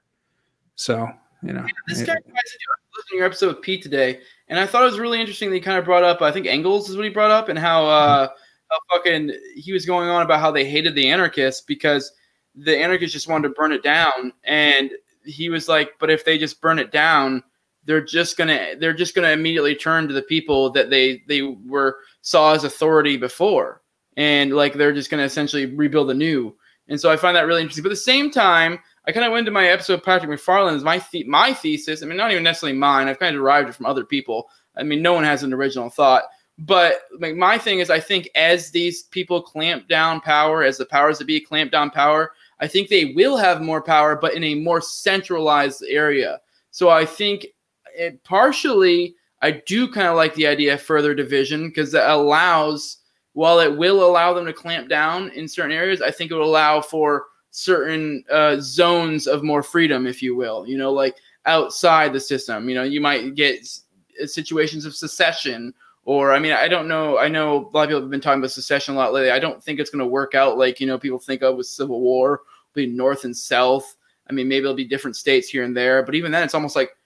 [0.76, 1.08] So
[1.42, 2.32] you know, this guy do.
[2.32, 5.56] listening to your episode with Pete today, and I thought it was really interesting that
[5.56, 6.22] he kind of brought up.
[6.22, 8.28] I think Engels is what he brought up, and how uh,
[8.70, 12.12] how fucking he was going on about how they hated the anarchists because
[12.54, 14.92] the anarchists just wanted to burn it down, and
[15.24, 17.42] he was like, but if they just burn it down,
[17.88, 21.96] they're just gonna they're just gonna immediately turn to the people that they they were
[22.20, 23.80] saw as authority before,
[24.18, 26.54] and like they're just gonna essentially rebuild anew.
[26.88, 27.82] And so I find that really interesting.
[27.82, 30.84] But at the same time, I kind of went into my episode of Patrick McFarland's
[30.84, 32.02] my the- my thesis.
[32.02, 33.08] I mean, not even necessarily mine.
[33.08, 34.50] I've kind of derived it from other people.
[34.76, 36.24] I mean, no one has an original thought.
[36.58, 40.84] But like, my thing is, I think as these people clamp down power, as the
[40.84, 44.44] powers that be clamp down power, I think they will have more power, but in
[44.44, 46.40] a more centralized area.
[46.70, 47.46] So I think
[47.94, 52.98] it, partially, I do kind of like the idea of further division because that allows,
[53.32, 56.44] while it will allow them to clamp down in certain areas, I think it will
[56.44, 60.66] allow for certain uh, zones of more freedom, if you will.
[60.66, 61.16] You know, like
[61.46, 62.68] outside the system.
[62.68, 63.84] You know, you might get s-
[64.26, 65.74] situations of secession
[66.08, 67.18] or I mean, I don't know.
[67.18, 69.30] I know a lot of people have been talking about secession a lot lately.
[69.30, 71.66] I don't think it's going to work out like you know people think of with
[71.66, 72.40] Civil War,
[72.72, 73.94] be North and South.
[74.26, 76.76] I mean, maybe it'll be different states here and there, but even then, it's almost
[76.76, 76.96] like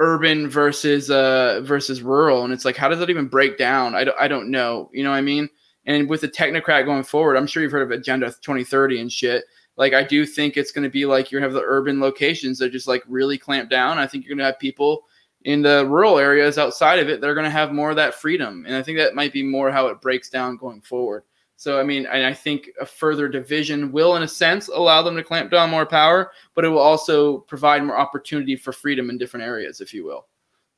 [0.00, 3.94] urban versus uh versus rural, and it's like how does that even break down?
[3.94, 4.90] I don't, I don't know.
[4.92, 5.48] You know what I mean?
[5.86, 9.44] And with the technocrat going forward, I'm sure you've heard of Agenda 2030 and shit.
[9.76, 12.00] Like I do think it's going to be like you're going to have the urban
[12.00, 13.98] locations that just like really clamp down.
[13.98, 15.04] I think you're going to have people
[15.44, 18.64] in the rural areas outside of it, they're going to have more of that freedom.
[18.66, 21.24] And I think that might be more how it breaks down going forward.
[21.60, 25.14] So, I mean, and I think a further division will, in a sense, allow them
[25.16, 29.18] to clamp down more power, but it will also provide more opportunity for freedom in
[29.18, 30.26] different areas, if you will.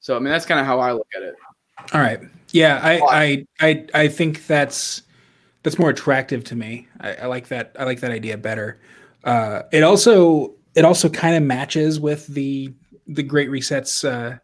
[0.01, 1.37] So, I mean, that's kind of how I look at it.
[1.95, 2.21] All right.
[2.51, 5.03] Yeah, I, I, I, I think that's
[5.63, 6.89] that's more attractive to me.
[6.99, 7.77] I, I like that.
[7.79, 8.81] I like that idea better.
[9.23, 12.75] Uh, it also it also kind of matches with the
[13.07, 14.39] the Great Resets uh,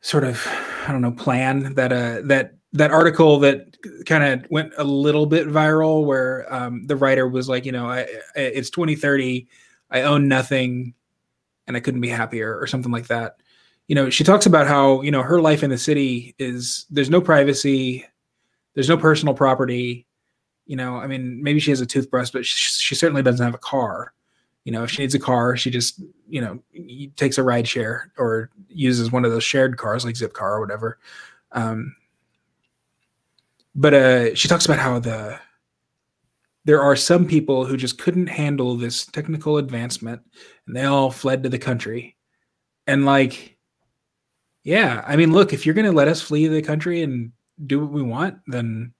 [0.00, 0.44] sort of
[0.88, 3.76] I don't know plan that uh that that article that
[4.06, 7.88] kind of went a little bit viral where um, the writer was like, you know,
[7.88, 9.48] I, I, it's 2030,
[9.90, 10.94] I own nothing,
[11.66, 13.36] and I couldn't be happier, or something like that.
[13.88, 17.10] You know, she talks about how you know her life in the city is there's
[17.10, 18.06] no privacy,
[18.74, 20.06] there's no personal property.
[20.66, 23.54] You know, I mean, maybe she has a toothbrush, but she, she certainly doesn't have
[23.54, 24.12] a car.
[24.64, 26.60] You know, if she needs a car, she just you know
[27.16, 30.98] takes a ride share or uses one of those shared cars like Zipcar or whatever.
[31.50, 31.96] Um,
[33.74, 35.38] but uh, she talks about how the
[36.64, 40.22] there are some people who just couldn't handle this technical advancement,
[40.66, 42.16] and they all fled to the country.
[42.86, 43.56] And like,
[44.62, 47.32] yeah, I mean, look, if you're gonna let us flee the country and
[47.66, 48.92] do what we want, then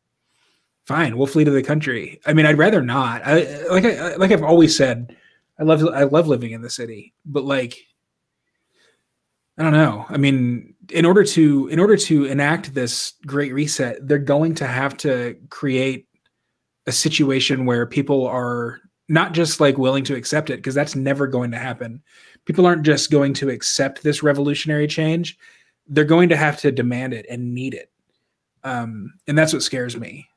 [0.85, 2.21] fine, we'll flee to the country.
[2.27, 3.23] I mean, I'd rather not.
[3.25, 5.17] I like I like I've always said,
[5.59, 7.77] I love I love living in the city, but like
[9.59, 10.07] I don't know.
[10.09, 14.67] I mean, in order to in order to enact this great reset, they're going to
[14.67, 16.07] have to create
[16.87, 21.27] a situation where people are not just like willing to accept it because that's never
[21.27, 22.03] going to happen.
[22.45, 25.37] People aren't just going to accept this revolutionary change.
[25.87, 27.91] They're going to have to demand it and need it.
[28.62, 30.29] Um, and that's what scares me.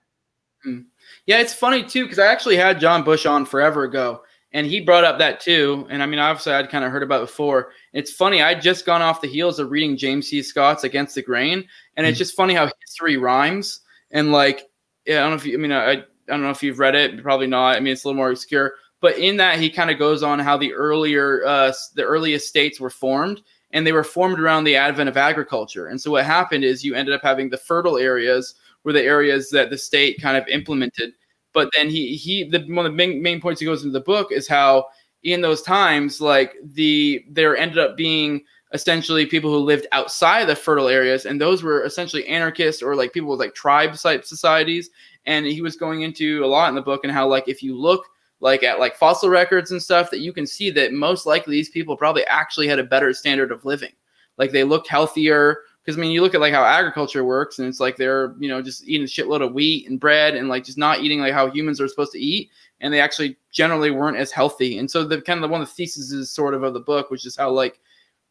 [1.25, 4.81] Yeah, it's funny too because I actually had John Bush on forever ago, and he
[4.81, 5.87] brought up that too.
[5.89, 7.71] And I mean, obviously, I'd kind of heard about it before.
[7.93, 8.41] It's funny.
[8.41, 10.41] I'd just gone off the heels of reading James C.
[10.41, 13.81] Scott's Against the Grain, and it's just funny how history rhymes.
[14.11, 14.69] And like,
[15.05, 15.53] yeah, I don't know if you.
[15.53, 17.21] I mean, I, I don't know if you've read it.
[17.21, 17.75] Probably not.
[17.75, 18.73] I mean, it's a little more obscure.
[18.99, 22.79] But in that, he kind of goes on how the earlier, uh, the earliest states
[22.79, 23.41] were formed,
[23.71, 25.87] and they were formed around the advent of agriculture.
[25.87, 29.49] And so what happened is you ended up having the fertile areas were the areas
[29.49, 31.13] that the state kind of implemented.
[31.53, 34.03] But then he he the one of the main, main points he goes into the
[34.03, 34.87] book is how
[35.23, 38.43] in those times like the there ended up being
[38.73, 43.13] essentially people who lived outside the fertile areas and those were essentially anarchists or like
[43.13, 44.89] people with like tribe type societies.
[45.25, 47.77] And he was going into a lot in the book and how like if you
[47.79, 48.07] look
[48.39, 51.69] like at like fossil records and stuff that you can see that most likely these
[51.69, 53.93] people probably actually had a better standard of living.
[54.37, 57.67] Like they looked healthier because I mean, you look at like how agriculture works, and
[57.67, 60.63] it's like they're you know just eating a shitload of wheat and bread, and like
[60.63, 62.49] just not eating like how humans are supposed to eat,
[62.81, 64.77] and they actually generally weren't as healthy.
[64.77, 66.79] And so the kind of the, one of the theses is sort of of the
[66.79, 67.79] book, which is how like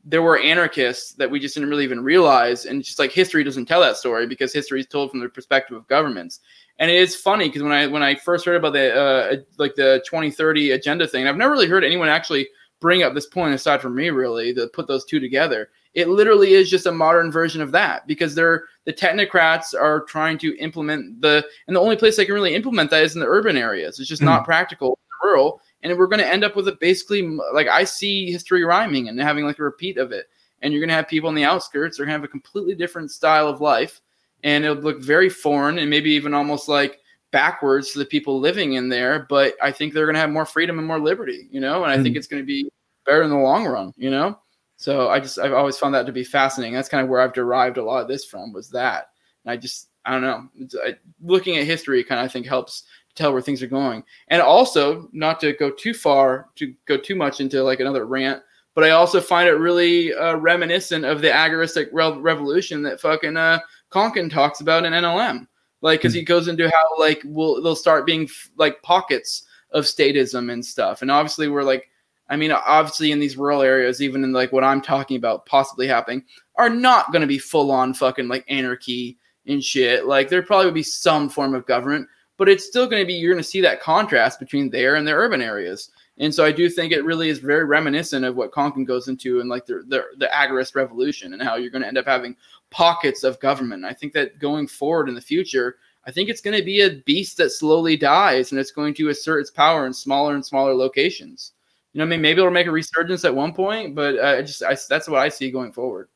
[0.05, 3.67] there were anarchists that we just didn't really even realize, and just like history doesn't
[3.67, 6.41] tell that story because history is told from the perspective of governments.
[6.79, 9.75] And it is funny because when I when I first heard about the uh, like
[9.75, 12.49] the 2030 agenda thing, I've never really heard anyone actually
[12.81, 16.55] bring up this point aside from me really to put those two together it literally
[16.55, 21.21] is just a modern version of that because they're the technocrats are trying to implement
[21.21, 24.01] the and the only place they can really implement that is in the urban areas.
[24.01, 25.61] It's just not practical in the rural.
[25.83, 29.21] And we're going to end up with it basically like i see history rhyming and
[29.21, 30.27] having like a repeat of it.
[30.63, 32.75] And you're going to have people in the outskirts are going to have a completely
[32.75, 34.01] different style of life.
[34.45, 37.01] And it'll look very foreign and maybe even almost like
[37.33, 39.27] backwards to the people living in there.
[39.29, 41.83] But i think they're going to have more freedom and more liberty you know?
[41.83, 42.05] And i mm-hmm.
[42.05, 42.71] think it's going to be
[43.05, 44.39] better in the long run you know
[44.83, 46.75] so i just i've always found that to be fascinating.
[46.75, 49.11] That's kind of where i've derived a lot of this from was that.
[49.45, 50.49] And i just i don't know.
[50.85, 52.85] I, looking at history kind of i think helps
[53.15, 54.03] tell where things are going.
[54.29, 58.43] And also not to go too far to go too much into like another rant
[58.75, 63.37] but I also find it really uh, reminiscent of the agoristic re- revolution that fucking
[63.37, 63.61] uh,
[63.91, 65.47] Konkin talks about in NLM.
[65.83, 69.85] Like, because he goes into how like will they'll start being f- like pockets of
[69.85, 71.89] statism and stuff, and obviously we're like,
[72.33, 75.87] I mean, obviously in these rural areas, even in like what I'm talking about possibly
[75.87, 76.25] happening,
[76.57, 80.07] are not going to be full on fucking like anarchy and shit.
[80.07, 83.13] Like, there probably would be some form of government, but it's still going to be
[83.13, 85.91] you're going to see that contrast between there and the urban areas.
[86.17, 89.41] And so I do think it really is very reminiscent of what Konkin goes into
[89.41, 92.35] and like the, the, the agorist revolution and how you're going to end up having
[92.71, 93.85] pockets of government.
[93.85, 95.77] I think that going forward in the future,
[96.07, 99.11] I think it's going to be a beast that slowly dies and it's going to
[99.11, 101.53] assert its power in smaller and smaller locations.
[101.93, 104.43] You know, I mean, maybe it'll make a resurgence at one point, but uh, I
[104.43, 106.09] just I, that's what I see going forward.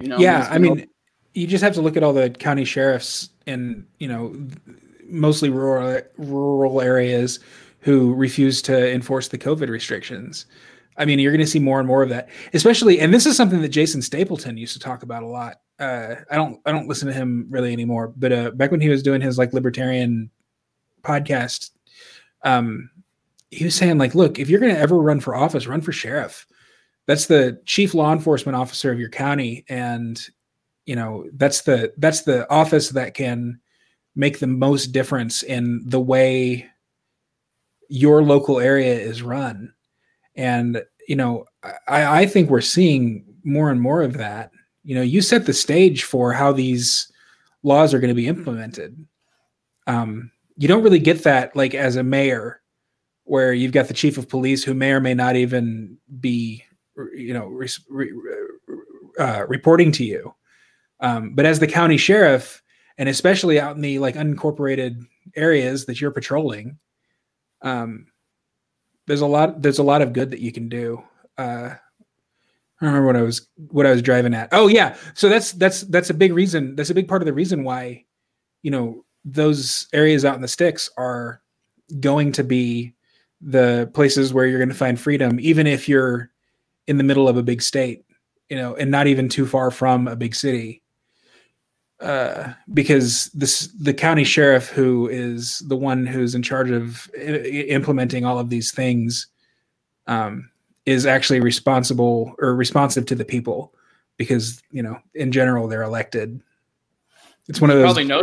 [0.00, 0.88] You know, yeah, I mean,
[1.34, 4.34] you just have to look at all the county sheriffs in you know
[5.06, 7.40] mostly rural rural areas
[7.80, 10.46] who refuse to enforce the COVID restrictions.
[10.96, 13.36] I mean, you're going to see more and more of that, especially, and this is
[13.36, 15.60] something that Jason Stapleton used to talk about a lot.
[15.78, 18.88] Uh, I don't, I don't listen to him really anymore, but uh, back when he
[18.88, 20.28] was doing his like libertarian
[21.02, 21.70] podcast,
[22.42, 22.90] um,
[23.50, 25.92] he was saying like, look, if you're going to ever run for office, run for
[25.92, 26.46] sheriff.
[27.06, 30.20] That's the chief law enforcement officer of your county, and
[30.84, 33.60] you know that's the that's the office that can
[34.14, 36.68] make the most difference in the way
[37.88, 39.72] your local area is run.
[40.34, 44.50] And, you know, I, I think we're seeing more and more of that.
[44.84, 47.10] You know, you set the stage for how these
[47.62, 49.06] laws are going to be implemented.
[49.86, 52.57] Um, you don't really get that like as a mayor
[53.28, 56.64] where you've got the chief of police who may or may not even be
[57.14, 58.12] you know re, re,
[59.18, 60.34] uh, reporting to you
[61.00, 62.62] um, but as the county sheriff
[62.96, 65.04] and especially out in the like unincorporated
[65.36, 66.78] areas that you're patrolling
[67.62, 68.06] um,
[69.08, 71.02] there's a lot there's a lot of good that you can do.
[71.36, 71.70] Uh,
[72.80, 74.50] I don't remember what I was what I was driving at.
[74.52, 76.76] Oh yeah, so that's that's that's a big reason.
[76.76, 78.04] That's a big part of the reason why,
[78.62, 81.42] you know, those areas out in the sticks are
[82.00, 82.94] going to be
[83.40, 86.30] the places where you're going to find freedom, even if you're
[86.86, 88.04] in the middle of a big state,
[88.48, 90.82] you know, and not even too far from a big city.
[92.00, 97.66] Uh, because this the county sheriff who is the one who's in charge of I-
[97.68, 99.26] implementing all of these things
[100.06, 100.48] um,
[100.86, 103.74] is actually responsible or responsive to the people
[104.16, 106.40] because you know in general they're elected.
[107.48, 108.22] It's one of those probably know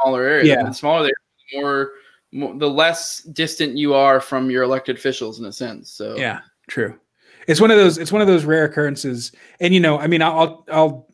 [0.00, 0.56] smaller area.
[0.56, 1.12] Yeah, the smaller the
[1.54, 1.92] more, more
[2.32, 5.90] the less distant you are from your elected officials in a sense.
[5.90, 6.98] So yeah, true.
[7.46, 7.98] It's one of those.
[7.98, 11.08] It's one of those rare occurrences, and you know, I mean, I'll I'll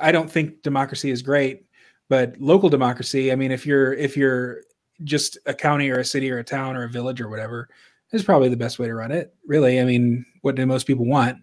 [0.00, 1.66] I don't think democracy is great,
[2.08, 3.32] but local democracy.
[3.32, 4.62] I mean, if you're if you're
[5.04, 7.68] just a county or a city or a town or a village or whatever,
[8.12, 9.34] is probably the best way to run it.
[9.46, 11.38] Really, I mean, what do most people want?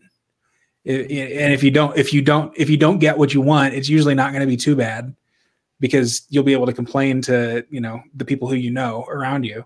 [0.85, 3.89] and if you don't, if you don't, if you don't get what you want, it's
[3.89, 5.13] usually not going to be too bad
[5.79, 9.45] because you'll be able to complain to you know the people who you know around
[9.45, 9.65] you.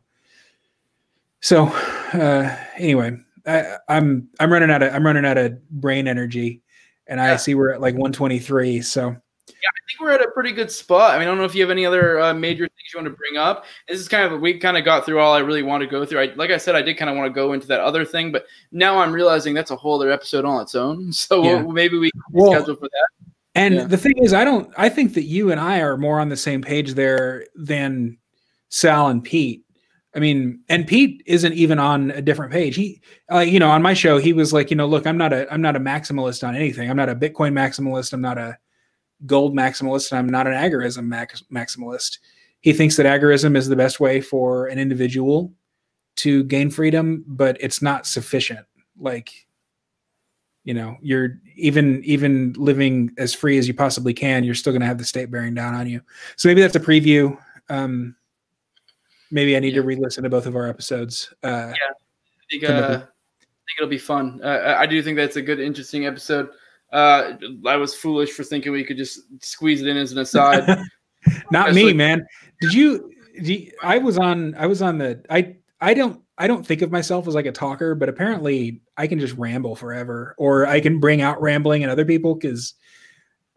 [1.42, 6.62] So uh, anyway, I, I'm I'm running out of I'm running out of brain energy
[7.08, 7.34] and yeah.
[7.34, 8.82] I see we're at like 123.
[8.82, 11.12] So yeah, I think we're at a pretty good spot.
[11.12, 13.08] I mean, I don't know if you have any other uh, major things you want
[13.08, 13.66] to bring up.
[13.88, 16.06] This is kind of we kind of got through all I really want to go
[16.06, 16.22] through.
[16.22, 18.32] I, like I said, I did kind of want to go into that other thing,
[18.32, 21.12] but now I'm realizing that's a whole other episode on its own.
[21.24, 21.62] So yeah.
[21.62, 23.08] we'll, maybe we well, schedule for that.
[23.56, 23.84] And yeah.
[23.86, 24.74] the thing is, I don't.
[24.78, 28.18] I think that you and I are more on the same page there than
[28.70, 29.64] Sal and Pete.
[30.16, 32.76] I mean, and Pete isn't even on a different page.
[32.76, 33.02] He,
[33.32, 35.52] uh, you know, on my show, he was like, you know, look, I'm not a,
[35.52, 36.90] I'm not a maximalist on anything.
[36.90, 38.14] I'm not a Bitcoin maximalist.
[38.14, 38.58] I'm not a
[39.26, 40.12] gold maximalist.
[40.12, 42.20] And I'm not an agorism max, maximalist.
[42.62, 45.52] He thinks that agorism is the best way for an individual
[46.18, 48.66] to gain freedom, but it's not sufficient.
[49.00, 49.48] Like,
[50.64, 54.44] you know, you're even even living as free as you possibly can.
[54.44, 56.02] You're still going to have the state bearing down on you.
[56.38, 57.38] So maybe that's a preview.
[57.70, 58.16] Um,
[59.30, 59.82] maybe I need yeah.
[59.82, 61.34] to re-listen to both of our episodes.
[61.44, 64.40] Uh, yeah, I think, uh, I think it'll be fun.
[64.44, 66.50] Uh, I do think that's a good, interesting episode.
[66.92, 67.34] Uh,
[67.66, 70.80] I was foolish for thinking we could just squeeze it in as an aside.
[71.52, 72.26] Not me, man.
[72.62, 73.72] Did you, did you?
[73.82, 74.56] I was on.
[74.56, 75.24] I was on the.
[75.30, 75.56] I.
[75.82, 76.22] I don't.
[76.44, 79.78] I don't think of myself as like a talker, but apparently I can just ramble
[79.78, 82.74] forever, or I can bring out rambling in other people because,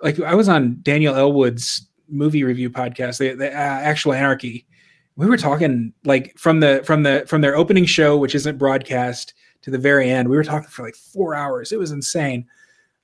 [0.01, 4.69] like, I was on Daniel Elwood's movie review podcast, the, the uh, Actual Anarchy.
[5.17, 9.35] We were talking like from the from the from their opening show, which isn't broadcast,
[9.63, 10.29] to the very end.
[10.29, 11.73] We were talking for like four hours.
[11.73, 12.47] It was insane.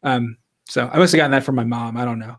[0.05, 0.37] Um,
[0.69, 1.97] so I must have gotten that from my mom.
[1.97, 2.37] I don't know.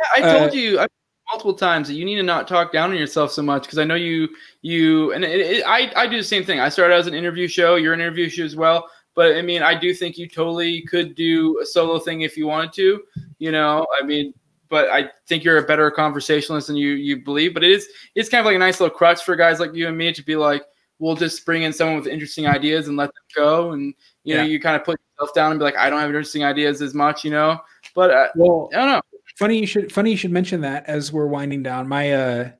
[0.00, 0.80] Yeah, I told uh, you.
[0.80, 0.88] I
[1.30, 3.84] multiple times that you need to not talk down on yourself so much because I
[3.84, 4.28] know you
[4.62, 6.60] you and it, it, I I do the same thing.
[6.60, 7.76] I started as an interview show.
[7.76, 8.88] You're an interview show as well.
[9.14, 12.46] But I mean, I do think you totally could do a solo thing if you
[12.46, 13.02] wanted to.
[13.38, 14.34] You know, I mean,
[14.68, 17.54] but I think you're a better conversationalist than you you believe.
[17.54, 19.88] But it is it's kind of like a nice little crutch for guys like you
[19.88, 20.64] and me to be like,
[20.98, 23.72] we'll just bring in someone with interesting ideas and let them go.
[23.72, 23.94] And
[24.24, 26.44] you know, you kind of put yourself down and be like, I don't have interesting
[26.44, 27.58] ideas as much, you know.
[27.94, 29.09] But uh, well, I don't know
[29.40, 31.88] funny you should funny you should mention that as we're winding down.
[31.88, 32.50] My uh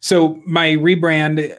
[0.00, 1.54] so my rebrand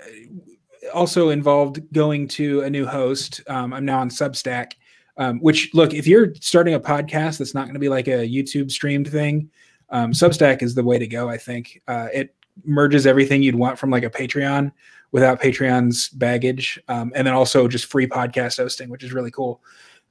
[0.92, 3.42] also involved going to a new host.
[3.48, 4.74] Um, I'm now on Substack.
[5.16, 8.28] Um, which look, if you're starting a podcast that's not going to be like a
[8.28, 9.52] YouTube streamed thing,
[9.90, 11.30] um, Substack is the way to go.
[11.30, 12.36] I think uh, it
[12.66, 14.72] merges everything you'd want from like a Patreon
[15.12, 19.62] without Patreon's baggage, um, and then also just free podcast hosting, which is really cool.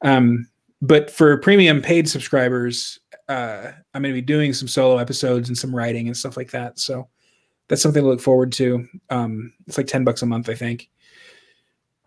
[0.03, 0.47] Um,
[0.81, 3.01] but for premium paid subscribers,
[3.33, 6.51] uh, I'm going to be doing some solo episodes and some writing and stuff like
[6.51, 6.79] that.
[6.79, 7.09] So
[7.69, 8.87] that's something to look forward to.
[9.11, 10.91] Um, it's like 10 bucks a month, I think.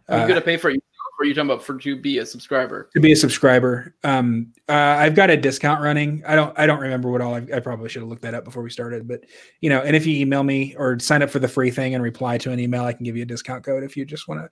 [0.07, 0.81] Are you uh, going to pay for it?
[1.18, 2.89] Or are you talking about for to be a subscriber?
[2.93, 3.95] To be a subscriber.
[4.03, 6.22] Um, uh, I've got a discount running.
[6.27, 8.43] I don't, I don't remember what all I, I probably should have looked that up
[8.43, 9.22] before we started, but
[9.61, 12.03] you know, and if you email me or sign up for the free thing and
[12.03, 14.41] reply to an email, I can give you a discount code if you just want
[14.41, 14.49] to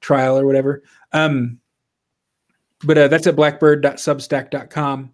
[0.00, 0.84] trial or whatever.
[1.12, 1.58] Um,
[2.84, 5.12] but uh, that's at blackbird.substack.com.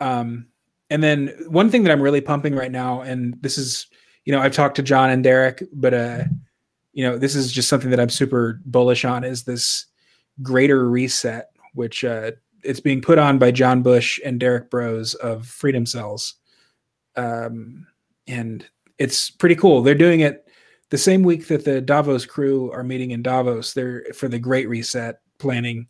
[0.00, 0.48] Um,
[0.90, 3.86] and then one thing that I'm really pumping right now, and this is,
[4.24, 6.24] you know, I've talked to John and Derrick, but uh,
[6.92, 9.86] you know, this is just something that I'm super bullish on is this
[10.42, 12.32] greater reset, which uh,
[12.62, 16.34] it's being put on by John Bush and Derrick Broze of Freedom Cells.
[17.16, 17.86] Um,
[18.26, 18.66] and
[18.98, 19.82] it's pretty cool.
[19.82, 20.48] They're doing it
[20.90, 23.74] the same week that the Davos crew are meeting in Davos.
[23.74, 25.88] They're for the Great Reset planning,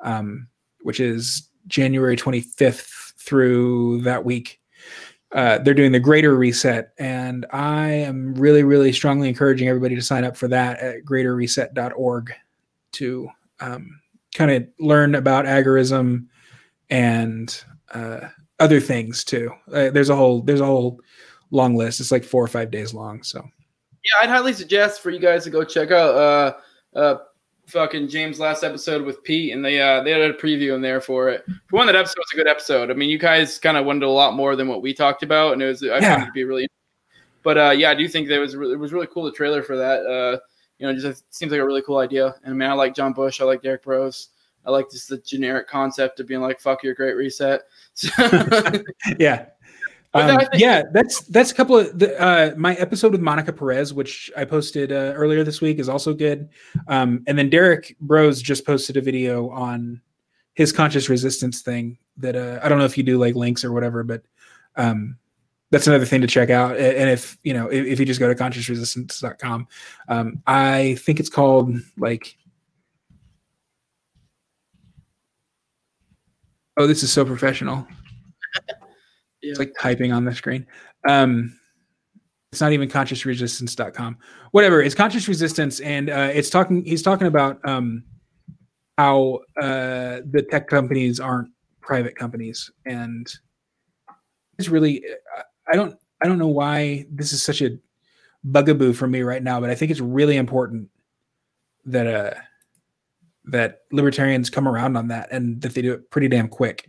[0.00, 0.48] um,
[0.82, 4.60] which is January 25th through that week.
[5.32, 10.02] Uh, they're doing the greater reset, and I am really, really strongly encouraging everybody to
[10.02, 12.32] sign up for that at greaterreset.org
[12.92, 13.28] to
[13.60, 14.00] um,
[14.34, 16.26] kind of learn about agorism
[16.90, 18.28] and uh,
[18.60, 19.50] other things too.
[19.72, 21.00] Uh, there's a whole there's a whole
[21.50, 22.00] long list.
[22.00, 23.22] It's like four or five days long.
[23.22, 23.42] So
[24.04, 27.16] yeah, I'd highly suggest for you guys to go check out uh, uh,
[27.66, 31.00] fucking James last episode with Pete, and they uh they had a preview in there
[31.00, 31.44] for it.
[31.68, 32.90] For one, that episode was a good episode.
[32.90, 35.52] I mean, you guys kind of wanted a lot more than what we talked about,
[35.52, 36.00] and it was I yeah.
[36.00, 36.68] found it to be really.
[37.42, 39.62] But uh, yeah, I do think that was really, it was really cool the trailer
[39.62, 40.06] for that.
[40.06, 40.38] Uh,
[40.78, 42.34] you know, just seems like a really cool idea.
[42.44, 44.28] And I mean, I like John Bush, I like Derrick Broze.
[44.64, 47.62] I like just the generic concept of being like "fuck your great reset."
[49.18, 49.46] yeah,
[50.14, 54.30] um, yeah, that's that's a couple of the, uh, my episode with Monica Perez, which
[54.36, 56.50] I posted uh, earlier this week, is also good.
[56.88, 60.02] Um, and then Derrick Broze just posted a video on
[60.54, 63.72] his conscious resistance thing that uh, I don't know if you do like links or
[63.72, 64.22] whatever, but
[64.76, 65.16] um,
[65.70, 66.76] that's another thing to check out.
[66.76, 69.66] And if you know, if, if you just go to consciousresistance.com,
[70.08, 72.36] um, I think it's called like.
[76.76, 77.86] Oh, this is so professional.
[79.42, 80.66] It's like typing on the screen.
[81.08, 81.58] Um,
[82.52, 84.18] it's not even consciousresistance.com.
[84.50, 84.82] Whatever.
[84.82, 86.84] It's conscious resistance, and uh, it's talking.
[86.84, 88.04] He's talking about um,
[88.98, 91.48] how uh, the tech companies aren't
[91.80, 93.26] private companies, and
[94.58, 95.04] it's really.
[95.70, 95.96] I don't.
[96.22, 97.78] I don't know why this is such a
[98.44, 100.88] bugaboo for me right now, but I think it's really important
[101.84, 102.34] that uh
[103.44, 106.88] that libertarians come around on that and that they do it pretty damn quick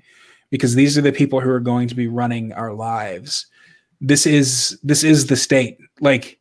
[0.53, 3.47] because these are the people who are going to be running our lives.
[3.99, 5.79] This is this is the state.
[5.99, 6.39] Like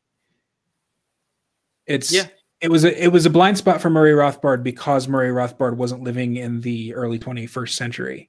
[1.86, 2.26] it's yeah.
[2.60, 6.02] It was a it was a blind spot for Murray Rothbard because Murray Rothbard wasn't
[6.02, 8.28] living in the early 21st century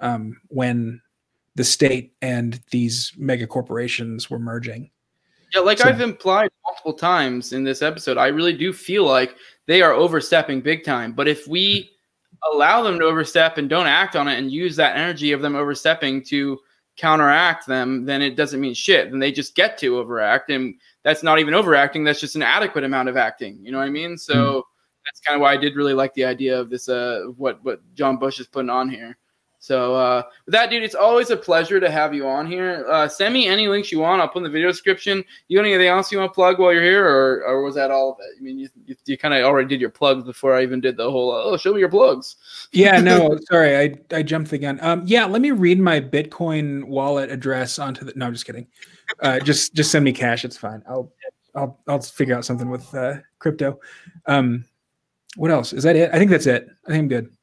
[0.00, 1.00] um, when
[1.54, 4.90] the state and these mega corporations were merging.
[5.54, 9.36] Yeah, like so, I've implied multiple times in this episode, I really do feel like
[9.66, 11.12] they are overstepping big time.
[11.12, 11.95] But if we
[12.52, 15.56] allow them to overstep and don't act on it and use that energy of them
[15.56, 16.58] overstepping to
[16.96, 19.10] counteract them, then it doesn't mean shit.
[19.10, 20.50] Then they just get to overact.
[20.50, 22.04] And that's not even overacting.
[22.04, 23.58] That's just an adequate amount of acting.
[23.62, 24.16] You know what I mean?
[24.16, 24.60] So mm-hmm.
[25.04, 27.80] that's kind of why I did really like the idea of this, uh, what, what
[27.94, 29.18] John Bush is putting on here.
[29.66, 32.86] So uh, with that, dude, it's always a pleasure to have you on here.
[32.88, 34.22] Uh, send me any links you want.
[34.22, 35.24] I'll put in the video description.
[35.48, 37.90] You got anything else you want to plug while you're here, or, or was that
[37.90, 38.38] all of it?
[38.38, 40.96] I mean, you, you, you kind of already did your plugs before I even did
[40.96, 41.32] the whole.
[41.32, 42.36] Oh, show me your plugs.
[42.72, 44.78] yeah, no, sorry, I I jumped the gun.
[44.82, 48.12] Um, yeah, let me read my Bitcoin wallet address onto the.
[48.14, 48.68] No, I'm just kidding.
[49.18, 50.44] Uh, just just send me cash.
[50.44, 50.80] It's fine.
[50.88, 51.12] I'll
[51.56, 53.80] I'll I'll figure out something with uh, crypto.
[54.26, 54.64] Um,
[55.34, 55.72] what else?
[55.72, 56.10] Is that it?
[56.12, 56.68] I think that's it.
[56.86, 57.35] I think I'm good.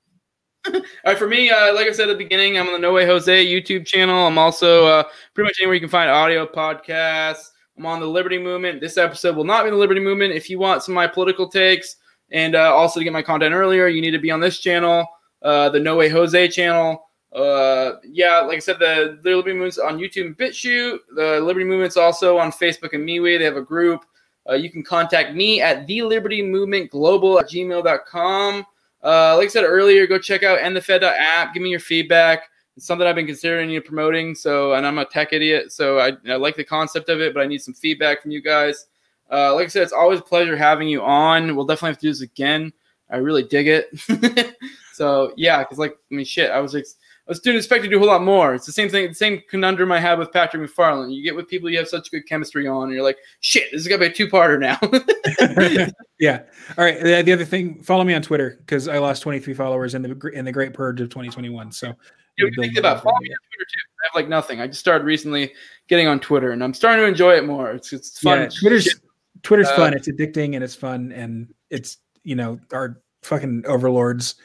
[0.66, 2.94] All right, for me, uh, like I said at the beginning, I'm on the No
[2.94, 4.26] Way Jose YouTube channel.
[4.28, 5.04] I'm also uh,
[5.34, 7.50] pretty much anywhere you can find audio podcasts.
[7.78, 8.80] I'm on the Liberty Movement.
[8.80, 10.34] This episode will not be the Liberty Movement.
[10.34, 11.98] If you want some of my political takes
[12.32, 15.06] and uh, also to get my content earlier, you need to be on this channel,
[15.42, 17.10] uh, the No Way Jose channel.
[17.34, 21.00] Uh, yeah, like I said, the, Liberty Movement's on YouTube and BitChute.
[21.16, 23.38] The Liberty Movement's also on Facebook and MeWe.
[23.38, 24.06] They have a group.
[24.50, 28.66] Uh, you can contact me at the Liberty Movement Global at gmail.com.
[29.04, 31.54] Uh, like I said earlier, go check out endthefed app.
[31.54, 32.50] Give me your feedback.
[32.76, 34.34] It's something I've been considering you know, promoting.
[34.34, 37.44] So, and I'm a tech idiot, so I, I like the concept of it, but
[37.44, 38.88] I need some feedback from you guys.
[39.32, 41.56] Uh, like I said, it's always a pleasure having you on.
[41.56, 42.72] We'll definitely have to do this again.
[43.10, 44.56] I really dig it.
[44.94, 46.86] so yeah, because like I mean, shit, I was like,
[47.26, 48.54] I was didn't to do a whole lot more.
[48.54, 51.16] It's the same thing, the same conundrum I had with Patrick McFarland.
[51.16, 53.80] You get with people you have such good chemistry on, and you're like, shit, this
[53.80, 54.78] is gonna be a two-parter now.
[56.20, 56.42] yeah.
[56.78, 57.02] All right.
[57.02, 60.32] The, the, other thing, follow me on Twitter because I lost 23 followers in the
[60.34, 61.72] in the Great Purge of 2021.
[61.72, 61.94] So.
[62.36, 63.82] You think about follow me on Twitter too.
[64.02, 64.60] I have like nothing.
[64.60, 65.54] I just started recently
[65.88, 67.72] getting on Twitter, and I'm starting to enjoy it more.
[67.72, 68.40] It's it's fun.
[68.40, 69.02] Yeah, Twitter's shit.
[69.44, 69.94] Twitter's uh, fun.
[69.94, 74.36] It's addicting and it's fun and it's you know our fucking overlords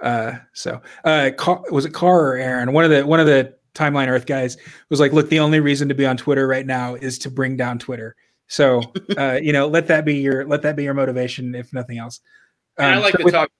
[0.00, 2.72] uh, so uh, Car, was it Carr or Aaron?
[2.72, 4.56] One of the one of the Timeline Earth guys
[4.90, 7.56] was like, "Look, the only reason to be on Twitter right now is to bring
[7.56, 8.16] down Twitter."
[8.48, 8.82] So
[9.16, 12.20] uh, you know, let that be your let that be your motivation, if nothing else.
[12.78, 13.50] Um, I like so to with, talk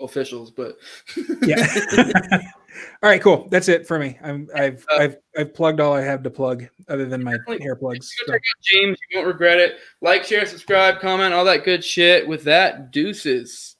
[0.00, 0.76] officials, but
[1.42, 1.66] yeah.
[3.02, 3.48] all right, cool.
[3.50, 4.18] That's it for me.
[4.22, 7.76] I'm I've uh, I've I've plugged all I have to plug other than my hair
[7.76, 8.10] plugs.
[8.26, 8.34] So.
[8.62, 9.76] James, you won't regret it.
[10.00, 12.26] Like, share, subscribe, comment, all that good shit.
[12.26, 13.73] With that, deuces.